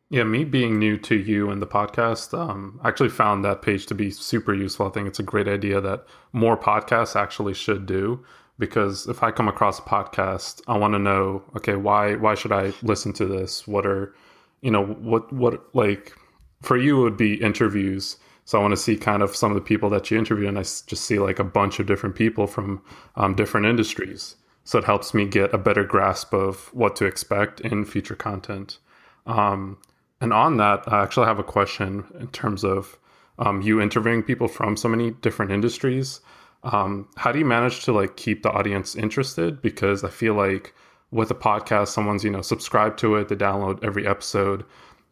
Yeah, 0.09 0.23
me 0.23 0.43
being 0.43 0.77
new 0.77 0.97
to 0.97 1.15
you 1.15 1.49
and 1.49 1.59
the 1.61 1.67
podcast, 1.67 2.37
um, 2.37 2.79
I 2.83 2.89
actually 2.89 3.09
found 3.09 3.43
that 3.43 3.63
page 3.63 3.87
to 3.87 3.95
be 3.95 4.11
super 4.11 4.53
useful. 4.53 4.87
I 4.87 4.91
think 4.91 5.07
it's 5.07 5.19
a 5.19 5.23
great 5.23 5.47
idea 5.47 5.81
that 5.81 6.05
more 6.31 6.55
podcasts 6.55 7.15
actually 7.15 7.55
should 7.55 7.87
do 7.87 8.23
because 8.59 9.07
if 9.07 9.23
I 9.23 9.31
come 9.31 9.47
across 9.47 9.79
a 9.79 9.81
podcast, 9.81 10.61
I 10.67 10.77
want 10.77 10.93
to 10.93 10.99
know, 10.99 11.43
okay, 11.57 11.75
why 11.75 12.15
why 12.15 12.35
should 12.35 12.51
I 12.51 12.73
listen 12.83 13.13
to 13.13 13.25
this? 13.25 13.67
What 13.67 13.85
are, 13.85 14.13
you 14.61 14.69
know, 14.71 14.85
what 14.85 15.31
what 15.33 15.75
like 15.75 16.13
for 16.61 16.77
you 16.77 16.99
it 16.99 17.03
would 17.03 17.17
be 17.17 17.41
interviews. 17.41 18.17
So 18.45 18.59
I 18.59 18.61
want 18.61 18.73
to 18.73 18.77
see 18.77 18.95
kind 18.95 19.23
of 19.23 19.35
some 19.35 19.51
of 19.51 19.55
the 19.55 19.61
people 19.61 19.89
that 19.89 20.11
you 20.11 20.19
interview, 20.19 20.47
and 20.47 20.59
I 20.59 20.61
just 20.61 21.01
see 21.01 21.17
like 21.17 21.39
a 21.39 21.43
bunch 21.43 21.79
of 21.79 21.87
different 21.87 22.15
people 22.15 22.45
from 22.45 22.81
um, 23.15 23.33
different 23.33 23.65
industries. 23.65 24.35
So 24.65 24.77
it 24.77 24.85
helps 24.85 25.15
me 25.15 25.25
get 25.25 25.51
a 25.53 25.57
better 25.57 25.83
grasp 25.83 26.31
of 26.31 26.71
what 26.73 26.95
to 26.97 27.05
expect 27.05 27.59
in 27.61 27.85
future 27.85 28.15
content. 28.15 28.77
Um, 29.25 29.79
and 30.25 30.33
on 30.33 30.57
that, 30.57 30.91
I 30.91 31.03
actually 31.03 31.27
have 31.27 31.37
a 31.37 31.43
question 31.43 32.03
in 32.19 32.29
terms 32.29 32.63
of 32.63 32.97
um, 33.37 33.61
you 33.61 33.79
interviewing 33.79 34.23
people 34.23 34.47
from 34.47 34.75
so 34.75 34.89
many 34.89 35.11
different 35.11 35.51
industries. 35.51 36.19
Um, 36.63 37.07
how 37.15 37.31
do 37.31 37.37
you 37.37 37.45
manage 37.45 37.83
to 37.83 37.91
like 37.91 38.17
keep 38.17 38.41
the 38.41 38.49
audience 38.49 38.95
interested? 38.95 39.61
Because 39.61 40.03
I 40.03 40.09
feel 40.09 40.33
like 40.33 40.73
with 41.11 41.29
a 41.29 41.35
podcast, 41.35 41.89
someone's 41.89 42.23
you 42.23 42.31
know 42.31 42.41
subscribed 42.41 42.97
to 43.01 43.13
it, 43.17 43.27
they 43.27 43.35
download 43.35 43.83
every 43.83 44.07
episode, 44.07 44.65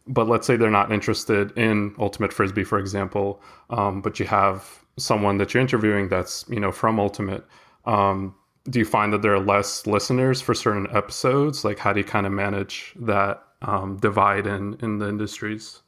but 0.07 0.27
let's 0.27 0.47
say 0.47 0.55
they're 0.55 0.71
not 0.71 0.91
interested 0.91 1.55
in 1.55 1.93
ultimate 1.99 2.33
frisbee, 2.33 2.63
for 2.63 2.79
example, 2.79 3.39
um, 3.69 4.01
but 4.01 4.19
you 4.19 4.25
have 4.25 4.83
someone 4.97 5.37
that 5.37 5.53
you're 5.53 5.61
interviewing 5.61 6.09
that's 6.09 6.43
you 6.49 6.59
know 6.59 6.71
from 6.71 6.99
ultimate. 6.99 7.45
Um, 7.85 8.33
do 8.67 8.79
you 8.79 8.85
find 8.85 9.13
that 9.13 9.21
there 9.21 9.35
are 9.35 9.45
less 9.45 9.85
listeners 9.85 10.41
for 10.41 10.55
certain 10.55 10.87
episodes? 10.89 11.63
Like, 11.63 11.77
how 11.77 11.93
do 11.93 11.99
you 11.99 12.03
kind 12.03 12.25
of 12.25 12.31
manage 12.31 12.95
that 12.95 13.43
um, 13.63 13.97
divide 13.97 14.47
in 14.47 14.75
in 14.81 14.99
the 14.99 15.07
industries? 15.07 15.81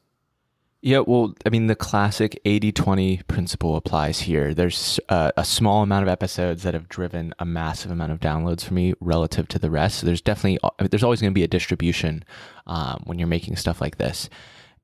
Yeah, 0.85 0.99
well, 0.99 1.33
I 1.43 1.49
mean, 1.49 1.65
the 1.65 1.75
classic 1.75 2.39
80 2.45 2.71
20 2.71 3.21
principle 3.27 3.75
applies 3.75 4.19
here. 4.19 4.53
There's 4.53 4.99
uh, 5.09 5.31
a 5.35 5.43
small 5.43 5.81
amount 5.81 6.03
of 6.03 6.09
episodes 6.09 6.61
that 6.61 6.75
have 6.75 6.87
driven 6.87 7.33
a 7.39 7.45
massive 7.45 7.89
amount 7.89 8.11
of 8.11 8.19
downloads 8.19 8.63
for 8.63 8.75
me 8.75 8.93
relative 8.99 9.47
to 9.47 9.57
the 9.57 9.71
rest. 9.71 9.97
So 9.97 10.05
there's 10.05 10.21
definitely, 10.21 10.59
mean, 10.79 10.89
there's 10.91 11.03
always 11.03 11.21
going 11.21 11.31
to 11.31 11.35
be 11.35 11.43
a 11.43 11.47
distribution 11.47 12.23
um, 12.67 13.01
when 13.05 13.17
you're 13.17 13.27
making 13.27 13.55
stuff 13.55 13.81
like 13.81 13.97
this. 13.97 14.29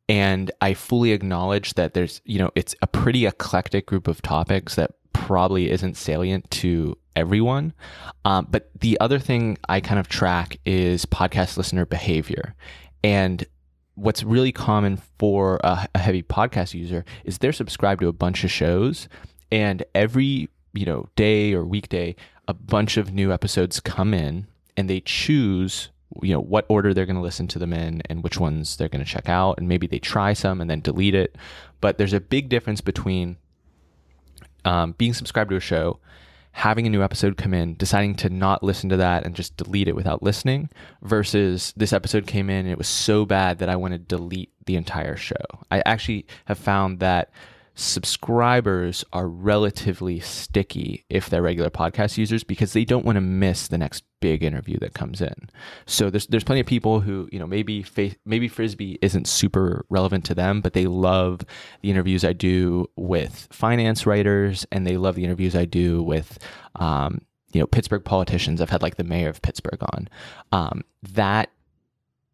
And 0.09 0.49
I 0.59 0.73
fully 0.73 1.11
acknowledge 1.11 1.75
that 1.75 1.93
there's, 1.93 2.19
you 2.25 2.39
know, 2.39 2.49
it's 2.55 2.73
a 2.81 2.87
pretty 2.87 3.27
eclectic 3.27 3.85
group 3.85 4.07
of 4.07 4.23
topics 4.23 4.73
that 4.75 4.95
probably 5.13 5.69
isn't 5.69 5.97
salient 5.97 6.49
to 6.51 6.97
everyone. 7.15 7.73
Um, 8.25 8.47
but 8.49 8.71
the 8.79 8.99
other 8.99 9.19
thing 9.19 9.57
I 9.69 9.81
kind 9.81 9.99
of 9.99 10.07
track 10.07 10.57
is 10.65 11.05
podcast 11.05 11.57
listener 11.57 11.85
behavior. 11.85 12.55
And 13.03 13.45
what's 13.95 14.23
really 14.23 14.51
common 14.51 14.97
for 15.19 15.59
a, 15.63 15.87
a 15.93 15.99
heavy 15.99 16.23
podcast 16.23 16.73
user 16.73 17.05
is 17.23 17.37
they're 17.37 17.53
subscribed 17.53 18.01
to 18.01 18.07
a 18.07 18.13
bunch 18.13 18.43
of 18.43 18.51
shows 18.51 19.07
and 19.51 19.83
every 19.93 20.49
you 20.73 20.85
know 20.85 21.09
day 21.15 21.53
or 21.53 21.65
weekday 21.65 22.15
a 22.47 22.53
bunch 22.53 22.95
of 22.95 23.11
new 23.13 23.33
episodes 23.33 23.81
come 23.81 24.13
in 24.13 24.47
and 24.77 24.89
they 24.89 25.01
choose 25.01 25.89
you 26.21 26.33
know 26.33 26.41
what 26.41 26.65
order 26.69 26.93
they're 26.93 27.05
going 27.05 27.15
to 27.15 27.21
listen 27.21 27.47
to 27.47 27.59
them 27.59 27.73
in 27.73 28.01
and 28.09 28.23
which 28.23 28.39
ones 28.39 28.77
they're 28.77 28.89
going 28.89 29.03
to 29.03 29.09
check 29.09 29.29
out 29.29 29.57
and 29.57 29.67
maybe 29.67 29.87
they 29.87 29.99
try 29.99 30.33
some 30.33 30.59
and 30.59 30.69
then 30.69 30.81
delete 30.81 31.15
it. 31.15 31.35
But 31.79 31.97
there's 31.97 32.13
a 32.13 32.19
big 32.19 32.49
difference 32.49 32.81
between 32.81 33.37
um, 34.65 34.93
being 34.97 35.13
subscribed 35.13 35.49
to 35.51 35.55
a 35.55 35.61
show 35.61 35.99
having 36.53 36.85
a 36.85 36.89
new 36.89 37.01
episode 37.01 37.37
come 37.37 37.53
in 37.53 37.75
deciding 37.75 38.15
to 38.15 38.29
not 38.29 38.61
listen 38.61 38.89
to 38.89 38.97
that 38.97 39.25
and 39.25 39.35
just 39.35 39.55
delete 39.57 39.87
it 39.87 39.95
without 39.95 40.21
listening 40.21 40.69
versus 41.01 41.73
this 41.77 41.93
episode 41.93 42.27
came 42.27 42.49
in 42.49 42.65
and 42.65 42.69
it 42.69 42.77
was 42.77 42.87
so 42.87 43.25
bad 43.25 43.59
that 43.59 43.69
i 43.69 43.75
want 43.75 43.93
to 43.93 43.97
delete 43.97 44.51
the 44.65 44.75
entire 44.75 45.15
show. 45.15 45.35
I 45.69 45.81
actually 45.85 46.25
have 46.45 46.57
found 46.57 46.99
that 46.99 47.31
subscribers 47.75 49.05
are 49.13 49.27
relatively 49.27 50.19
sticky 50.19 51.05
if 51.09 51.29
they're 51.29 51.41
regular 51.41 51.69
podcast 51.69 52.17
users 52.17 52.43
because 52.43 52.73
they 52.73 52.85
don't 52.85 53.05
want 53.05 53.15
to 53.15 53.21
miss 53.21 53.67
the 53.67 53.77
next 53.77 54.03
big 54.19 54.43
interview 54.43 54.77
that 54.79 54.93
comes 54.93 55.21
in. 55.21 55.49
So 55.85 56.09
there's 56.09 56.27
there's 56.27 56.43
plenty 56.43 56.61
of 56.61 56.67
people 56.67 56.99
who 56.99 57.27
you 57.31 57.39
know 57.39 57.47
maybe 57.47 57.85
maybe 58.25 58.47
frisbee 58.47 58.97
isn't 59.01 59.27
super 59.27 59.85
relevant 59.89 60.25
to 60.25 60.35
them, 60.35 60.61
but 60.61 60.73
they 60.73 60.85
love 60.85 61.41
the 61.81 61.89
interviews 61.89 62.23
I 62.23 62.33
do 62.33 62.89
with 62.95 63.47
finance 63.51 64.05
writers 64.05 64.65
and 64.71 64.85
they 64.85 64.97
love 64.97 65.15
the 65.15 65.23
interviews 65.23 65.55
I 65.55 65.65
do 65.65 66.03
with. 66.03 66.37
Um, 66.75 67.21
you 67.53 67.59
know, 67.59 67.67
Pittsburgh 67.67 68.05
politicians. 68.05 68.61
I've 68.61 68.69
had 68.69 68.81
like 68.81 68.95
the 68.95 69.03
mayor 69.03 69.27
of 69.27 69.41
Pittsburgh 69.41 69.83
on. 69.93 70.07
Um, 70.53 70.83
that 71.01 71.49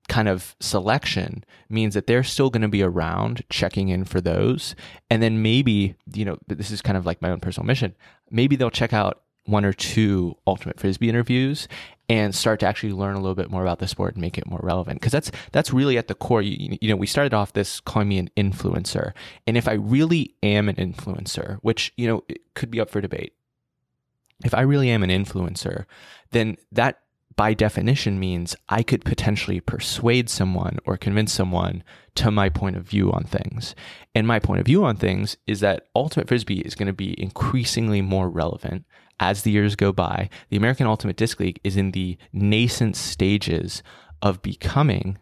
kind 0.07 0.27
of 0.27 0.55
selection 0.59 1.43
means 1.69 1.93
that 1.93 2.07
they're 2.07 2.23
still 2.23 2.49
going 2.49 2.61
to 2.61 2.67
be 2.67 2.81
around 2.81 3.43
checking 3.49 3.89
in 3.89 4.05
for 4.05 4.21
those. 4.21 4.75
And 5.09 5.21
then 5.21 5.41
maybe, 5.41 5.95
you 6.13 6.25
know, 6.25 6.37
this 6.47 6.71
is 6.71 6.81
kind 6.81 6.97
of 6.97 7.05
like 7.05 7.21
my 7.21 7.29
own 7.29 7.39
personal 7.39 7.65
mission. 7.65 7.95
Maybe 8.31 8.55
they'll 8.55 8.69
check 8.69 8.93
out 8.93 9.21
one 9.45 9.65
or 9.65 9.73
two 9.73 10.35
ultimate 10.45 10.79
frisbee 10.79 11.09
interviews 11.09 11.67
and 12.09 12.35
start 12.35 12.59
to 12.59 12.65
actually 12.65 12.93
learn 12.93 13.15
a 13.15 13.19
little 13.19 13.35
bit 13.35 13.49
more 13.49 13.61
about 13.61 13.79
the 13.79 13.87
sport 13.87 14.13
and 14.13 14.21
make 14.21 14.37
it 14.37 14.45
more 14.45 14.59
relevant 14.61 14.99
because 14.99 15.11
that's 15.11 15.31
that's 15.51 15.73
really 15.73 15.97
at 15.97 16.07
the 16.07 16.15
core 16.15 16.41
you, 16.41 16.77
you 16.81 16.89
know 16.89 16.95
we 16.95 17.07
started 17.07 17.33
off 17.33 17.53
this 17.53 17.79
calling 17.79 18.09
me 18.09 18.17
an 18.17 18.29
influencer 18.37 19.13
and 19.45 19.57
if 19.57 19.67
i 19.67 19.73
really 19.73 20.35
am 20.43 20.67
an 20.67 20.75
influencer 20.75 21.57
which 21.61 21.93
you 21.95 22.07
know 22.07 22.23
could 22.55 22.69
be 22.69 22.79
up 22.79 22.89
for 22.89 23.01
debate 23.01 23.33
if 24.43 24.53
i 24.53 24.61
really 24.61 24.89
am 24.89 25.01
an 25.01 25.09
influencer 25.09 25.85
then 26.31 26.57
that 26.71 26.99
by 27.37 27.53
definition 27.53 28.19
means 28.19 28.55
I 28.67 28.83
could 28.83 29.05
potentially 29.05 29.61
persuade 29.61 30.29
someone 30.29 30.79
or 30.85 30.97
convince 30.97 31.31
someone 31.31 31.83
to 32.15 32.31
my 32.31 32.49
point 32.49 32.75
of 32.75 32.83
view 32.83 33.11
on 33.11 33.23
things. 33.23 33.75
And 34.15 34.27
my 34.27 34.39
point 34.39 34.59
of 34.59 34.65
view 34.65 34.83
on 34.83 34.97
things 34.97 35.37
is 35.45 35.59
that 35.59 35.87
Ultimate 35.95 36.27
Frisbee 36.27 36.61
is 36.61 36.73
going 36.73 36.87
to 36.87 36.93
be 36.93 37.19
increasingly 37.21 38.01
more 38.01 38.27
relevant 38.27 38.85
as 39.19 39.43
the 39.43 39.51
years 39.51 39.75
go 39.75 39.93
by. 39.93 40.29
The 40.49 40.57
American 40.57 40.87
Ultimate 40.87 41.15
Disc 41.15 41.39
League 41.39 41.59
is 41.63 41.77
in 41.77 41.91
the 41.91 42.17
nascent 42.33 42.95
stages 42.95 43.83
of 44.23 44.41
becoming 44.41 45.19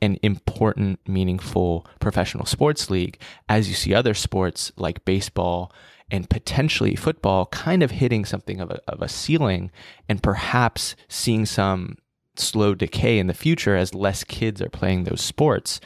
an 0.00 0.18
important, 0.20 0.98
meaningful 1.06 1.86
professional 2.00 2.44
sports 2.44 2.90
league 2.90 3.20
as 3.48 3.68
you 3.68 3.74
see 3.74 3.94
other 3.94 4.14
sports 4.14 4.72
like 4.76 5.04
baseball 5.04 5.72
and 6.12 6.28
potentially 6.28 6.94
football 6.94 7.46
kind 7.46 7.82
of 7.82 7.90
hitting 7.90 8.24
something 8.24 8.60
of 8.60 8.70
a, 8.70 8.80
of 8.86 9.00
a 9.00 9.08
ceiling 9.08 9.72
and 10.08 10.22
perhaps 10.22 10.94
seeing 11.08 11.46
some 11.46 11.96
slow 12.36 12.74
decay 12.74 13.18
in 13.18 13.26
the 13.26 13.34
future 13.34 13.74
as 13.74 13.94
less 13.94 14.22
kids 14.22 14.60
are 14.60 14.68
playing 14.68 15.04
those 15.04 15.22
sports. 15.22 15.80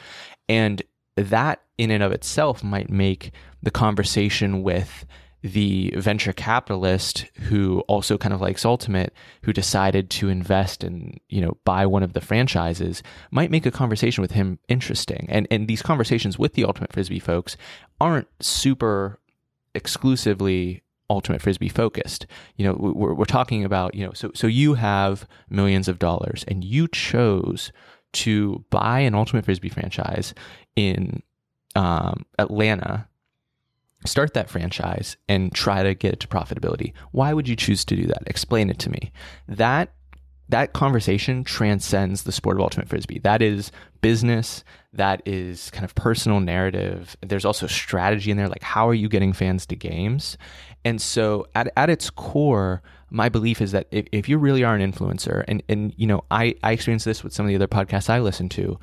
And 0.49 0.83
that 1.15 1.61
in 1.77 1.91
and 1.91 2.03
of 2.03 2.11
itself 2.11 2.63
might 2.63 2.89
make 2.89 3.31
the 3.63 3.71
conversation 3.71 4.61
with 4.61 5.05
the 5.43 5.93
venture 5.95 6.33
capitalist 6.33 7.25
who 7.41 7.79
also 7.81 8.17
kind 8.17 8.33
of 8.33 8.41
likes 8.41 8.65
ultimate 8.65 9.13
who 9.43 9.53
decided 9.53 10.09
to 10.09 10.29
invest 10.29 10.83
and 10.83 11.19
you 11.29 11.39
know 11.39 11.55
buy 11.63 11.85
one 11.85 12.01
of 12.01 12.13
the 12.13 12.21
franchises 12.21 13.03
might 13.29 13.51
make 13.51 13.65
a 13.65 13.71
conversation 13.71 14.21
with 14.21 14.31
him 14.31 14.57
interesting 14.67 15.27
and 15.29 15.47
and 15.51 15.67
these 15.67 15.83
conversations 15.83 16.39
with 16.39 16.53
the 16.53 16.65
ultimate 16.65 16.91
frisbee 16.91 17.19
folks 17.19 17.55
aren't 18.01 18.27
super 18.41 19.19
exclusively 19.77 20.83
ultimate 21.09 21.41
frisbee 21.41 21.69
focused. 21.69 22.27
You 22.57 22.67
know 22.67 22.73
we're, 22.77 23.13
we're 23.13 23.25
talking 23.25 23.63
about 23.63 23.95
you 23.95 24.05
know 24.05 24.13
so 24.13 24.31
so 24.35 24.47
you 24.47 24.73
have 24.73 25.27
millions 25.49 25.87
of 25.87 25.99
dollars 25.99 26.43
and 26.47 26.63
you 26.63 26.87
chose 26.89 27.71
to 28.13 28.65
buy 28.69 28.99
an 28.99 29.15
ultimate 29.15 29.45
frisbee 29.45 29.69
franchise 29.69 30.33
in 30.75 31.21
um, 31.75 32.25
atlanta 32.39 33.07
start 34.05 34.33
that 34.33 34.49
franchise 34.49 35.17
and 35.27 35.53
try 35.53 35.83
to 35.83 35.93
get 35.93 36.13
it 36.13 36.19
to 36.21 36.27
profitability. 36.27 36.93
Why 37.11 37.33
would 37.33 37.47
you 37.47 37.55
choose 37.55 37.83
to 37.85 37.95
do 37.95 38.05
that? 38.07 38.23
Explain 38.27 38.69
it 38.69 38.79
to 38.79 38.89
me. 38.89 39.11
That 39.47 39.93
that 40.49 40.73
conversation 40.73 41.43
transcends 41.43 42.23
the 42.23 42.31
sport 42.31 42.57
of 42.57 42.61
ultimate 42.61 42.87
frisbee. 42.87 43.19
That 43.19 43.41
is 43.41 43.71
business, 44.01 44.63
that 44.93 45.21
is 45.25 45.69
kind 45.71 45.83
of 45.83 45.93
personal 45.95 46.39
narrative. 46.39 47.17
There's 47.21 47.45
also 47.45 47.67
strategy 47.67 48.31
in 48.31 48.37
there, 48.37 48.47
like 48.47 48.63
how 48.63 48.87
are 48.87 48.93
you 48.93 49.09
getting 49.09 49.33
fans 49.33 49.65
to 49.67 49.75
games? 49.75 50.37
And 50.85 51.01
so 51.01 51.47
at, 51.53 51.71
at 51.75 51.89
its 51.89 52.09
core, 52.09 52.81
my 53.09 53.29
belief 53.29 53.61
is 53.61 53.71
that 53.71 53.87
if, 53.91 54.05
if 54.11 54.29
you 54.29 54.37
really 54.37 54.63
are 54.63 54.75
an 54.75 54.91
influencer, 54.91 55.43
and, 55.47 55.61
and 55.67 55.93
you 55.97 56.07
know, 56.07 56.23
I, 56.31 56.55
I 56.63 56.71
experience 56.71 57.03
this 57.03 57.23
with 57.23 57.33
some 57.33 57.45
of 57.45 57.49
the 57.49 57.55
other 57.55 57.67
podcasts 57.67 58.09
I 58.09 58.19
listen 58.19 58.49
to, 58.49 58.79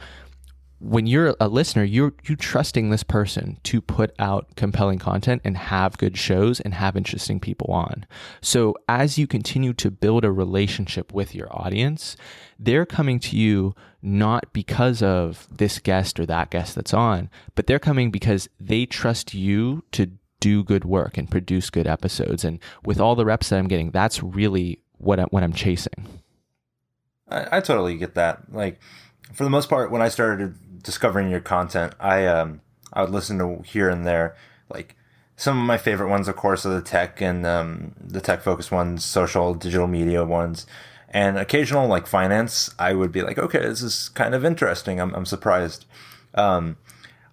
when 0.85 1.07
you're 1.07 1.35
a 1.41 1.49
listener, 1.49 1.83
you're 1.83 2.13
you 2.25 2.37
trusting 2.37 2.91
this 2.91 3.03
person 3.03 3.59
to 3.63 3.81
put 3.81 4.15
out 4.19 4.55
compelling 4.55 4.99
content 4.99 5.41
and 5.45 5.57
have 5.57 5.97
good 5.97 6.17
shows 6.19 6.61
and 6.61 6.75
have 6.75 6.97
interesting 6.97 7.41
people 7.41 7.73
on. 7.73 8.05
So 8.43 8.77
as 8.87 9.17
you 9.17 9.27
continue 9.27 9.73
to 9.75 9.91
build 9.91 10.25
a 10.25 10.31
relationship 10.31 11.13
with 11.15 11.35
your 11.35 11.49
audience, 11.51 12.17
they're 12.59 12.85
coming 12.85 13.19
to 13.21 13.37
you 13.37 13.75
not 14.03 14.53
because 14.53 15.03
of 15.03 15.49
this 15.51 15.79
guest 15.79 16.21
or 16.21 16.27
that 16.27 16.51
guest 16.51 16.75
that's 16.75 16.93
on, 16.93 17.31
but 17.55 17.67
they're 17.67 17.79
coming 17.79 18.11
because 18.11 18.49
they 18.61 18.85
trust 18.85 19.33
you 19.33 19.85
to 19.93 20.11
do 20.41 20.63
good 20.63 20.85
work 20.85 21.17
and 21.17 21.31
produce 21.31 21.71
good 21.71 21.87
episodes. 21.87 22.45
And 22.45 22.59
with 22.85 23.01
all 23.01 23.15
the 23.15 23.25
reps 23.25 23.49
that 23.49 23.59
I'm 23.59 23.69
getting, 23.69 23.91
that's 23.91 24.23
really 24.23 24.83
what 24.99 25.19
I, 25.19 25.23
what 25.25 25.43
I'm 25.43 25.55
chasing. 25.55 26.21
I, 27.27 27.57
I 27.57 27.61
totally 27.61 27.97
get 27.97 28.15
that. 28.17 28.53
Like 28.53 28.81
for 29.33 29.45
the 29.45 29.51
most 29.51 29.69
part, 29.69 29.91
when 29.91 30.03
I 30.03 30.09
started 30.09 30.55
discovering 30.85 31.31
your 31.31 31.41
content, 31.41 31.95
I 31.99 32.27
um 32.27 32.61
I 32.93 33.03
would 33.03 33.11
listen 33.11 33.39
to 33.39 33.63
here 33.65 33.91
and 33.91 34.07
there. 34.07 34.37
Like 34.69 34.97
some 35.37 35.59
of 35.59 35.67
my 35.67 35.77
favorite 35.77 36.09
ones, 36.09 36.29
of 36.29 36.37
course, 36.37 36.65
are 36.65 36.75
the 36.75 36.81
tech 36.81 37.21
and 37.21 37.45
um, 37.45 37.95
the 38.01 38.21
tech 38.21 38.43
focused 38.43 38.71
ones, 38.71 39.05
social, 39.05 39.53
digital 39.55 39.89
media 39.89 40.25
ones, 40.25 40.67
and 41.11 41.37
occasional 41.37 41.89
like 41.89 42.07
finance. 42.07 42.73
I 42.79 42.93
would 42.95 43.11
be 43.11 43.23
like, 43.23 43.39
okay, 43.39 43.59
this 43.59 43.83
is 43.83 44.11
kind 44.11 44.35
of 44.35 44.45
interesting. 44.45 45.01
I'm 45.01 45.13
I'm 45.15 45.27
surprised. 45.27 45.87
Um, 46.35 46.77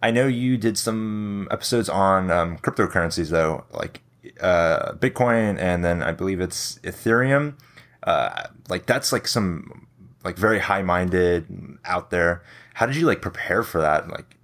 I 0.01 0.09
know 0.09 0.25
you 0.25 0.57
did 0.57 0.77
some 0.77 1.47
episodes 1.51 1.89
on 1.89 2.31
um, 2.31 2.57
cryptocurrencies 2.57 3.29
though, 3.29 3.65
like 3.71 4.01
uh, 4.41 4.93
Bitcoin, 4.93 5.59
and 5.59 5.85
then 5.85 6.01
I 6.01 6.11
believe 6.11 6.41
it's 6.41 6.79
Ethereum. 6.79 7.53
Uh, 8.01 8.47
like 8.67 8.87
that's 8.87 9.13
like 9.13 9.27
some 9.27 9.87
like 10.23 10.37
very 10.37 10.59
high 10.59 10.81
minded 10.81 11.47
out 11.85 12.09
there 12.09 12.43
how 12.73 12.85
did 12.85 12.95
you 12.95 13.05
like 13.05 13.21
prepare 13.21 13.63
for 13.63 13.81
that? 13.81 14.09
Like, 14.09 14.37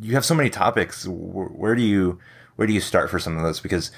you 0.00 0.14
have 0.14 0.24
so 0.24 0.34
many 0.34 0.50
topics. 0.50 1.06
Where 1.08 1.74
do 1.74 1.82
you 1.82 2.18
where 2.56 2.66
do 2.66 2.72
you 2.72 2.80
start 2.80 3.10
for 3.10 3.18
some 3.18 3.36
of 3.36 3.42
those? 3.42 3.60
Because 3.60 3.90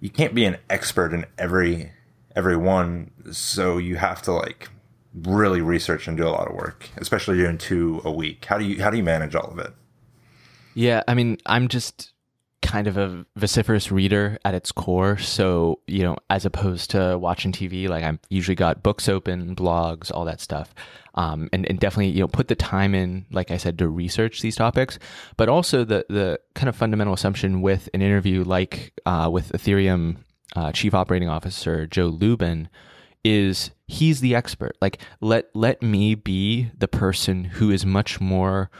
you 0.00 0.10
can't 0.10 0.34
be 0.34 0.44
an 0.44 0.56
expert 0.70 1.12
in 1.12 1.26
every 1.38 1.92
every 2.36 2.56
one, 2.56 3.10
so 3.32 3.78
you 3.78 3.96
have 3.96 4.22
to 4.22 4.32
like 4.32 4.68
really 5.14 5.60
research 5.60 6.06
and 6.06 6.16
do 6.16 6.26
a 6.26 6.30
lot 6.30 6.48
of 6.48 6.54
work, 6.54 6.88
especially 6.96 7.38
doing 7.38 7.58
two 7.58 8.00
a 8.04 8.12
week. 8.12 8.44
How 8.44 8.58
do 8.58 8.64
you 8.64 8.82
how 8.82 8.90
do 8.90 8.96
you 8.96 9.02
manage 9.02 9.34
all 9.34 9.50
of 9.50 9.58
it? 9.58 9.72
Yeah, 10.74 11.02
I 11.08 11.14
mean, 11.14 11.38
I'm 11.44 11.68
just 11.68 12.12
kind 12.68 12.86
of 12.86 12.98
a 12.98 13.24
vociferous 13.34 13.90
reader 13.90 14.38
at 14.44 14.52
its 14.54 14.72
core. 14.72 15.16
So, 15.16 15.80
you 15.86 16.02
know, 16.02 16.18
as 16.28 16.44
opposed 16.44 16.90
to 16.90 17.16
watching 17.18 17.50
TV, 17.50 17.88
like 17.88 18.04
I'm 18.04 18.20
usually 18.28 18.54
got 18.54 18.82
books 18.82 19.08
open, 19.08 19.56
blogs, 19.56 20.12
all 20.12 20.26
that 20.26 20.38
stuff. 20.38 20.74
Um, 21.14 21.48
and, 21.50 21.64
and 21.64 21.80
definitely, 21.80 22.08
you 22.08 22.20
know, 22.20 22.28
put 22.28 22.48
the 22.48 22.54
time 22.54 22.94
in, 22.94 23.24
like 23.30 23.50
I 23.50 23.56
said, 23.56 23.78
to 23.78 23.88
research 23.88 24.42
these 24.42 24.54
topics, 24.54 24.98
but 25.38 25.48
also 25.48 25.82
the, 25.82 26.04
the 26.10 26.40
kind 26.54 26.68
of 26.68 26.76
fundamental 26.76 27.14
assumption 27.14 27.62
with 27.62 27.88
an 27.94 28.02
interview 28.02 28.44
like 28.44 28.92
uh, 29.06 29.30
with 29.32 29.50
Ethereum 29.52 30.18
uh, 30.54 30.70
chief 30.70 30.92
operating 30.92 31.30
officer, 31.30 31.86
Joe 31.86 32.08
Lubin, 32.08 32.68
is 33.24 33.70
he's 33.86 34.20
the 34.20 34.34
expert. 34.34 34.76
Like 34.82 34.98
let, 35.22 35.46
let 35.54 35.80
me 35.80 36.14
be 36.14 36.70
the 36.76 36.88
person 36.88 37.44
who 37.44 37.70
is 37.70 37.86
much 37.86 38.20
more, 38.20 38.70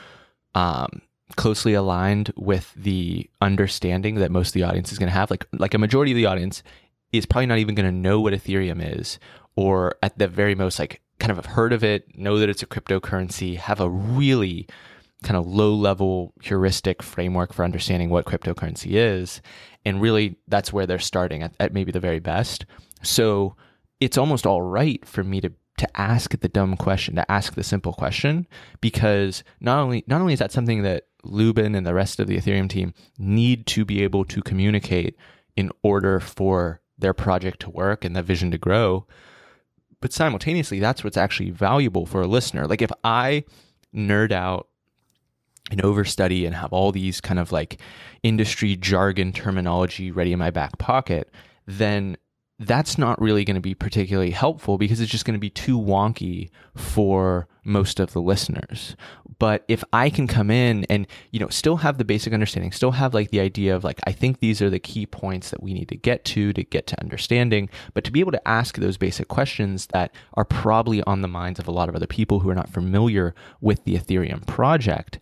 um, 0.55 1.01
closely 1.36 1.74
aligned 1.74 2.32
with 2.36 2.72
the 2.74 3.28
understanding 3.40 4.16
that 4.16 4.30
most 4.30 4.48
of 4.48 4.52
the 4.54 4.62
audience 4.62 4.92
is 4.92 4.98
going 4.98 5.08
to 5.08 5.14
have. 5.14 5.30
Like 5.30 5.46
like 5.52 5.74
a 5.74 5.78
majority 5.78 6.12
of 6.12 6.16
the 6.16 6.26
audience 6.26 6.62
is 7.12 7.26
probably 7.26 7.46
not 7.46 7.58
even 7.58 7.74
going 7.74 7.86
to 7.86 7.92
know 7.92 8.20
what 8.20 8.32
Ethereum 8.32 8.80
is, 8.98 9.18
or 9.56 9.96
at 10.02 10.18
the 10.18 10.28
very 10.28 10.54
most, 10.54 10.78
like 10.78 11.00
kind 11.18 11.30
of 11.30 11.36
have 11.36 11.46
heard 11.46 11.72
of 11.72 11.82
it, 11.82 12.16
know 12.16 12.38
that 12.38 12.48
it's 12.48 12.62
a 12.62 12.66
cryptocurrency, 12.66 13.56
have 13.56 13.80
a 13.80 13.88
really 13.88 14.68
kind 15.22 15.36
of 15.36 15.46
low 15.46 15.74
level 15.74 16.32
heuristic 16.42 17.02
framework 17.02 17.52
for 17.52 17.64
understanding 17.64 18.08
what 18.08 18.24
cryptocurrency 18.24 18.92
is. 18.92 19.42
And 19.84 20.00
really, 20.00 20.36
that's 20.46 20.72
where 20.72 20.86
they're 20.86 20.98
starting 20.98 21.42
at, 21.42 21.54
at 21.58 21.72
maybe 21.72 21.90
the 21.90 22.00
very 22.00 22.20
best. 22.20 22.66
So 23.02 23.56
it's 24.00 24.18
almost 24.18 24.46
all 24.46 24.62
right 24.62 25.04
for 25.06 25.24
me 25.24 25.40
to 25.40 25.52
to 25.78 26.00
ask 26.00 26.36
the 26.40 26.48
dumb 26.48 26.76
question, 26.76 27.14
to 27.14 27.30
ask 27.30 27.54
the 27.54 27.62
simple 27.62 27.92
question, 27.92 28.48
because 28.80 29.44
not 29.60 29.78
only 29.78 30.04
not 30.06 30.20
only 30.20 30.32
is 30.32 30.40
that 30.40 30.52
something 30.52 30.82
that 30.82 31.04
Lubin 31.24 31.74
and 31.74 31.87
the 31.87 31.94
rest 31.94 32.20
of 32.20 32.26
the 32.26 32.37
Ethereum 32.37 32.68
team 32.68 32.94
need 33.18 33.66
to 33.66 33.85
be 33.85 34.02
able 34.02 34.24
to 34.26 34.42
communicate 34.42 35.16
in 35.57 35.70
order 35.83 36.20
for 36.20 36.81
their 36.98 37.14
project 37.14 37.61
to 37.61 37.70
work 37.70 38.04
and 38.04 38.14
the 38.14 38.22
vision 38.22 38.50
to 38.50 38.59
grow, 38.59 39.07
but 40.00 40.12
simultaneously, 40.12 40.78
that's 40.78 41.02
what's 41.02 41.16
actually 41.16 41.50
valuable 41.50 42.07
for 42.07 42.22
a 42.22 42.26
listener. 42.26 42.66
Like 42.66 42.83
if 42.83 42.90
I 43.02 43.44
nerd 43.94 44.33
out 44.33 44.68
and 45.70 45.83
overstudy 45.83 46.46
and 46.46 46.54
have 46.54 46.72
all 46.72 46.92
these 46.92 47.20
kind 47.20 47.40
of 47.40 47.52
like 47.52 47.81
industry 48.22 48.76
jargon 48.76 49.33
terminology 49.33 50.11
ready 50.11 50.33
in 50.33 50.38
my 50.38 50.50
back 50.50 50.78
pocket, 50.78 51.31
then 51.66 52.16
that's 52.58 52.98
not 52.98 53.20
really 53.20 53.44
going 53.44 53.54
to 53.54 53.60
be 53.60 53.74
particularly 53.74 54.32
helpful 54.32 54.78
because 54.78 55.00
it's 55.00 55.10
just 55.10 55.24
going 55.24 55.34
to 55.34 55.40
be 55.40 55.50
too 55.50 55.78
wonky 55.78 56.50
for 56.74 57.46
most 57.62 58.00
of 58.00 58.12
the 58.12 58.20
listeners. 58.20 58.96
But 59.38 59.64
if 59.68 59.84
I 59.92 60.10
can 60.10 60.26
come 60.26 60.50
in 60.50 60.84
and, 60.90 61.06
you 61.30 61.38
know, 61.38 61.48
still 61.48 61.76
have 61.76 61.98
the 61.98 62.04
basic 62.04 62.32
understanding, 62.32 62.72
still 62.72 62.90
have 62.90 63.14
like 63.14 63.30
the 63.30 63.38
idea 63.38 63.76
of 63.76 63.84
like, 63.84 64.00
I 64.04 64.12
think 64.12 64.40
these 64.40 64.60
are 64.60 64.70
the 64.70 64.80
key 64.80 65.06
points 65.06 65.50
that 65.50 65.62
we 65.62 65.72
need 65.72 65.88
to 65.90 65.96
get 65.96 66.24
to 66.26 66.52
to 66.52 66.64
get 66.64 66.88
to 66.88 67.00
understanding, 67.00 67.70
but 67.94 68.02
to 68.02 68.10
be 68.10 68.18
able 68.18 68.32
to 68.32 68.48
ask 68.48 68.76
those 68.76 68.96
basic 68.96 69.28
questions 69.28 69.86
that 69.92 70.12
are 70.34 70.44
probably 70.44 71.02
on 71.04 71.22
the 71.22 71.28
minds 71.28 71.60
of 71.60 71.68
a 71.68 71.72
lot 71.72 71.88
of 71.88 71.94
other 71.94 72.08
people 72.08 72.40
who 72.40 72.50
are 72.50 72.54
not 72.54 72.70
familiar 72.70 73.34
with 73.60 73.84
the 73.84 73.94
Ethereum 73.94 74.44
project, 74.46 75.20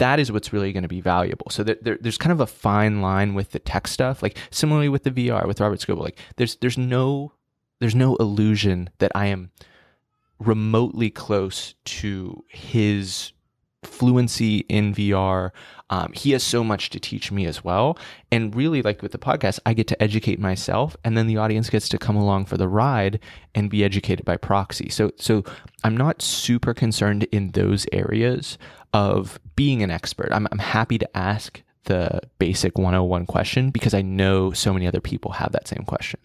that 0.00 0.18
is 0.18 0.32
what's 0.32 0.52
really 0.52 0.72
going 0.72 0.82
to 0.82 0.88
be 0.88 1.02
valuable. 1.02 1.46
So 1.50 1.62
there, 1.62 1.76
there, 1.80 1.98
there's 2.00 2.18
kind 2.18 2.32
of 2.32 2.40
a 2.40 2.46
fine 2.46 3.02
line 3.02 3.34
with 3.34 3.50
the 3.50 3.58
tech 3.58 3.86
stuff, 3.86 4.22
like 4.22 4.38
similarly 4.50 4.88
with 4.88 5.04
the 5.04 5.10
VR 5.10 5.46
with 5.46 5.60
Robert 5.60 5.78
Scoble. 5.78 6.02
Like 6.02 6.18
there's 6.36 6.56
there's 6.56 6.78
no 6.78 7.32
there's 7.80 7.94
no 7.94 8.16
illusion 8.16 8.90
that 8.98 9.12
I 9.14 9.26
am 9.26 9.50
remotely 10.38 11.10
close 11.10 11.74
to 11.84 12.44
his 12.48 13.32
fluency 13.82 14.58
in 14.68 14.94
VR. 14.94 15.50
Um, 15.90 16.12
he 16.14 16.30
has 16.30 16.42
so 16.42 16.62
much 16.62 16.90
to 16.90 17.00
teach 17.00 17.30
me 17.30 17.44
as 17.46 17.62
well. 17.62 17.98
And 18.30 18.54
really, 18.54 18.80
like 18.80 19.02
with 19.02 19.12
the 19.12 19.18
podcast, 19.18 19.58
I 19.66 19.74
get 19.74 19.86
to 19.88 20.02
educate 20.02 20.38
myself, 20.38 20.96
and 21.04 21.16
then 21.16 21.26
the 21.26 21.36
audience 21.36 21.68
gets 21.68 21.88
to 21.90 21.98
come 21.98 22.16
along 22.16 22.46
for 22.46 22.56
the 22.56 22.68
ride 22.68 23.20
and 23.54 23.68
be 23.68 23.84
educated 23.84 24.24
by 24.24 24.36
proxy. 24.36 24.88
So, 24.88 25.10
so 25.16 25.44
I'm 25.84 25.96
not 25.96 26.22
super 26.22 26.72
concerned 26.72 27.24
in 27.24 27.50
those 27.50 27.86
areas 27.92 28.56
of 28.92 29.38
being 29.56 29.82
an 29.82 29.90
expert. 29.90 30.28
I'm, 30.32 30.46
I'm 30.50 30.58
happy 30.58 30.98
to 30.98 31.16
ask 31.16 31.62
the 31.84 32.20
basic 32.38 32.78
101 32.78 33.26
question 33.26 33.70
because 33.70 33.94
I 33.94 34.02
know 34.02 34.52
so 34.52 34.72
many 34.72 34.86
other 34.86 35.00
people 35.00 35.32
have 35.32 35.52
that 35.52 35.68
same 35.68 35.84
question. 35.84 36.20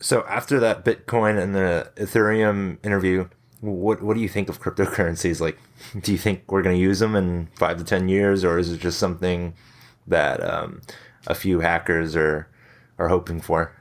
So 0.00 0.24
after 0.28 0.60
that 0.60 0.84
Bitcoin 0.84 1.42
and 1.42 1.54
the 1.54 1.90
Ethereum 1.96 2.84
interview, 2.84 3.28
what 3.60 4.00
what 4.00 4.14
do 4.14 4.20
you 4.20 4.28
think 4.28 4.48
of 4.48 4.60
cryptocurrencies? 4.60 5.40
Like, 5.40 5.58
do 6.00 6.12
you 6.12 6.18
think 6.18 6.50
we're 6.50 6.62
going 6.62 6.76
to 6.76 6.82
use 6.82 7.00
them 7.00 7.16
in 7.16 7.48
five 7.56 7.78
to 7.78 7.84
ten 7.84 8.08
years, 8.08 8.44
or 8.44 8.58
is 8.58 8.70
it 8.70 8.80
just 8.80 8.98
something 8.98 9.54
that 10.06 10.42
um, 10.42 10.82
a 11.26 11.34
few 11.34 11.60
hackers 11.60 12.14
are 12.14 12.48
are 12.98 13.08
hoping 13.08 13.40
for? 13.40 13.72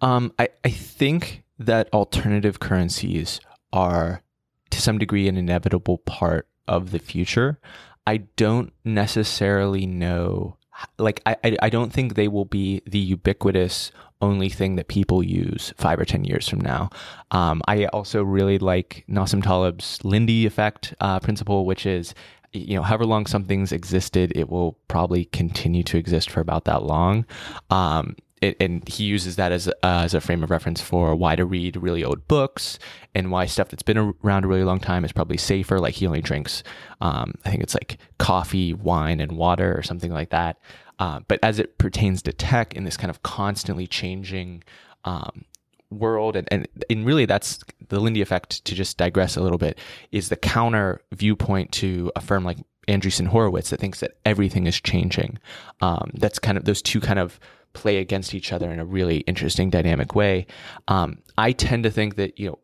Um, 0.00 0.32
I 0.38 0.48
I 0.64 0.70
think 0.70 1.44
that 1.58 1.88
alternative 1.92 2.58
currencies 2.58 3.40
are 3.72 4.22
to 4.70 4.80
some 4.80 4.98
degree 4.98 5.28
an 5.28 5.36
inevitable 5.36 5.98
part 5.98 6.48
of 6.68 6.90
the 6.90 6.98
future. 6.98 7.58
I 8.06 8.18
don't 8.36 8.72
necessarily 8.84 9.86
know 9.86 10.56
like 10.98 11.22
I, 11.26 11.56
I 11.62 11.70
don't 11.70 11.92
think 11.92 12.14
they 12.14 12.28
will 12.28 12.44
be 12.44 12.82
the 12.86 12.98
ubiquitous 12.98 13.92
only 14.20 14.48
thing 14.48 14.76
that 14.76 14.88
people 14.88 15.22
use 15.22 15.72
five 15.76 15.98
or 15.98 16.04
ten 16.04 16.24
years 16.24 16.48
from 16.48 16.60
now. 16.60 16.90
Um, 17.30 17.62
I 17.66 17.86
also 17.86 18.22
really 18.22 18.58
like 18.58 19.04
Nassim 19.08 19.42
Taleb's 19.42 20.02
Lindy 20.04 20.46
effect 20.46 20.94
uh, 21.00 21.20
principle, 21.20 21.66
which 21.66 21.86
is 21.86 22.14
you 22.52 22.76
know 22.76 22.82
however 22.82 23.06
long 23.06 23.26
something's 23.26 23.72
existed, 23.72 24.32
it 24.34 24.48
will 24.48 24.78
probably 24.88 25.26
continue 25.26 25.82
to 25.84 25.98
exist 25.98 26.30
for 26.30 26.40
about 26.40 26.64
that 26.64 26.82
long. 26.82 27.26
Um, 27.70 28.16
it, 28.46 28.56
and 28.60 28.86
he 28.88 29.04
uses 29.04 29.36
that 29.36 29.52
as 29.52 29.68
uh, 29.68 29.72
as 29.82 30.14
a 30.14 30.20
frame 30.20 30.42
of 30.42 30.50
reference 30.50 30.80
for 30.80 31.14
why 31.14 31.36
to 31.36 31.44
read 31.44 31.76
really 31.76 32.04
old 32.04 32.26
books 32.28 32.78
and 33.14 33.30
why 33.30 33.46
stuff 33.46 33.68
that's 33.68 33.82
been 33.82 34.14
around 34.22 34.44
a 34.44 34.48
really 34.48 34.64
long 34.64 34.80
time 34.80 35.04
is 35.04 35.12
probably 35.12 35.36
safer. 35.36 35.78
Like 35.78 35.94
he 35.94 36.06
only 36.06 36.20
drinks, 36.20 36.62
um, 37.00 37.34
I 37.44 37.50
think 37.50 37.62
it's 37.62 37.74
like 37.74 37.98
coffee, 38.18 38.72
wine, 38.72 39.20
and 39.20 39.32
water 39.32 39.76
or 39.76 39.82
something 39.82 40.12
like 40.12 40.30
that. 40.30 40.58
Uh, 40.98 41.20
but 41.28 41.38
as 41.42 41.58
it 41.58 41.76
pertains 41.78 42.22
to 42.22 42.32
tech 42.32 42.74
in 42.74 42.84
this 42.84 42.96
kind 42.96 43.10
of 43.10 43.22
constantly 43.22 43.86
changing 43.86 44.62
um, 45.04 45.44
world, 45.90 46.36
and, 46.36 46.48
and 46.50 46.66
and 46.88 47.06
really 47.06 47.26
that's 47.26 47.60
the 47.88 48.00
Lindy 48.00 48.22
effect. 48.22 48.64
To 48.64 48.74
just 48.74 48.96
digress 48.96 49.36
a 49.36 49.42
little 49.42 49.58
bit, 49.58 49.78
is 50.12 50.28
the 50.28 50.36
counter 50.36 51.00
viewpoint 51.12 51.72
to 51.72 52.10
a 52.16 52.20
firm 52.20 52.44
like 52.44 52.58
Andreessen 52.88 53.26
Horowitz 53.26 53.70
that 53.70 53.80
thinks 53.80 54.00
that 54.00 54.12
everything 54.24 54.66
is 54.66 54.80
changing. 54.80 55.38
Um, 55.80 56.10
that's 56.14 56.38
kind 56.38 56.56
of 56.56 56.64
those 56.64 56.82
two 56.82 57.00
kind 57.00 57.18
of 57.18 57.38
play 57.76 57.98
against 57.98 58.34
each 58.34 58.52
other 58.52 58.72
in 58.72 58.80
a 58.80 58.84
really 58.84 59.18
interesting 59.18 59.70
dynamic 59.70 60.14
way. 60.14 60.46
Um, 60.88 61.18
I 61.36 61.52
tend 61.52 61.84
to 61.84 61.90
think 61.90 62.16
that 62.16 62.38
you 62.38 62.48
know 62.48 62.58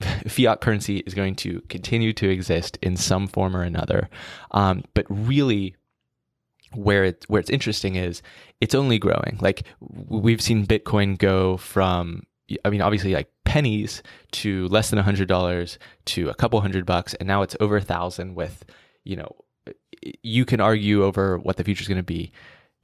fiat 0.28 0.60
currency 0.60 0.98
is 0.98 1.14
going 1.14 1.34
to 1.36 1.60
continue 1.68 2.12
to 2.14 2.28
exist 2.28 2.78
in 2.82 2.96
some 2.96 3.26
form 3.26 3.56
or 3.56 3.62
another. 3.62 4.08
Um, 4.50 4.84
but 4.94 5.06
really, 5.08 5.76
where 6.72 7.04
it 7.04 7.24
where 7.28 7.40
it's 7.40 7.50
interesting 7.50 7.96
is 7.96 8.22
it's 8.60 8.74
only 8.74 8.98
growing. 8.98 9.38
Like 9.40 9.64
we've 9.80 10.40
seen 10.40 10.66
Bitcoin 10.66 11.18
go 11.18 11.56
from 11.56 12.24
I 12.64 12.70
mean 12.70 12.82
obviously 12.82 13.14
like 13.14 13.30
pennies 13.44 14.02
to 14.32 14.66
less 14.68 14.90
than 14.90 14.98
a 14.98 15.02
hundred 15.02 15.28
dollars 15.28 15.78
to 16.06 16.28
a 16.28 16.34
couple 16.34 16.60
hundred 16.60 16.86
bucks, 16.86 17.14
and 17.14 17.26
now 17.26 17.42
it's 17.42 17.56
over 17.60 17.76
a 17.76 17.82
thousand. 17.82 18.34
With 18.34 18.64
you 19.04 19.16
know, 19.16 19.36
you 20.22 20.44
can 20.44 20.60
argue 20.60 21.04
over 21.04 21.38
what 21.38 21.56
the 21.56 21.64
future 21.64 21.82
is 21.82 21.88
going 21.88 21.98
to 21.98 22.02
be 22.02 22.32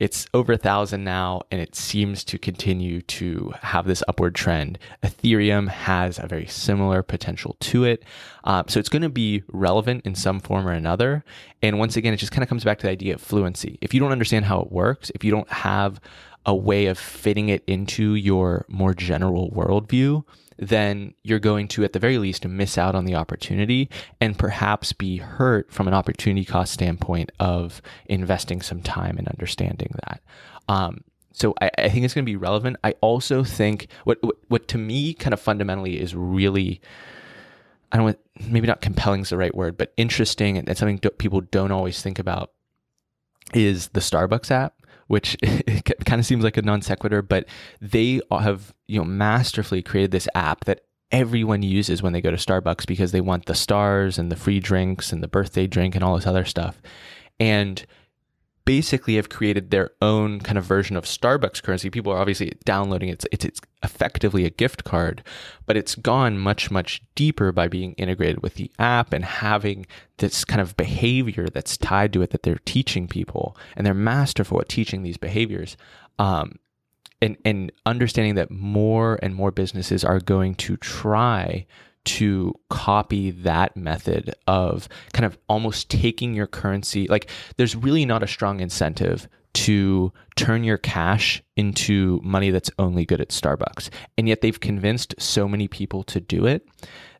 it's 0.01 0.27
over 0.33 0.55
a 0.55 0.57
thousand 0.57 1.05
now, 1.05 1.43
and 1.51 1.61
it 1.61 1.77
seems 1.77 2.25
to 2.25 2.39
continue 2.39 3.03
to 3.03 3.53
have 3.61 3.87
this 3.87 4.03
upward 4.09 4.35
trend. 4.35 4.79
Ethereum 5.03 5.69
has 5.69 6.19
a 6.19 6.27
very 6.27 6.47
similar 6.47 7.03
potential 7.03 7.57
to 7.61 7.85
it. 7.85 8.03
Uh, 8.43 8.63
so 8.67 8.81
it's 8.81 8.89
going 8.89 9.03
to 9.03 9.11
be 9.11 9.43
relevant 9.53 10.07
in 10.07 10.15
some 10.15 10.41
form 10.41 10.67
or 10.67 10.73
another. 10.73 11.23
And 11.61 11.79
once 11.79 11.97
again, 11.97 12.15
it 12.15 12.17
just 12.17 12.33
kind 12.33 12.43
of 12.43 12.49
comes 12.49 12.65
back 12.65 12.79
to 12.79 12.87
the 12.87 12.93
idea 12.93 13.15
of 13.15 13.21
fluency. 13.21 13.79
If 13.83 13.93
you 13.93 14.01
don't 14.01 14.11
understand 14.11 14.47
how 14.47 14.61
it 14.63 14.73
works, 14.73 15.13
if 15.15 15.23
you 15.23 15.31
don't 15.31 15.51
have 15.51 16.01
a 16.47 16.55
way 16.57 16.87
of 16.87 16.99
fitting 16.99 17.51
it 17.51 17.63
into 17.67 18.15
your 18.15 18.65
more 18.69 18.95
general 18.95 19.51
worldview, 19.51 20.25
then 20.61 21.14
you're 21.23 21.38
going 21.38 21.66
to, 21.68 21.85
at 21.85 21.92
the 21.92 21.99
very 21.99 22.18
least, 22.18 22.46
miss 22.46 22.77
out 22.77 22.94
on 22.94 23.07
the 23.07 23.14
opportunity 23.14 23.88
and 24.20 24.38
perhaps 24.38 24.92
be 24.92 25.16
hurt 25.16 25.73
from 25.73 25.88
an 25.88 25.94
opportunity 25.94 26.44
cost 26.44 26.73
standpoint 26.73 27.33
of 27.40 27.81
investing 28.07 28.61
some 28.61 28.83
time 28.83 29.18
in 29.18 29.27
understanding 29.27 29.92
that. 30.07 30.23
Um, 30.68 31.03
so 31.33 31.55
I, 31.61 31.70
I, 31.79 31.88
think 31.88 32.05
it's 32.05 32.12
going 32.12 32.25
to 32.25 32.31
be 32.31 32.37
relevant. 32.37 32.77
I 32.85 32.94
also 33.01 33.42
think 33.42 33.88
what, 34.05 34.18
what, 34.23 34.37
what 34.49 34.68
to 34.68 34.79
me 34.79 35.14
kind 35.14 35.33
of 35.33 35.40
fundamentally 35.40 35.99
is 35.99 36.14
really 36.14 36.81
I 37.92 37.96
don't 37.96 38.05
want 38.05 38.18
maybe 38.49 38.66
not 38.66 38.81
compelling 38.81 39.23
is 39.23 39.31
the 39.31 39.37
right 39.37 39.55
word, 39.55 39.77
but 39.77 39.92
interesting 39.96 40.59
and, 40.59 40.68
and 40.68 40.79
something 40.79 40.99
do, 40.99 41.11
people 41.11 41.40
don't 41.40 41.73
always 41.73 42.03
think 42.03 42.18
about 42.18 42.53
is 43.53 43.88
the 43.88 44.01
Starbucks 44.01 44.51
app 44.51 44.75
which 45.11 45.37
kind 46.07 46.20
of 46.20 46.25
seems 46.25 46.44
like 46.44 46.57
a 46.57 46.62
non 46.62 46.81
sequitur, 46.83 47.20
but 47.20 47.44
they 47.81 48.20
have 48.31 48.73
you 48.87 48.96
know 48.96 49.05
masterfully 49.05 49.83
created 49.83 50.12
this 50.12 50.29
app 50.37 50.66
that 50.66 50.83
everyone 51.11 51.62
uses 51.64 52.01
when 52.01 52.12
they 52.12 52.20
go 52.20 52.31
to 52.31 52.37
Starbucks 52.37 52.87
because 52.87 53.11
they 53.11 53.20
want 53.20 53.46
the 53.46 53.55
stars 53.57 54.18
and 54.18 54.31
the 54.31 54.37
free 54.37 54.61
drinks 54.61 55.13
and 55.13 55.21
the 55.21 55.27
birthday 55.27 55.67
drink 55.67 55.96
and 55.96 56.04
all 56.04 56.15
this 56.15 56.29
other 56.29 56.44
stuff. 56.44 56.81
And 57.40 57.85
basically 58.71 59.16
have 59.16 59.29
created 59.29 59.73
their 59.73 59.90
own 60.00 60.38
kind 60.38 60.56
of 60.56 60.62
version 60.62 60.96
of 60.96 61.04
Starbucks 61.04 61.60
currency. 61.60 61.90
People 61.90 62.12
are 62.12 62.21
obviously 62.21 62.52
downloading 62.64 63.08
it. 63.08 63.25
It's, 63.25 63.44
it's, 63.44 63.60
effectively 63.83 64.44
a 64.44 64.50
gift 64.50 64.85
card, 64.85 65.25
but 65.66 65.77
it's 65.77 65.96
gone 65.96 66.38
much, 66.38 66.71
much 66.71 67.02
deeper 67.16 67.50
by 67.50 67.66
being 67.66 67.94
integrated 67.94 68.42
with 68.42 68.54
the 68.54 68.71
app 68.79 69.12
and 69.12 69.25
having 69.25 69.87
this 70.18 70.44
kind 70.44 70.60
of 70.60 70.77
behavior 70.77 71.48
that's 71.48 71.77
tied 71.79 72.12
to 72.12 72.23
it 72.23 72.31
that 72.31 72.44
they're 72.44 72.60
teaching 72.64 73.08
people. 73.08 73.56
And 73.75 73.85
they're 73.85 73.94
masterful 73.94 74.60
at 74.60 74.68
teaching 74.68 75.02
these 75.02 75.16
behaviors. 75.16 75.77
Um, 76.21 76.60
and, 77.21 77.38
and 77.44 77.73
understanding 77.87 78.37
that 78.37 78.52
more 78.52 79.18
and 79.21 79.35
more 79.35 79.50
businesses 79.50 80.04
are 80.04 80.21
going 80.21 80.54
to 80.56 80.77
try 80.77 81.66
to 82.05 82.55
copy 82.71 83.31
that 83.31 83.77
method 83.77 84.35
of 84.46 84.88
kind 85.13 85.27
of 85.27 85.38
almost 85.48 85.90
taking 85.90 86.35
your 86.35 86.46
currency. 86.46 87.07
Like, 87.09 87.29
there's 87.57 87.77
really 87.77 88.05
not 88.05 88.23
a 88.23 88.29
strong 88.29 88.61
incentive 88.61 89.29
to 89.53 90.13
turn 90.37 90.65
your 90.65 90.79
cash 90.79 91.42
into 91.57 92.21
money 92.23 92.51
that's 92.51 92.71
only 92.79 93.05
good 93.05 93.21
at 93.21 93.31
Starbucks. 93.31 93.90
And 94.17 94.29
yet 94.29 94.40
they've 94.40 94.61
convinced 94.61 95.15
so 95.19 95.48
many 95.48 95.69
people 95.69 96.03
to 96.05 96.21
do 96.21 96.46
it 96.46 96.67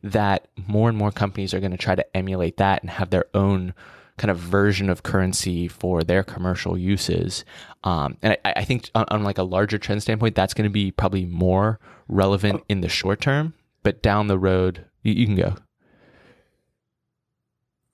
that 0.01 0.47
more 0.67 0.89
and 0.89 0.97
more 0.97 1.11
companies 1.11 1.53
are 1.53 1.59
going 1.59 1.71
to 1.71 1.77
try 1.77 1.95
to 1.95 2.17
emulate 2.17 2.57
that 2.57 2.81
and 2.81 2.89
have 2.89 3.09
their 3.09 3.25
own 3.33 3.73
kind 4.17 4.31
of 4.31 4.37
version 4.37 4.89
of 4.89 5.03
currency 5.03 5.67
for 5.67 6.03
their 6.03 6.23
commercial 6.23 6.77
uses. 6.77 7.43
Um, 7.83 8.17
and 8.21 8.37
I, 8.45 8.53
I 8.57 8.65
think 8.65 8.89
on, 8.93 9.05
on, 9.09 9.23
like 9.23 9.37
a 9.37 9.43
larger 9.43 9.77
trend 9.77 10.01
standpoint, 10.01 10.35
that's 10.35 10.53
going 10.53 10.69
to 10.69 10.73
be 10.73 10.91
probably 10.91 11.25
more 11.25 11.79
relevant 12.07 12.63
in 12.69 12.81
the 12.81 12.89
short 12.89 13.19
term. 13.19 13.53
But 13.83 14.01
down 14.01 14.27
the 14.27 14.39
road, 14.39 14.85
you, 15.01 15.13
you 15.13 15.25
can 15.25 15.35
go. 15.35 15.55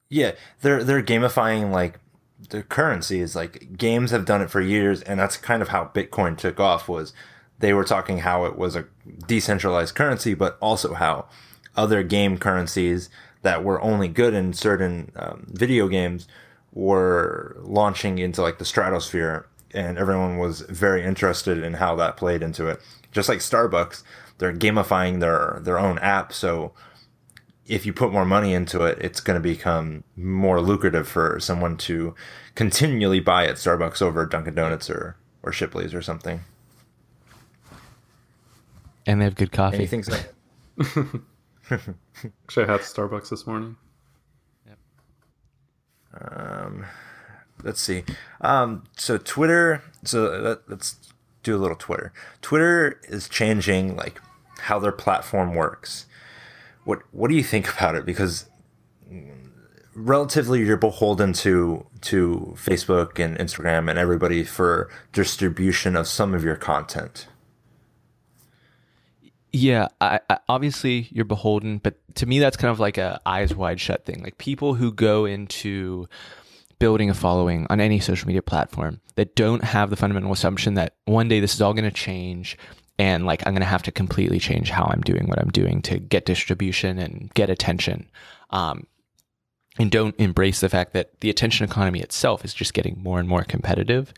Yeah, 0.10 0.34
they're 0.62 0.84
they're 0.84 1.04
gamifying 1.04 1.72
like 1.72 2.00
the 2.50 2.64
currency 2.64 3.20
is 3.20 3.36
like 3.36 3.78
games 3.78 4.12
have 4.12 4.26
done 4.26 4.42
it 4.42 4.50
for 4.50 4.62
years, 4.62 5.02
and 5.02 5.20
that's 5.20 5.38
kind 5.38 5.62
of 5.62 5.70
how 5.70 5.92
Bitcoin 5.94 6.38
took 6.38 6.60
off. 6.60 6.88
Was 6.88 7.14
they 7.60 7.74
were 7.74 7.84
talking 7.84 8.20
how 8.20 8.46
it 8.46 8.58
was 8.58 8.76
a 8.76 8.86
decentralized 9.28 9.96
currency, 9.96 10.34
but 10.34 10.58
also 10.62 10.94
how 10.94 11.28
other 11.76 12.04
game 12.04 12.38
currencies 12.38 13.10
that 13.42 13.64
were 13.64 13.82
only 13.82 14.08
good 14.08 14.34
in 14.34 14.54
certain 14.54 15.12
um, 15.16 15.48
video 15.50 15.88
games 15.88 16.28
were 16.74 17.58
launching 17.62 18.18
into 18.20 18.42
like 18.42 18.60
the 18.60 18.66
stratosphere, 18.66 19.48
and 19.74 19.98
everyone 19.98 20.38
was 20.38 20.62
very 20.62 21.04
interested 21.04 21.58
in 21.58 21.74
how 21.74 21.96
that 21.96 22.18
played 22.18 22.42
into 22.42 22.68
it. 22.68 22.80
Just 23.12 23.30
like 23.30 23.40
Starbucks, 23.40 24.04
they're 24.38 24.54
gamifying 24.54 25.20
their 25.20 25.60
their 25.62 25.80
own 25.80 26.00
app, 26.00 26.34
so 26.34 26.74
if 27.68 27.86
you 27.86 27.94
put 27.94 28.12
more 28.12 28.26
money 28.26 28.54
into 28.54 28.84
it, 28.84 28.98
it's 29.02 29.20
going 29.20 29.36
to 29.36 29.42
become 29.42 30.04
more 30.16 30.62
lucrative 30.62 31.08
for 31.08 31.40
someone 31.40 31.76
to 31.78 32.16
continually 32.56 33.20
buy 33.20 33.46
at 33.46 33.56
Starbucks 33.56 34.02
over 34.02 34.26
Dunkin' 34.26 34.56
Donuts 34.56 34.90
or, 34.90 35.18
or 35.44 35.52
Shipley's 35.52 35.94
or 35.94 36.02
something. 36.02 36.42
And 39.06 39.20
they 39.20 39.26
have 39.26 39.36
good 39.36 39.52
coffee. 39.52 39.78
Anything 39.78 40.04
so? 40.04 40.18
Actually, 41.70 42.66
I 42.66 42.72
had 42.72 42.82
Starbucks 42.82 43.30
this 43.30 43.46
morning. 43.46 43.76
Yep. 44.66 44.78
Um, 46.22 46.86
let's 47.64 47.82
see. 47.82 48.04
Um, 48.40 48.86
so 48.96 49.18
Twitter. 49.18 49.84
So 50.04 50.30
let, 50.40 50.70
let's 50.70 50.98
do 51.44 51.56
a 51.56 51.60
little 51.60 51.76
Twitter. 51.76 52.14
Twitter 52.42 53.02
is 53.10 53.28
changing 53.28 53.98
like 53.98 54.22
how 54.60 54.80
their 54.80 54.92
platform 54.92 55.54
works 55.56 56.08
what 56.88 57.02
what 57.12 57.30
do 57.30 57.36
you 57.36 57.44
think 57.44 57.72
about 57.72 57.96
it? 57.96 58.06
Because 58.06 58.50
relatively 59.94 60.64
you're 60.64 60.78
beholden 60.78 61.34
to 61.34 61.86
to 62.02 62.56
Facebook 62.58 63.24
and 63.24 63.38
Instagram 63.38 63.90
and 63.90 64.00
everybody 64.00 64.44
for 64.44 64.90
distribution 65.12 65.96
of 65.96 66.08
some 66.08 66.34
of 66.34 66.44
your 66.44 66.56
content. 66.56 67.28
Yeah, 69.52 69.88
I, 70.00 70.20
I, 70.30 70.40
obviously 70.48 71.08
you're 71.12 71.26
beholden, 71.26 71.80
but 71.80 71.96
to 72.16 72.26
me 72.26 72.40
that's 72.40 72.58
kind 72.58 72.72
of 72.72 72.80
like 72.80 72.98
a 72.98 73.20
eyes 73.26 73.54
wide 73.54 73.82
shut 73.82 74.06
thing. 74.06 74.24
Like 74.24 74.38
people 74.38 74.74
who 74.76 74.94
go 74.94 75.26
into 75.26 76.08
building 76.80 77.10
a 77.10 77.14
following 77.14 77.66
on 77.70 77.82
any 77.82 78.00
social 78.00 78.28
media 78.28 78.42
platform 78.42 79.02
that 79.16 79.36
don't 79.36 79.64
have 79.64 79.90
the 79.90 79.96
fundamental 79.96 80.32
assumption 80.32 80.76
that 80.76 80.96
one 81.06 81.28
day 81.28 81.40
this 81.40 81.56
is 81.56 81.62
all 81.62 81.74
going 81.74 81.84
to 81.84 81.92
change 81.92 82.58
and 83.00 83.26
like 83.26 83.46
I'm 83.46 83.54
going 83.54 83.62
to 83.62 83.68
have 83.68 83.84
to 83.84 83.92
completely 83.92 84.40
change 84.40 84.70
how 84.70 84.86
I'm 84.86 85.02
doing 85.02 85.28
what 85.28 85.40
I'm 85.40 85.52
doing 85.52 85.82
to 85.84 86.00
get 86.00 86.26
distribution 86.26 86.98
and 86.98 87.32
get 87.34 87.50
attention. 87.50 88.10
Um, 88.50 88.88
and 89.80 89.92
don't 89.92 90.16
embrace 90.18 90.60
the 90.60 90.70
fact 90.70 90.94
that 90.94 91.20
the 91.22 91.30
attention 91.30 91.64
economy 91.64 92.00
itself 92.00 92.44
is 92.44 92.54
just 92.54 92.74
getting 92.74 93.02
more 93.02 93.20
and 93.20 93.30
more 93.30 93.44
competitive. 93.44 94.14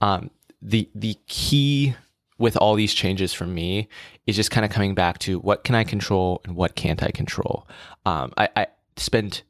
Um, 0.00 0.30
the 0.62 0.88
the 0.94 1.16
key 1.26 1.94
with 2.38 2.56
all 2.56 2.74
these 2.74 2.94
changes 2.94 3.34
for 3.34 3.46
me 3.46 3.88
is 4.26 4.34
just 4.36 4.50
kind 4.50 4.64
of 4.64 4.70
coming 4.70 4.94
back 4.94 5.18
to 5.18 5.38
what 5.40 5.64
can 5.64 5.74
I 5.74 5.84
control 5.84 6.40
and 6.44 6.56
what 6.56 6.74
can't 6.74 7.02
I 7.02 7.10
control. 7.10 7.68
Um, 8.06 8.32
I, 8.38 8.48
I 8.56 8.66
spent 8.96 9.42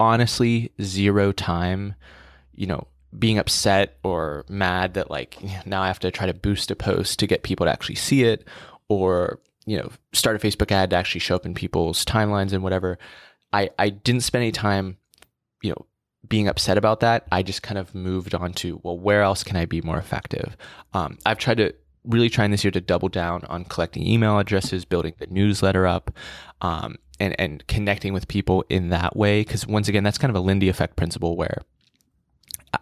honestly 0.00 0.72
zero 0.80 1.30
time, 1.30 1.94
you 2.54 2.66
know, 2.66 2.86
being 3.16 3.38
upset 3.38 3.96
or 4.02 4.44
mad 4.48 4.94
that 4.94 5.10
like 5.10 5.38
now 5.66 5.82
I 5.82 5.86
have 5.86 6.00
to 6.00 6.10
try 6.10 6.26
to 6.26 6.34
boost 6.34 6.70
a 6.70 6.76
post 6.76 7.18
to 7.18 7.26
get 7.26 7.42
people 7.42 7.66
to 7.66 7.72
actually 7.72 7.96
see 7.96 8.24
it 8.24 8.46
or 8.88 9.40
you 9.66 9.76
know 9.76 9.90
start 10.12 10.36
a 10.36 10.38
Facebook 10.38 10.72
ad 10.72 10.90
to 10.90 10.96
actually 10.96 11.20
show 11.20 11.36
up 11.36 11.46
in 11.46 11.54
people's 11.54 12.04
timelines 12.04 12.52
and 12.52 12.62
whatever. 12.62 12.98
I 13.52 13.70
I 13.78 13.90
didn't 13.90 14.22
spend 14.22 14.42
any 14.42 14.52
time 14.52 14.96
you 15.62 15.70
know 15.70 15.86
being 16.28 16.48
upset 16.48 16.76
about 16.76 17.00
that. 17.00 17.26
I 17.30 17.42
just 17.42 17.62
kind 17.62 17.78
of 17.78 17.94
moved 17.94 18.34
on 18.34 18.52
to 18.54 18.80
well 18.82 18.98
where 18.98 19.22
else 19.22 19.44
can 19.44 19.56
I 19.56 19.66
be 19.66 19.80
more 19.80 19.98
effective? 19.98 20.56
Um, 20.92 21.18
I've 21.24 21.38
tried 21.38 21.58
to 21.58 21.74
really 22.04 22.30
trying 22.30 22.50
this 22.50 22.64
year 22.64 22.70
to 22.70 22.80
double 22.80 23.08
down 23.08 23.44
on 23.44 23.64
collecting 23.64 24.06
email 24.06 24.38
addresses, 24.38 24.84
building 24.84 25.14
the 25.18 25.26
newsletter 25.26 25.86
up, 25.86 26.10
um, 26.60 26.96
and 27.20 27.38
and 27.38 27.66
connecting 27.66 28.12
with 28.12 28.28
people 28.28 28.64
in 28.68 28.88
that 28.90 29.16
way. 29.16 29.40
Because 29.40 29.66
once 29.66 29.88
again, 29.88 30.04
that's 30.04 30.18
kind 30.18 30.30
of 30.30 30.36
a 30.36 30.40
Lindy 30.40 30.68
effect 30.68 30.96
principle 30.96 31.36
where 31.36 31.62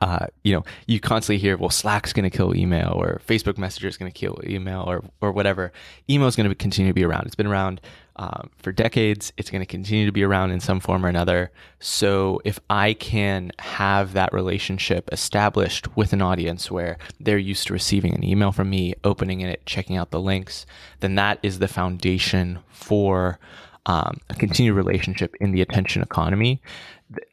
uh, 0.01 0.27
you 0.43 0.55
know, 0.55 0.65
you 0.87 1.01
constantly 1.01 1.39
hear, 1.39 1.57
well, 1.57 1.71
Slack's 1.71 2.13
going 2.13 2.29
to 2.29 2.37
kill 2.37 2.55
email 2.55 2.93
or 2.97 3.21
Facebook 3.27 3.59
Messenger 3.59 3.89
is 3.89 3.97
going 3.97 4.11
to 4.11 4.19
kill 4.19 4.41
email 4.45 4.85
or, 4.87 5.05
or 5.21 5.33
whatever. 5.33 5.73
Email 6.09 6.29
is 6.29 6.37
going 6.37 6.49
to 6.49 6.55
continue 6.55 6.91
to 6.91 6.95
be 6.95 7.05
around. 7.05 7.27
It's 7.27 7.35
been 7.35 7.47
around 7.47 7.81
um, 8.17 8.51
for 8.59 8.73
decades. 8.73 9.33
It's 9.37 9.51
going 9.51 9.63
to 9.63 9.67
continue 9.67 10.07
to 10.07 10.13
be 10.13 10.23
around 10.23 10.51
in 10.51 10.61
some 10.61 10.81
form 10.81 11.05
or 11.05 11.09
another. 11.09 11.51
So 11.81 12.41
if 12.45 12.59
I 12.69 12.95
can 12.95 13.53
have 13.59 14.13
that 14.15 14.33
relationship 14.33 15.09
established 15.13 15.97
with 15.97 16.13
an 16.13 16.23
audience 16.23 16.71
where 16.71 16.99
they're 17.21 17.39
used 17.39 17.67
to 17.69 17.73
receiving 17.73 18.15
an 18.15 18.25
email 18.25 18.53
from 18.53 18.71
me, 18.71 18.95
opening 19.05 19.41
it, 19.41 19.65
checking 19.67 19.97
out 19.97 20.11
the 20.11 20.21
links, 20.21 20.67
then 21.01 21.15
that 21.17 21.39
is 21.43 21.59
the 21.59 21.69
foundation 21.69 22.61
for 22.69 23.39
um, 23.87 24.21
a 24.29 24.35
continued 24.35 24.75
relationship 24.75 25.35
in 25.41 25.53
the 25.53 25.63
attention 25.63 26.03
economy. 26.03 26.61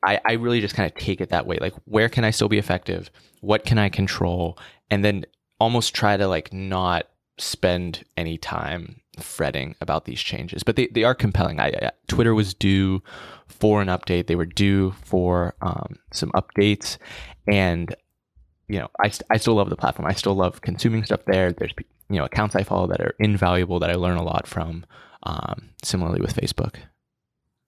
I, 0.03 0.19
I 0.25 0.33
really 0.33 0.61
just 0.61 0.75
kind 0.75 0.89
of 0.89 0.97
take 0.97 1.21
it 1.21 1.29
that 1.29 1.47
way. 1.47 1.57
Like, 1.59 1.73
where 1.85 2.09
can 2.09 2.23
I 2.23 2.31
still 2.31 2.49
be 2.49 2.57
effective? 2.57 3.09
What 3.41 3.65
can 3.65 3.77
I 3.77 3.89
control? 3.89 4.57
And 4.89 5.03
then 5.03 5.25
almost 5.59 5.95
try 5.95 6.17
to 6.17 6.27
like 6.27 6.53
not 6.53 7.07
spend 7.37 8.03
any 8.17 8.37
time 8.37 9.01
fretting 9.19 9.75
about 9.81 10.05
these 10.05 10.19
changes. 10.19 10.63
But 10.63 10.75
they, 10.75 10.87
they 10.87 11.03
are 11.03 11.15
compelling. 11.15 11.59
I, 11.59 11.67
I 11.67 11.91
Twitter 12.07 12.33
was 12.33 12.53
due 12.53 13.01
for 13.47 13.81
an 13.81 13.87
update. 13.87 14.27
They 14.27 14.35
were 14.35 14.45
due 14.45 14.91
for 15.03 15.55
um, 15.61 15.97
some 16.11 16.31
updates, 16.31 16.97
and 17.47 17.95
you 18.67 18.79
know, 18.79 18.89
I, 19.01 19.11
I 19.29 19.37
still 19.37 19.55
love 19.55 19.69
the 19.69 19.75
platform. 19.75 20.07
I 20.07 20.13
still 20.13 20.35
love 20.35 20.61
consuming 20.61 21.03
stuff 21.03 21.25
there. 21.25 21.51
There's 21.51 21.73
you 22.09 22.17
know 22.17 22.25
accounts 22.25 22.55
I 22.55 22.63
follow 22.63 22.87
that 22.87 23.01
are 23.01 23.15
invaluable 23.19 23.79
that 23.79 23.89
I 23.89 23.95
learn 23.95 24.17
a 24.17 24.23
lot 24.23 24.47
from. 24.47 24.85
Um, 25.25 25.69
similarly 25.81 26.19
with 26.19 26.35
Facebook. 26.35 26.75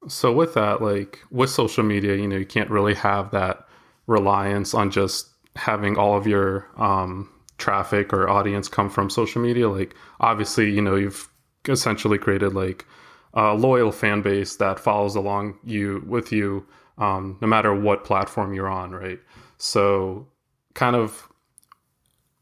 So 0.07 0.31
with 0.31 0.53
that, 0.53 0.81
like 0.81 1.19
with 1.31 1.49
social 1.49 1.83
media, 1.83 2.15
you 2.15 2.27
know, 2.27 2.37
you 2.37 2.45
can't 2.45 2.69
really 2.69 2.93
have 2.95 3.31
that 3.31 3.67
reliance 4.07 4.73
on 4.73 4.91
just 4.91 5.29
having 5.55 5.97
all 5.97 6.17
of 6.17 6.27
your 6.27 6.67
um, 6.77 7.29
traffic 7.57 8.13
or 8.13 8.29
audience 8.29 8.67
come 8.67 8.89
from 8.89 9.09
social 9.09 9.41
media. 9.41 9.69
Like 9.69 9.95
obviously, 10.19 10.69
you 10.71 10.81
know, 10.81 10.95
you've 10.95 11.29
essentially 11.67 12.17
created 12.17 12.53
like 12.53 12.85
a 13.33 13.53
loyal 13.53 13.91
fan 13.91 14.21
base 14.21 14.55
that 14.57 14.79
follows 14.79 15.15
along 15.15 15.57
you 15.63 16.03
with 16.07 16.31
you, 16.31 16.65
um, 16.97 17.37
no 17.41 17.47
matter 17.47 17.73
what 17.73 18.03
platform 18.05 18.53
you're 18.53 18.69
on, 18.69 18.91
right? 18.91 19.19
So, 19.57 20.27
kind 20.73 20.95
of, 20.95 21.29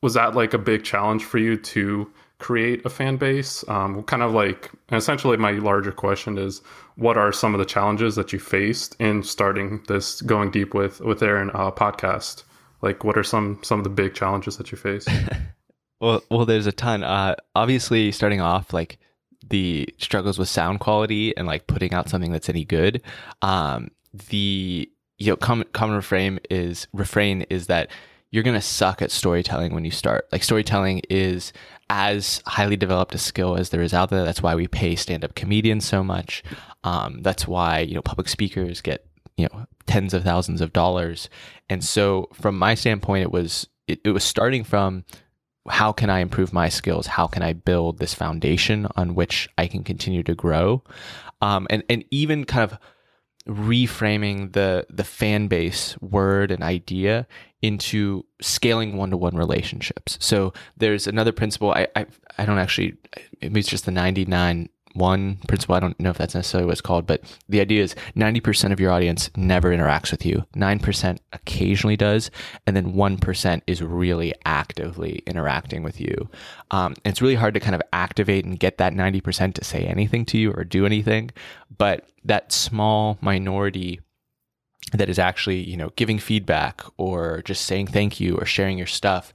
was 0.01 0.15
that 0.15 0.35
like 0.35 0.53
a 0.53 0.57
big 0.57 0.83
challenge 0.83 1.23
for 1.23 1.37
you 1.37 1.57
to 1.57 2.11
create 2.43 2.85
a 2.85 2.89
fan 2.89 3.15
base? 3.15 3.63
Um, 3.69 4.03
kind 4.03 4.21
of 4.21 4.33
like, 4.33 4.69
essentially, 4.91 5.37
my 5.37 5.51
larger 5.51 5.93
question 5.93 6.37
is, 6.37 6.61
what 6.95 7.17
are 7.17 7.31
some 7.31 7.55
of 7.55 7.59
the 7.59 7.65
challenges 7.65 8.15
that 8.15 8.33
you 8.33 8.39
faced 8.39 8.95
in 8.99 9.23
starting 9.23 9.81
this 9.87 10.21
going 10.21 10.51
deep 10.51 10.73
with 10.73 10.99
with 10.99 11.23
Aaron 11.23 11.49
uh, 11.53 11.71
podcast? 11.71 12.43
Like, 12.81 13.05
what 13.05 13.17
are 13.17 13.23
some 13.23 13.59
some 13.63 13.79
of 13.79 13.85
the 13.85 13.89
big 13.89 14.13
challenges 14.13 14.57
that 14.57 14.71
you 14.71 14.77
face? 14.77 15.07
well, 16.01 16.21
well, 16.29 16.45
there's 16.45 16.67
a 16.67 16.73
ton. 16.73 17.03
Uh, 17.03 17.35
obviously, 17.55 18.11
starting 18.11 18.41
off, 18.41 18.73
like 18.73 18.99
the 19.49 19.87
struggles 19.97 20.37
with 20.37 20.49
sound 20.49 20.81
quality 20.81 21.35
and 21.37 21.47
like 21.47 21.67
putting 21.67 21.93
out 21.93 22.09
something 22.09 22.33
that's 22.33 22.49
any 22.49 22.65
good. 22.65 23.01
Um, 23.41 23.89
the 24.29 24.89
you 25.17 25.31
know 25.31 25.37
common 25.37 25.67
common 25.71 25.95
refrain 25.95 26.41
is 26.49 26.87
refrain 26.91 27.43
is 27.43 27.67
that 27.67 27.89
you're 28.33 28.43
going 28.43 28.55
to 28.55 28.61
suck 28.61 29.03
at 29.03 29.11
storytelling 29.11 29.75
when 29.75 29.85
you 29.85 29.91
start. 29.91 30.27
Like 30.31 30.43
storytelling 30.43 31.03
is 31.07 31.53
as 31.91 32.41
highly 32.47 32.75
developed 32.75 33.13
a 33.13 33.19
skill 33.19 33.55
as 33.55 33.69
there 33.69 33.83
is 33.83 33.93
out 33.93 34.09
there. 34.09 34.25
That's 34.25 34.41
why 34.41 34.55
we 34.55 34.67
pay 34.67 34.95
stand-up 34.95 35.35
comedians 35.35 35.85
so 35.85 36.03
much. 36.03 36.43
Um, 36.83 37.21
that's 37.21 37.47
why 37.47 37.81
you 37.81 37.93
know 37.93 38.01
public 38.01 38.27
speakers 38.27 38.81
get 38.81 39.05
you 39.37 39.47
know 39.47 39.67
tens 39.85 40.15
of 40.15 40.23
thousands 40.23 40.61
of 40.61 40.73
dollars. 40.73 41.29
And 41.69 41.83
so, 41.83 42.27
from 42.33 42.57
my 42.57 42.73
standpoint, 42.73 43.21
it 43.21 43.31
was 43.31 43.67
it, 43.87 43.99
it 44.03 44.09
was 44.09 44.23
starting 44.23 44.63
from 44.63 45.05
how 45.69 45.91
can 45.91 46.09
I 46.09 46.19
improve 46.19 46.51
my 46.51 46.69
skills? 46.69 47.05
How 47.05 47.27
can 47.27 47.43
I 47.43 47.53
build 47.53 47.99
this 47.99 48.15
foundation 48.15 48.87
on 48.95 49.13
which 49.13 49.47
I 49.59 49.67
can 49.67 49.83
continue 49.83 50.23
to 50.23 50.33
grow? 50.33 50.83
Um, 51.39 51.67
and 51.69 51.83
and 51.87 52.03
even 52.09 52.45
kind 52.45 52.63
of 52.63 52.79
reframing 53.47 54.53
the 54.53 54.85
the 54.89 55.03
fan 55.03 55.47
base 55.47 55.97
word 55.99 56.51
and 56.51 56.63
idea 56.63 57.27
into 57.61 58.25
scaling 58.41 58.97
one-to-one 58.97 59.35
relationships. 59.35 60.17
So 60.21 60.53
there's 60.77 61.07
another 61.07 61.31
principle 61.31 61.71
I 61.71 61.87
I, 61.95 62.05
I 62.37 62.45
don't 62.45 62.59
actually 62.59 62.95
maybe 63.41 63.59
it's 63.59 63.69
just 63.69 63.85
the 63.85 63.91
99 63.91 64.69
one 64.93 65.37
principle. 65.47 65.75
I 65.75 65.79
don't 65.79 65.99
know 65.99 66.09
if 66.09 66.17
that's 66.17 66.35
necessarily 66.35 66.65
what 66.65 66.73
it's 66.73 66.81
called, 66.81 67.07
but 67.07 67.21
the 67.49 67.59
idea 67.59 67.83
is 67.83 67.95
90% 68.15 68.71
of 68.71 68.79
your 68.79 68.91
audience 68.91 69.29
never 69.35 69.69
interacts 69.75 70.11
with 70.11 70.25
you. 70.25 70.45
9% 70.55 71.17
occasionally 71.33 71.97
does. 71.97 72.31
And 72.65 72.75
then 72.75 72.93
1% 72.93 73.61
is 73.67 73.81
really 73.81 74.33
actively 74.45 75.23
interacting 75.25 75.83
with 75.83 75.99
you. 75.99 76.29
Um, 76.71 76.95
it's 77.05 77.21
really 77.21 77.35
hard 77.35 77.53
to 77.55 77.59
kind 77.59 77.75
of 77.75 77.81
activate 77.91 78.45
and 78.45 78.59
get 78.59 78.77
that 78.77 78.93
90% 78.93 79.53
to 79.55 79.63
say 79.63 79.85
anything 79.85 80.25
to 80.25 80.37
you 80.37 80.51
or 80.51 80.63
do 80.63 80.85
anything. 80.85 81.31
But 81.75 82.07
that 82.23 82.51
small 82.51 83.17
minority 83.21 83.99
that 84.91 85.09
is 85.09 85.17
actually, 85.17 85.61
you 85.61 85.77
know, 85.77 85.89
giving 85.95 86.19
feedback 86.19 86.81
or 86.97 87.41
just 87.43 87.65
saying 87.65 87.87
thank 87.87 88.19
you 88.19 88.35
or 88.37 88.45
sharing 88.45 88.77
your 88.77 88.87
stuff 88.87 89.33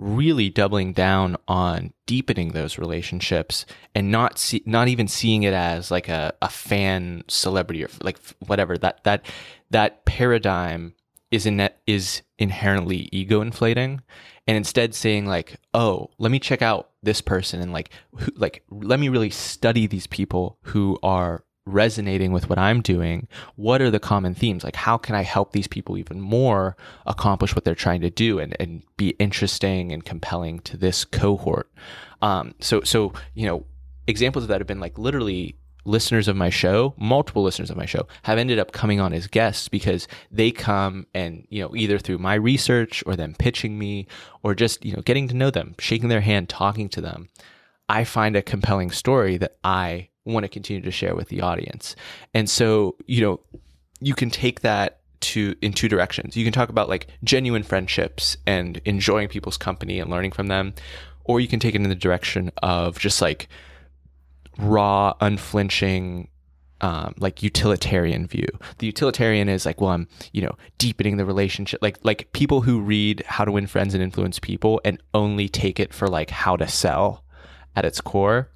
really 0.00 0.48
doubling 0.48 0.92
down 0.92 1.36
on 1.46 1.92
deepening 2.06 2.52
those 2.52 2.78
relationships 2.78 3.66
and 3.94 4.10
not 4.10 4.38
see, 4.38 4.62
not 4.64 4.88
even 4.88 5.06
seeing 5.06 5.42
it 5.42 5.52
as 5.52 5.90
like 5.90 6.08
a, 6.08 6.32
a 6.40 6.48
fan 6.48 7.22
celebrity 7.28 7.84
or 7.84 7.90
like 8.02 8.18
whatever. 8.46 8.78
That 8.78 9.04
that 9.04 9.26
that 9.70 10.04
paradigm 10.06 10.94
is 11.30 11.46
in 11.46 11.68
is 11.86 12.22
inherently 12.38 13.08
ego 13.12 13.40
inflating 13.40 14.00
and 14.46 14.56
instead 14.56 14.94
saying 14.94 15.26
like 15.26 15.56
oh 15.74 16.10
let 16.18 16.32
me 16.32 16.40
check 16.40 16.62
out 16.62 16.90
this 17.02 17.20
person 17.20 17.60
and 17.60 17.72
like 17.72 17.90
who, 18.16 18.32
like 18.34 18.64
let 18.70 18.98
me 18.98 19.08
really 19.08 19.30
study 19.30 19.86
these 19.86 20.06
people 20.06 20.58
who 20.62 20.98
are 21.02 21.44
resonating 21.66 22.32
with 22.32 22.48
what 22.48 22.58
I'm 22.58 22.80
doing, 22.80 23.28
what 23.56 23.80
are 23.82 23.90
the 23.90 24.00
common 24.00 24.34
themes? 24.34 24.64
Like, 24.64 24.76
how 24.76 24.96
can 24.96 25.14
I 25.14 25.22
help 25.22 25.52
these 25.52 25.68
people 25.68 25.98
even 25.98 26.20
more 26.20 26.76
accomplish 27.06 27.54
what 27.54 27.64
they're 27.64 27.74
trying 27.74 28.00
to 28.00 28.10
do 28.10 28.38
and, 28.38 28.56
and 28.58 28.82
be 28.96 29.10
interesting 29.18 29.92
and 29.92 30.04
compelling 30.04 30.60
to 30.60 30.76
this 30.76 31.04
cohort? 31.04 31.70
Um, 32.22 32.54
so, 32.60 32.82
so, 32.82 33.12
you 33.34 33.46
know, 33.46 33.64
examples 34.06 34.44
of 34.44 34.48
that 34.48 34.60
have 34.60 34.66
been 34.66 34.80
like 34.80 34.98
literally 34.98 35.56
listeners 35.84 36.28
of 36.28 36.36
my 36.36 36.50
show, 36.50 36.94
multiple 36.98 37.42
listeners 37.42 37.70
of 37.70 37.76
my 37.76 37.86
show 37.86 38.06
have 38.22 38.38
ended 38.38 38.58
up 38.58 38.72
coming 38.72 39.00
on 39.00 39.12
as 39.12 39.26
guests 39.26 39.68
because 39.68 40.06
they 40.30 40.50
come 40.50 41.06
and, 41.14 41.46
you 41.50 41.62
know, 41.62 41.74
either 41.74 41.98
through 41.98 42.18
my 42.18 42.34
research 42.34 43.02
or 43.06 43.16
them 43.16 43.34
pitching 43.38 43.78
me 43.78 44.06
or 44.42 44.54
just, 44.54 44.84
you 44.84 44.94
know, 44.94 45.02
getting 45.02 45.28
to 45.28 45.36
know 45.36 45.50
them, 45.50 45.74
shaking 45.78 46.08
their 46.08 46.20
hand, 46.20 46.48
talking 46.48 46.88
to 46.90 47.00
them. 47.00 47.28
I 47.88 48.04
find 48.04 48.36
a 48.36 48.42
compelling 48.42 48.90
story 48.90 49.36
that 49.38 49.56
I 49.64 50.10
want 50.32 50.44
to 50.44 50.48
continue 50.48 50.82
to 50.82 50.90
share 50.90 51.14
with 51.14 51.28
the 51.28 51.40
audience. 51.40 51.96
And 52.34 52.48
so, 52.48 52.96
you 53.06 53.20
know, 53.20 53.40
you 54.00 54.14
can 54.14 54.30
take 54.30 54.60
that 54.60 55.00
to 55.20 55.54
in 55.60 55.72
two 55.72 55.88
directions. 55.88 56.36
You 56.36 56.44
can 56.44 56.52
talk 56.52 56.68
about 56.68 56.88
like 56.88 57.08
genuine 57.22 57.62
friendships 57.62 58.36
and 58.46 58.80
enjoying 58.84 59.28
people's 59.28 59.56
company 59.56 60.00
and 60.00 60.10
learning 60.10 60.32
from 60.32 60.48
them, 60.48 60.74
or 61.24 61.40
you 61.40 61.48
can 61.48 61.60
take 61.60 61.74
it 61.74 61.80
in 61.80 61.88
the 61.88 61.94
direction 61.94 62.50
of 62.62 62.98
just 62.98 63.20
like 63.20 63.48
raw, 64.58 65.14
unflinching 65.20 66.28
um, 66.80 67.14
like 67.18 67.42
utilitarian 67.42 68.26
view. 68.26 68.46
The 68.78 68.86
utilitarian 68.86 69.48
is 69.48 69.66
like, 69.66 69.80
well, 69.80 69.90
I'm 69.90 70.08
you 70.32 70.42
know 70.42 70.56
deepening 70.78 71.18
the 71.18 71.26
relationship. 71.26 71.80
Like 71.82 71.98
like 72.02 72.32
people 72.32 72.62
who 72.62 72.80
read 72.80 73.22
How 73.26 73.44
to 73.44 73.52
Win 73.52 73.66
Friends 73.66 73.94
and 73.94 74.02
Influence 74.02 74.38
People 74.38 74.80
and 74.84 75.02
only 75.12 75.48
take 75.48 75.78
it 75.78 75.92
for 75.92 76.08
like 76.08 76.30
how 76.30 76.56
to 76.56 76.66
sell 76.66 77.24
at 77.76 77.84
its 77.84 78.00
core 78.00 78.50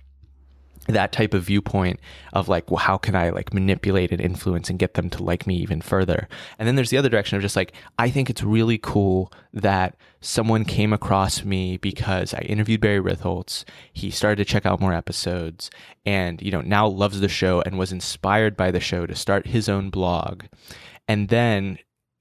that 0.86 1.12
type 1.12 1.34
of 1.34 1.44
viewpoint 1.44 1.98
of 2.32 2.48
like 2.48 2.70
well 2.70 2.78
how 2.78 2.96
can 2.96 3.14
i 3.14 3.30
like 3.30 3.54
manipulate 3.54 4.12
and 4.12 4.20
influence 4.20 4.68
and 4.68 4.78
get 4.78 4.94
them 4.94 5.08
to 5.10 5.22
like 5.22 5.46
me 5.46 5.56
even 5.56 5.80
further? 5.80 6.28
And 6.58 6.68
then 6.68 6.74
there's 6.74 6.90
the 6.90 6.98
other 6.98 7.08
direction 7.08 7.36
of 7.36 7.42
just 7.42 7.56
like 7.56 7.72
i 7.98 8.10
think 8.10 8.28
it's 8.28 8.42
really 8.42 8.78
cool 8.78 9.32
that 9.52 9.96
someone 10.20 10.64
came 10.64 10.92
across 10.92 11.44
me 11.44 11.76
because 11.78 12.34
i 12.34 12.40
interviewed 12.40 12.80
barry 12.80 13.00
ritholtz. 13.00 13.64
He 13.92 14.10
started 14.10 14.36
to 14.36 14.44
check 14.44 14.66
out 14.66 14.80
more 14.80 14.92
episodes 14.94 15.70
and 16.04 16.40
you 16.42 16.50
know 16.50 16.60
now 16.60 16.86
loves 16.86 17.20
the 17.20 17.28
show 17.28 17.62
and 17.62 17.78
was 17.78 17.92
inspired 17.92 18.56
by 18.56 18.70
the 18.70 18.80
show 18.80 19.06
to 19.06 19.14
start 19.14 19.46
his 19.46 19.68
own 19.68 19.90
blog. 19.90 20.44
And 21.08 21.28
then 21.28 21.78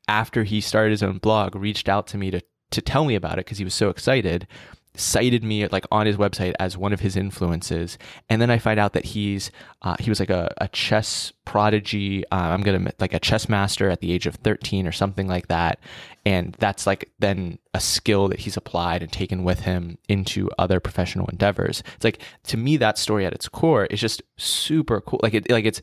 after 0.07 0.43
he 0.43 0.61
started 0.61 0.91
his 0.91 1.03
own 1.03 1.17
blog 1.17 1.55
reached 1.55 1.87
out 1.87 2.07
to 2.07 2.17
me 2.17 2.31
to 2.31 2.41
to 2.71 2.81
tell 2.81 3.05
me 3.05 3.15
about 3.15 3.33
it 3.33 3.45
because 3.45 3.59
he 3.59 3.63
was 3.63 3.73
so 3.73 3.89
excited 3.89 4.47
cited 4.95 5.43
me 5.43 5.67
like 5.67 5.85
on 5.91 6.05
his 6.05 6.17
website 6.17 6.53
as 6.59 6.77
one 6.77 6.93
of 6.93 6.99
his 6.99 7.17
influences. 7.17 7.97
And 8.29 8.41
then 8.41 8.49
i 8.51 8.57
find 8.57 8.79
out 8.79 8.93
that 8.93 9.05
he's 9.05 9.51
uh, 9.81 9.95
he 9.99 10.09
was 10.09 10.19
like 10.19 10.29
a, 10.29 10.53
a 10.57 10.67
chess 10.69 11.33
prodigy. 11.45 12.23
Uh, 12.27 12.35
i'm 12.35 12.61
gonna 12.61 12.91
like 12.99 13.13
a 13.13 13.19
chess 13.19 13.49
master 13.49 13.89
at 13.89 14.01
the 14.01 14.11
age 14.11 14.27
of 14.27 14.35
13 14.35 14.87
or 14.87 14.91
something 14.91 15.27
like 15.27 15.47
that. 15.47 15.79
And 16.25 16.55
that's 16.59 16.87
like 16.87 17.11
then 17.19 17.59
a 17.73 17.79
skill 17.79 18.27
that 18.29 18.39
he's 18.39 18.55
applied 18.55 19.01
and 19.01 19.11
taken 19.11 19.43
with 19.43 19.61
him 19.61 19.97
into 20.07 20.49
other 20.57 20.79
professional 20.79 21.27
endeavors. 21.27 21.83
It's 21.95 22.05
like 22.05 22.21
to 22.45 22.57
me 22.57 22.77
that 22.77 22.97
story 22.97 23.25
at 23.25 23.33
its 23.33 23.49
core 23.49 23.85
is 23.85 23.99
just 23.99 24.21
super 24.37 25.01
cool. 25.01 25.19
Like 25.23 25.33
it 25.33 25.49
like 25.49 25.65
it's 25.65 25.81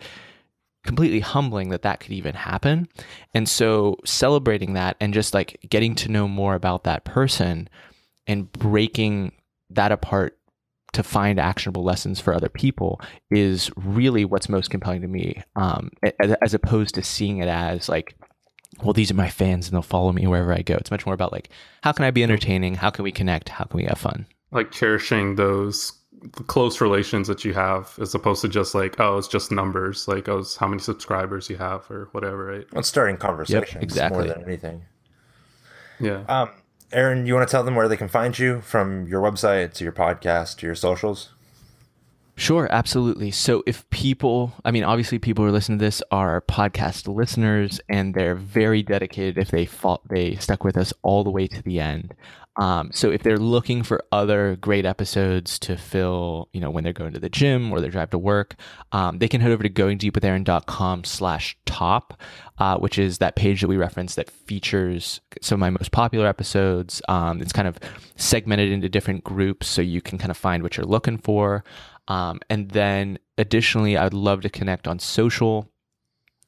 completely 0.85 1.21
humbling 1.21 1.69
that 1.71 1.83
that 1.83 2.01
could 2.01 2.13
even 2.13 2.35
happen. 2.35 2.89
And 3.35 3.49
so 3.49 3.97
celebrating 4.05 4.75
that 4.75 4.97
and 5.01 5.13
just 5.13 5.35
like 5.35 5.61
getting 5.69 5.95
to 5.97 6.11
know 6.11 6.27
more 6.27 6.55
about 6.55 6.85
that 6.85 7.05
person 7.05 7.69
and 8.31 8.51
breaking 8.53 9.33
that 9.71 9.91
apart 9.91 10.39
to 10.93 11.03
find 11.03 11.39
actionable 11.39 11.83
lessons 11.83 12.21
for 12.21 12.33
other 12.33 12.49
people 12.49 13.01
is 13.31 13.71
really 13.77 14.25
what's 14.25 14.49
most 14.49 14.71
compelling 14.71 15.03
to 15.03 15.09
me 15.09 15.43
um, 15.57 15.91
as, 16.21 16.33
as, 16.41 16.55
opposed 16.55 16.95
to 16.95 17.03
seeing 17.03 17.39
it 17.39 17.49
as 17.49 17.89
like 17.89 18.17
well 18.83 18.93
these 18.93 19.11
are 19.11 19.15
my 19.15 19.29
fans 19.29 19.67
and 19.67 19.75
they'll 19.75 19.83
follow 19.83 20.13
me 20.13 20.27
wherever 20.27 20.53
i 20.53 20.63
go. 20.63 20.75
It's 20.75 20.91
much 20.91 21.07
more 21.07 21.15
about 21.15 21.33
like 21.33 21.51
how 21.83 21.93
can 21.93 22.05
i 22.05 22.11
be 22.11 22.23
entertaining? 22.23 22.75
How 22.75 22.91
can 22.91 23.03
we 23.03 23.13
connect? 23.13 23.49
How 23.49 23.65
can 23.65 23.79
we 23.79 23.85
have 23.85 23.99
fun? 23.99 24.27
Like 24.53 24.71
cherishing 24.71 25.35
those 25.37 25.93
close 26.47 26.81
relations 26.81 27.27
that 27.29 27.45
you 27.45 27.53
have 27.55 27.99
as 28.01 28.15
opposed 28.15 28.43
to 28.43 28.49
just 28.49 28.75
like 28.75 29.01
oh 29.01 29.17
it's 29.17 29.29
just 29.29 29.51
numbers 29.51 30.07
like 30.07 30.29
oh 30.29 30.45
how 30.59 30.69
many 30.69 30.81
subscribers 30.81 31.49
you 31.49 31.57
have 31.57 31.89
or 31.91 32.09
whatever 32.13 32.47
right? 32.47 32.73
Well, 32.73 32.83
starting 32.83 33.17
conversations 33.17 33.75
yep, 33.75 33.83
exactly. 33.83 34.25
more 34.25 34.35
than 34.35 34.45
anything. 34.45 34.83
Yeah. 35.99 36.25
Um 36.29 36.51
Aaron, 36.93 37.25
you 37.25 37.35
want 37.35 37.47
to 37.47 37.51
tell 37.51 37.63
them 37.63 37.77
where 37.77 37.87
they 37.87 37.97
can 37.97 38.09
find 38.09 38.37
you 38.37 38.61
from 38.63 39.07
your 39.07 39.23
website 39.23 39.75
to 39.75 39.85
your 39.85 39.93
podcast 39.93 40.57
to 40.59 40.67
your 40.67 40.75
socials? 40.75 41.31
Sure, 42.41 42.69
absolutely. 42.71 43.33
So 43.33 43.63
if 43.67 43.89
people, 43.91 44.55
I 44.65 44.71
mean, 44.71 44.83
obviously 44.83 45.19
people 45.19 45.45
who 45.45 45.51
are 45.51 45.53
listening 45.53 45.79
to 45.79 45.85
this 45.85 46.03
are 46.11 46.41
podcast 46.41 47.07
listeners 47.07 47.83
and 47.87 48.15
they're 48.15 48.35
very 48.35 48.83
dedicated 48.83 49.37
if 49.37 49.51
they 49.51 49.67
fought, 49.67 50.01
they 50.09 50.37
stuck 50.37 50.65
with 50.65 50.79
us 50.79 50.95
all 51.03 51.23
the 51.23 51.31
way 51.31 51.47
to 51.49 51.63
the 51.63 51.81
end. 51.81 52.15
Um, 52.57 52.91
so 52.95 53.11
if 53.11 53.23
they're 53.23 53.37
looking 53.37 53.83
for 53.83 54.03
other 54.11 54.57
great 54.57 54.87
episodes 54.87 55.59
to 55.61 55.77
fill, 55.77 56.49
you 56.55 56.63
know, 56.63 56.71
when 56.71 56.83
they're 56.83 56.95
going 56.95 57.13
to 57.13 57.21
the 57.21 57.29
gym 57.29 57.73
or 57.73 57.81
they 57.81 57.89
drive 57.89 58.11
to 58.11 58.19
work, 58.19 58.57
um, 58.93 59.19
they 59.19 59.29
can 59.29 59.43
head 59.43 59.51
over 59.51 59.63
to 59.63 59.71
goingdeepwithaaron.com 59.71 61.05
slash 61.05 61.59
top, 61.67 62.21
uh, 62.59 62.79
which 62.79 62.99
is 62.99 63.19
that 63.19 63.37
page 63.37 63.61
that 63.61 63.69
we 63.69 63.77
reference 63.77 64.15
that 64.15 64.31
features 64.31 65.21
some 65.43 65.57
of 65.57 65.61
my 65.61 65.71
most 65.71 65.93
popular 65.93 66.27
episodes. 66.27 67.03
Um, 67.07 67.41
it's 67.43 67.53
kind 67.53 67.69
of 67.69 67.79
segmented 68.17 68.73
into 68.73 68.89
different 68.89 69.25
groups 69.25 69.67
so 69.67 69.83
you 69.83 70.01
can 70.01 70.19
kind 70.19 70.31
of 70.31 70.37
find 70.37 70.63
what 70.63 70.77
you're 70.79 70.87
looking 70.87 71.19
for. 71.19 71.65
Um, 72.11 72.41
and 72.51 72.69
then 72.73 73.21
additionally, 73.39 73.97
I'd 73.97 74.13
love 74.13 74.41
to 74.41 74.51
connect 74.51 74.89
on 74.89 74.99
social. 74.99 75.71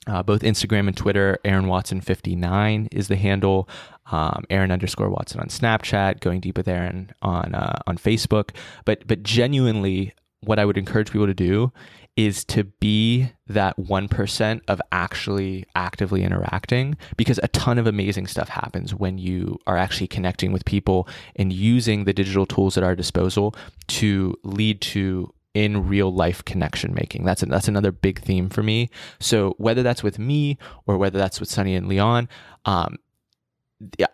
Uh, 0.08 0.20
both 0.20 0.42
Instagram 0.42 0.88
and 0.88 0.96
Twitter, 0.96 1.38
Aaron 1.44 1.66
Watson59 1.66 2.88
is 2.90 3.06
the 3.06 3.14
handle. 3.14 3.68
Um, 4.10 4.42
Aaron 4.50 4.72
underscore 4.72 5.08
Watson 5.08 5.38
on 5.38 5.46
Snapchat, 5.46 6.18
going 6.18 6.40
deep 6.40 6.56
with 6.56 6.66
Aaron 6.66 7.12
on 7.22 7.54
uh, 7.54 7.78
on 7.86 7.96
Facebook. 7.96 8.50
But 8.84 9.06
but 9.06 9.22
genuinely, 9.22 10.12
what 10.40 10.58
I 10.58 10.64
would 10.64 10.76
encourage 10.76 11.12
people 11.12 11.28
to 11.28 11.34
do 11.34 11.72
is 12.14 12.44
to 12.44 12.64
be 12.64 13.32
that 13.46 13.74
1% 13.78 14.60
of 14.68 14.82
actually 14.90 15.64
actively 15.74 16.22
interacting 16.22 16.94
because 17.16 17.40
a 17.42 17.48
ton 17.48 17.78
of 17.78 17.86
amazing 17.86 18.26
stuff 18.26 18.50
happens 18.50 18.94
when 18.94 19.16
you 19.16 19.58
are 19.66 19.78
actually 19.78 20.08
connecting 20.08 20.52
with 20.52 20.62
people 20.66 21.08
and 21.36 21.54
using 21.54 22.04
the 22.04 22.12
digital 22.12 22.44
tools 22.44 22.76
at 22.76 22.84
our 22.84 22.94
disposal 22.94 23.54
to 23.86 24.36
lead 24.44 24.78
to 24.82 25.32
in 25.54 25.86
real 25.86 26.12
life 26.12 26.44
connection 26.44 26.94
making. 26.94 27.24
That's 27.24 27.42
a, 27.42 27.46
that's 27.46 27.68
another 27.68 27.92
big 27.92 28.20
theme 28.20 28.48
for 28.48 28.62
me. 28.62 28.90
So 29.20 29.54
whether 29.58 29.82
that's 29.82 30.02
with 30.02 30.18
me 30.18 30.58
or 30.86 30.96
whether 30.96 31.18
that's 31.18 31.40
with 31.40 31.50
Sunny 31.50 31.74
and 31.74 31.88
Leon, 31.88 32.28
um, 32.64 32.96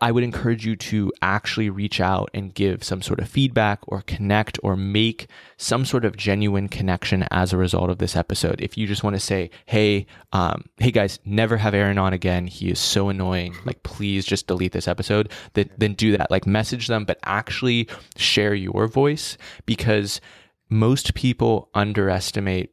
I 0.01 0.13
would 0.13 0.25
encourage 0.25 0.65
you 0.65 0.77
to 0.77 1.13
actually 1.21 1.69
reach 1.69 2.01
out 2.01 2.31
and 2.33 2.55
give 2.55 2.83
some 2.83 3.03
sort 3.03 3.21
of 3.21 3.29
feedback 3.29 3.81
or 3.87 4.03
connect 4.03 4.59
or 4.63 4.77
make 4.77 5.29
some 5.57 5.85
sort 5.85 6.05
of 6.05 6.17
genuine 6.17 6.69
connection 6.69 7.27
as 7.31 7.53
a 7.53 7.59
result 7.59 7.91
of 7.91 7.99
this 7.99 8.17
episode. 8.17 8.61
If 8.61 8.79
you 8.79 8.87
just 8.87 9.05
want 9.05 9.17
to 9.17 9.21
say, 9.21 9.51
"Hey, 9.67 10.07
um, 10.33 10.65
hey 10.79 10.91
guys, 10.91 11.19
never 11.25 11.59
have 11.59 11.75
Aaron 11.75 11.99
on 11.99 12.13
again. 12.13 12.47
He 12.47 12.71
is 12.71 12.79
so 12.79 13.09
annoying. 13.09 13.55
Like, 13.69 13.83
please 13.83 14.25
just 14.25 14.47
delete 14.47 14.73
this 14.73 14.89
episode." 14.89 15.31
That 15.53 15.79
then 15.79 15.93
do 15.93 16.17
that. 16.17 16.31
Like, 16.31 16.47
message 16.47 16.87
them, 16.87 17.05
but 17.05 17.19
actually 17.25 17.89
share 18.17 18.55
your 18.55 18.87
voice 18.87 19.37
because 19.67 20.23
most 20.69 21.15
people 21.15 21.71
underestimate, 21.75 22.73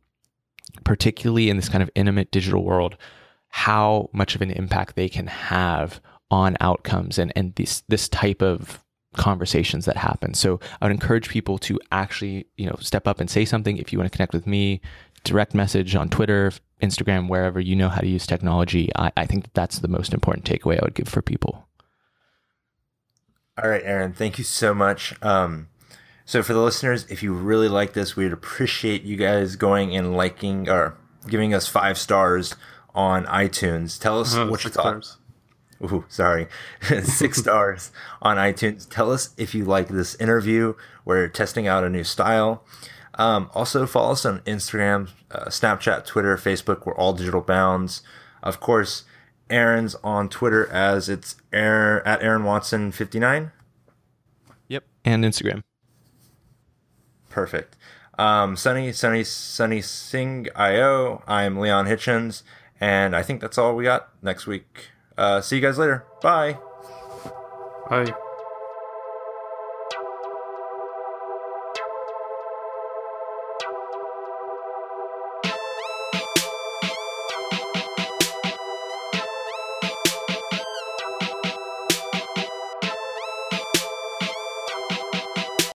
particularly 0.84 1.50
in 1.50 1.56
this 1.56 1.70
kind 1.70 1.84
of 1.84 1.90
intimate 1.96 2.32
digital 2.32 2.64
world, 2.64 2.98
how 3.50 4.10
much 4.14 4.36
of 4.36 4.42
an 4.42 4.52
impact 4.52 4.96
they 4.96 5.10
can 5.10 5.28
have 5.28 6.02
on 6.32 6.58
outcomes 6.60 7.18
and, 7.18 7.32
and 7.36 7.56
this 7.56 7.84
this 7.88 8.10
type 8.10 8.42
of 8.42 8.84
conversations 9.16 9.86
that 9.86 9.98
happen. 9.98 10.34
So 10.34 10.60
I 10.82 10.86
would 10.86 10.92
encourage 10.92 11.30
people 11.30 11.58
to 11.60 11.80
actually, 11.92 12.48
you 12.58 12.68
know, 12.68 12.76
step 12.80 13.08
up 13.08 13.20
and 13.20 13.30
say 13.30 13.46
something. 13.46 13.78
If 13.78 13.94
you 13.94 14.00
want 14.00 14.12
to 14.12 14.16
connect 14.16 14.34
with 14.34 14.46
me, 14.46 14.82
direct 15.24 15.54
message 15.54 15.96
on 15.96 16.10
Twitter, 16.10 16.52
Instagram, 16.82 17.30
wherever 17.30 17.60
you 17.60 17.76
know 17.76 17.90
how 17.90 18.02
to 18.02 18.08
use 18.08 18.28
technology. 18.28 18.90
I, 18.96 19.12
I 19.16 19.26
think 19.26 19.54
that's 19.54 19.80
the 19.80 19.88
most 19.88 20.14
important 20.14 20.46
takeaway 20.46 20.80
I 20.80 20.84
would 20.84 20.96
give 20.96 21.08
for 21.08 21.22
people. 21.22 21.68
All 23.62 23.70
right, 23.70 23.84
Aaron, 23.86 24.12
thank 24.12 24.38
you 24.38 24.44
so 24.44 24.74
much. 24.74 25.16
Um, 25.22 25.70
so 26.26 26.42
for 26.42 26.54
the 26.54 26.62
listeners, 26.62 27.06
if 27.10 27.22
you 27.22 27.34
really 27.34 27.70
like 27.70 27.94
this, 27.94 28.16
we'd 28.16 28.34
appreciate 28.34 29.04
you 29.04 29.16
guys 29.16 29.56
going 29.56 29.96
and 29.96 30.18
liking 30.18 30.68
or 30.68 30.98
giving 31.28 31.54
us 31.54 31.68
five 31.68 32.00
stars 32.00 32.56
on 32.96 33.26
iTunes. 33.26 34.00
Tell 34.00 34.20
us 34.20 34.36
uh, 34.36 34.48
what 34.48 34.64
you 34.64 34.72
thought. 34.72 35.18
Ooh, 35.84 36.06
sorry, 36.08 36.48
six 37.04 37.38
stars 37.42 37.92
on 38.24 38.38
iTunes. 38.38 38.90
Tell 38.90 39.12
us 39.12 39.36
if 39.38 39.54
you 39.54 39.66
like 39.66 39.90
this 39.90 40.16
interview. 40.16 40.74
We're 41.06 41.28
testing 41.28 41.68
out 41.68 41.84
a 41.84 41.90
new 41.90 42.04
style. 42.04 42.64
Um, 43.16 43.52
also, 43.54 43.86
follow 43.86 44.14
us 44.14 44.26
on 44.26 44.40
Instagram, 44.42 45.10
uh, 45.30 45.46
Snapchat, 45.46 46.06
Twitter, 46.08 46.36
Facebook. 46.38 46.88
We're 46.88 46.96
all 46.96 47.14
digital 47.14 47.42
bounds. 47.42 48.02
Of 48.42 48.60
course, 48.60 49.04
Aaron's 49.50 49.96
on 50.04 50.28
Twitter 50.30 50.68
as 50.72 51.08
it's 51.08 51.36
Aaron, 51.54 52.02
at 52.04 52.24
Aaron 52.24 52.44
Watson 52.46 52.92
fifty 52.92 53.20
nine. 53.20 53.52
Yep, 54.70 54.86
and 55.06 55.24
Instagram. 55.24 55.62
Perfect. 57.36 57.76
Um, 58.18 58.56
Sunny, 58.56 58.94
Sunny, 58.94 59.26
Sunny 59.26 59.82
Sing 59.82 60.48
IO. 60.56 61.22
I'm 61.28 61.60
Leon 61.60 61.86
Hitchens, 61.86 62.44
and 62.80 63.14
I 63.14 63.24
think 63.24 63.42
that's 63.42 63.58
all 63.58 63.76
we 63.76 63.84
got 63.84 64.08
next 64.24 64.48
week. 64.48 64.92
Uh, 65.18 65.42
see 65.42 65.58
you 65.58 65.62
guys 65.62 65.78
later. 65.78 66.06
Bye. 66.22 66.58
Bye. 67.90 68.14